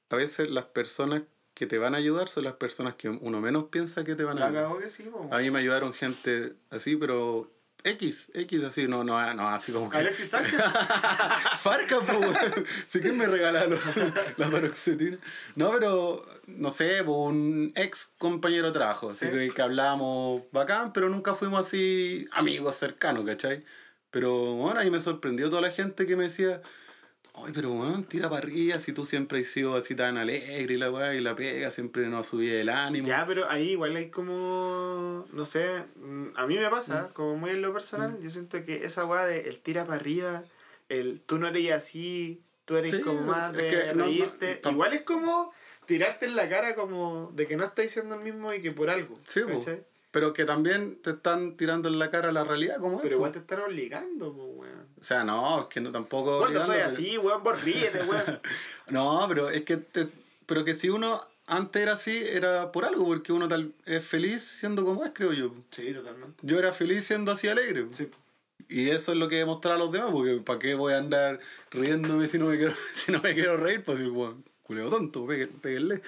[0.09, 1.23] a veces las personas
[1.53, 4.37] que te van a ayudar son las personas que uno menos piensa que te van
[4.37, 4.63] a La ayudar.
[4.65, 7.51] cagó que sí, po, A mí me ayudaron gente así, pero
[7.83, 9.97] X, X así, no, no, no así como que...
[9.97, 10.59] Alexis Sánchez.
[11.59, 12.65] Farca, pues.
[12.87, 13.79] Sí que me regalaron
[14.37, 15.17] la paroxetina.
[15.55, 19.09] No, pero, no sé, un ex compañero de trabajo.
[19.09, 19.31] Así Sí.
[19.31, 23.63] que, que hablábamos bacán, pero nunca fuimos así amigos cercanos, ¿cachai?
[24.11, 26.61] Pero, bueno, ahí me sorprendió toda la gente que me decía,
[27.35, 30.77] ay, pero, weón, tira para arriba, si tú siempre has sido así tan alegre y
[30.77, 33.07] la weá, y la pega, siempre nos subía el ánimo.
[33.07, 37.13] Ya, pero ahí igual hay como, no sé, mm, a mí me pasa, Mm.
[37.13, 40.43] como muy en lo personal, yo siento que esa weá de el tira para arriba,
[40.89, 44.71] el tú no eres así, tú eres Sí, como más es de que no- no,
[44.71, 45.51] igual es como
[45.85, 48.89] tirarte en la cara como de que no estáis siendo el mismo y que por
[48.89, 49.41] algo, Sí.
[50.11, 53.19] Pero que también te están tirando en la cara la realidad, como es, Pero po.
[53.19, 54.80] igual te están obligando, weón.
[55.01, 56.37] O sea, no, es que no tampoco...
[56.37, 58.39] Cuando soy así, weón, vos ríete, weón.
[58.89, 60.07] No, pero es que te-
[60.45, 64.43] pero que si uno antes era así, era por algo, porque uno tal es feliz
[64.43, 65.53] siendo como es, creo yo.
[65.71, 66.37] sí, totalmente.
[66.45, 67.87] Yo era feliz siendo así alegre.
[67.91, 68.09] Sí.
[68.69, 70.97] Y eso es lo que he mostrado a los demás, porque ¿para qué voy a
[70.99, 71.39] andar
[71.71, 73.83] riéndome si no me quiero, si no me quiero reír?
[73.83, 76.01] Pues bueno, culeo tonto, péguenle.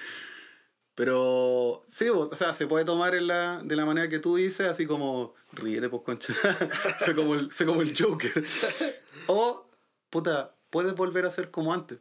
[0.94, 4.68] Pero sí, o sea, se puede tomar en la, de la manera que tú dices,
[4.68, 6.32] así como ríete, pues concha.
[7.04, 8.44] sé, como el, sé como el Joker.
[9.26, 9.66] o,
[10.08, 11.98] puta, puedes volver a ser como antes.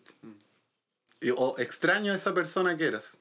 [1.22, 3.20] Y, o extraño a esa persona que eras.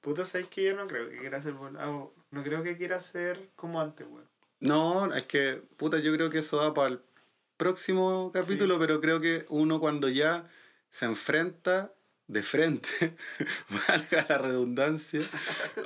[0.00, 2.14] Puta, ¿sabes que yo no creo que quiera ser volado?
[2.30, 4.28] No creo que quiera ser como antes, weón.
[4.60, 7.00] No, es que, puta, yo creo que eso da para el
[7.56, 10.48] próximo capítulo, pero creo que uno cuando ya
[10.90, 11.92] se enfrenta
[12.30, 13.16] de frente,
[13.88, 15.20] valga la redundancia,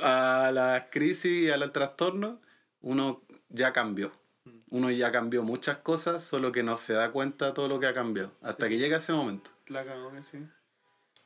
[0.02, 2.40] a la crisis y al trastorno,
[2.82, 4.12] uno ya cambió.
[4.68, 7.86] Uno ya cambió muchas cosas, solo que no se da cuenta de todo lo que
[7.86, 9.50] ha cambiado, hasta que llega ese momento.
[9.68, 10.46] La cagó que sí.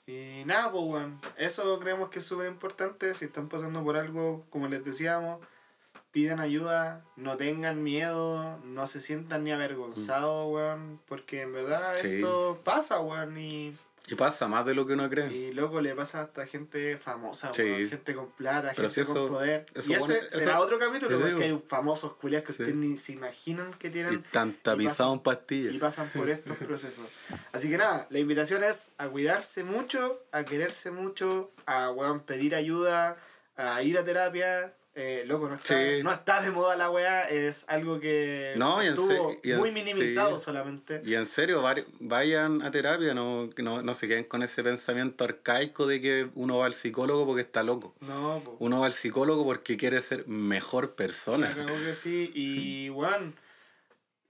[0.06, 3.12] Y nada, pues, bueno, eso creemos que es súper importante.
[3.14, 5.40] Si están pasando por algo, como les decíamos,
[6.12, 10.52] pidan ayuda, no tengan miedo, no se sientan ni avergonzados, mm.
[10.52, 13.74] weón, porque en verdad esto pasa, weón, y
[14.10, 15.32] y pasa más de lo que uno cree.
[15.32, 19.66] Y loco, le pasa hasta gente famosa, gente con plata, gente con poder.
[19.86, 23.90] y ese será otro capítulo, porque hay famosos culiados que ustedes ni se imaginan que
[23.90, 24.14] tienen.
[24.14, 25.74] Y están tapizados en pastillas.
[25.74, 27.06] Y pasan por estos procesos.
[27.52, 31.92] Así que nada, la invitación es a cuidarse mucho, a quererse mucho, a
[32.26, 33.16] pedir ayuda,
[33.56, 37.64] a ir a terapia, eh, loco, no está, no está de moda la weá, es
[37.68, 41.02] algo que no, estuvo muy minimizado solamente.
[41.04, 41.62] Y en serio,
[42.00, 46.58] vayan a terapia, no, no, no, se queden con ese pensamiento arcaico de que uno
[46.58, 47.94] va al psicólogo porque está loco.
[48.00, 51.52] No, Uno va al psicólogo porque quiere ser mejor persona.
[51.54, 53.32] Creo que sí, y bueno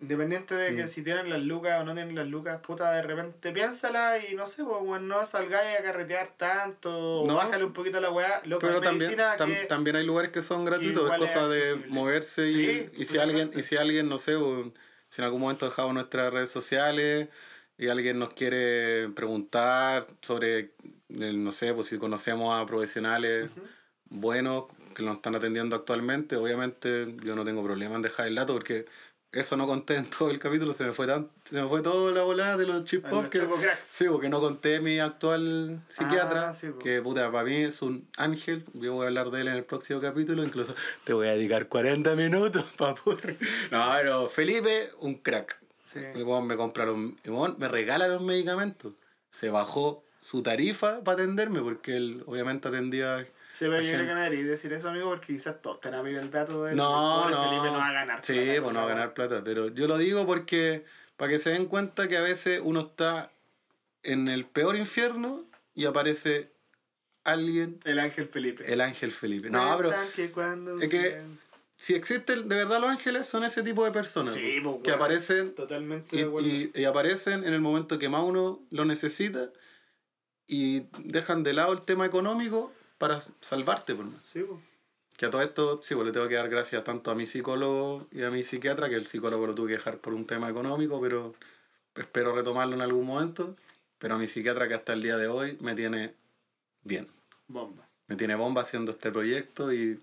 [0.00, 3.50] Independiente de que si tienen las lucas o no tienen las lucas, puta, de repente
[3.50, 8.00] piénsala y no sé, pues, bueno, no salgáis a carretear tanto, o bájale un poquito
[8.00, 8.40] la weá.
[8.44, 9.16] Lo pero también,
[9.68, 13.62] también hay lugares que son gratuitos, es cosa de moverse y, y si alguien, y
[13.64, 14.36] si alguien, no sé,
[15.08, 17.28] si en algún momento dejamos nuestras redes sociales
[17.76, 20.70] y alguien nos quiere preguntar sobre,
[21.08, 23.52] no sé, pues si conocemos a profesionales
[24.10, 24.64] buenos
[24.94, 28.86] que nos están atendiendo actualmente, obviamente yo no tengo problema en dejar el dato porque
[29.32, 32.12] eso no conté en todo el capítulo, se me fue tan, se me fue toda
[32.12, 33.40] la volada de los chip pop que,
[33.80, 38.64] sí, porque no conté mi actual psiquiatra, ah, que puta, para mí es un ángel,
[38.72, 40.74] yo voy a hablar de él en el próximo capítulo, incluso
[41.05, 42.94] te voy a dedicar 40 minutos para.
[43.70, 45.60] No, pero Felipe, un crack.
[45.82, 46.00] Sí.
[46.14, 46.98] Me compra los,
[47.59, 48.92] me regala los medicamentos.
[49.30, 53.26] Se bajó su tarifa para atenderme, porque él obviamente atendía
[53.59, 56.30] Sí, pero yo creo que decir eso, amigo, porque quizás todos te van a el
[56.30, 57.43] dato de no, no.
[57.43, 58.32] Felipe no va a ganar plata.
[58.32, 59.43] Sí, pues no va a ganar plata.
[59.43, 60.85] Pero yo lo digo porque
[61.16, 63.32] para que se den cuenta que a veces uno está
[64.05, 65.44] en el peor infierno
[65.74, 66.52] y aparece
[67.24, 67.80] alguien.
[67.85, 68.72] El ángel Felipe.
[68.72, 69.51] El ángel Felipe.
[69.51, 69.93] No, pero.
[70.80, 71.20] Es que
[71.78, 74.35] si existen de verdad los ángeles, son ese tipo de personas.
[74.35, 75.52] Sí, pues, que aparecen.
[75.56, 79.51] Totalmente y, y, aparecen en el momento que más uno lo necesita
[80.47, 83.94] y dejan de lado el tema económico para salvarte.
[83.94, 84.60] Por sí, pues.
[85.16, 88.06] Que a todo esto, sí, pues le tengo que dar gracias tanto a mi psicólogo
[88.12, 91.00] y a mi psiquiatra, que el psicólogo lo tuve que dejar por un tema económico,
[91.00, 91.34] pero
[91.96, 93.56] espero retomarlo en algún momento.
[93.98, 96.14] Pero a mi psiquiatra que hasta el día de hoy me tiene
[96.84, 97.08] bien.
[97.48, 97.84] Bomba.
[98.06, 100.00] Me tiene bomba haciendo este proyecto y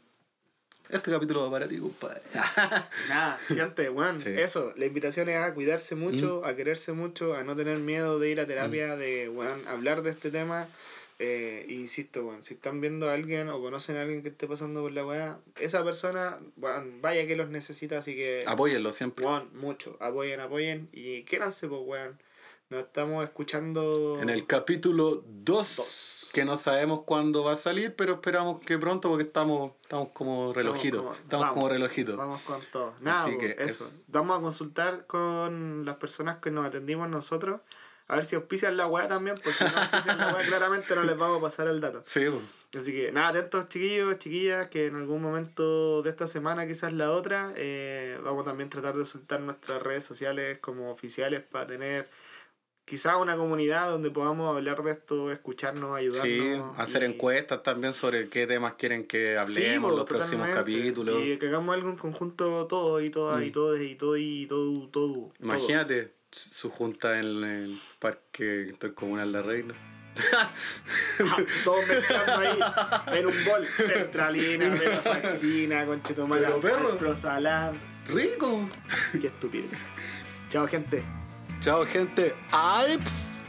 [0.89, 2.21] este capítulo va para ti, compadre.
[3.09, 4.73] Nada, gente, bueno, eso.
[4.75, 6.47] La invitación es a cuidarse mucho, mm.
[6.47, 8.99] a quererse mucho, a no tener miedo de ir a terapia, mm.
[8.99, 10.67] de bueno, hablar de este tema.
[11.17, 14.81] Eh, insisto, bueno, si están viendo a alguien o conocen a alguien que esté pasando
[14.81, 18.43] por la weá, esa persona, bueno, vaya que los necesita, así que.
[18.45, 19.25] Apóyenlo siempre.
[19.25, 19.97] Bueno, mucho.
[20.01, 20.89] Apoyen, apoyen.
[20.91, 22.19] Y quédanse, pues, weón.
[22.69, 24.19] Nos estamos escuchando.
[24.21, 26.31] En el capítulo 2.
[26.33, 30.51] Que no sabemos cuándo va a salir, pero esperamos que pronto porque estamos, estamos como
[30.51, 31.15] relojitos.
[31.17, 32.17] Estamos, como, relojitos.
[32.17, 32.93] Vamos con todo.
[33.01, 33.91] Nada, Así pues, que eso.
[34.07, 37.61] Vamos a consultar con las personas que nos atendimos nosotros
[38.07, 41.03] a ver si auspician la weá también, pues si no auspician la weá, claramente no
[41.03, 42.03] les vamos a pasar el dato.
[42.05, 42.25] Sí,
[42.75, 47.11] Así que nada, atentos chiquillos, chiquillas, que en algún momento de esta semana, quizás la
[47.11, 52.09] otra, eh, vamos también a tratar de soltar nuestras redes sociales como oficiales para tener
[52.83, 56.25] quizás una comunidad donde podamos hablar de esto, escucharnos, ayudarnos.
[56.25, 61.23] Sí, hacer encuestas también sobre qué temas quieren que hablemos en los próximos capítulos.
[61.23, 63.51] Y que hagamos algo en conjunto todos y todas y mm.
[63.51, 65.31] todos y todo y todo, todo.
[65.39, 69.75] Imagínate su junta en el parque intercomunal de Reina.
[71.63, 72.59] Todos mezclando ahí
[73.19, 73.67] en un bol.
[73.67, 74.71] Centralina,
[75.03, 76.49] Faxina, Conchetumala,
[76.97, 77.79] Prosalam.
[78.07, 78.67] ¡Rico!
[79.19, 79.69] Qué estúpido.
[80.49, 81.03] Chao, gente.
[81.59, 82.35] Chao, gente.
[82.51, 83.41] ¡Aips!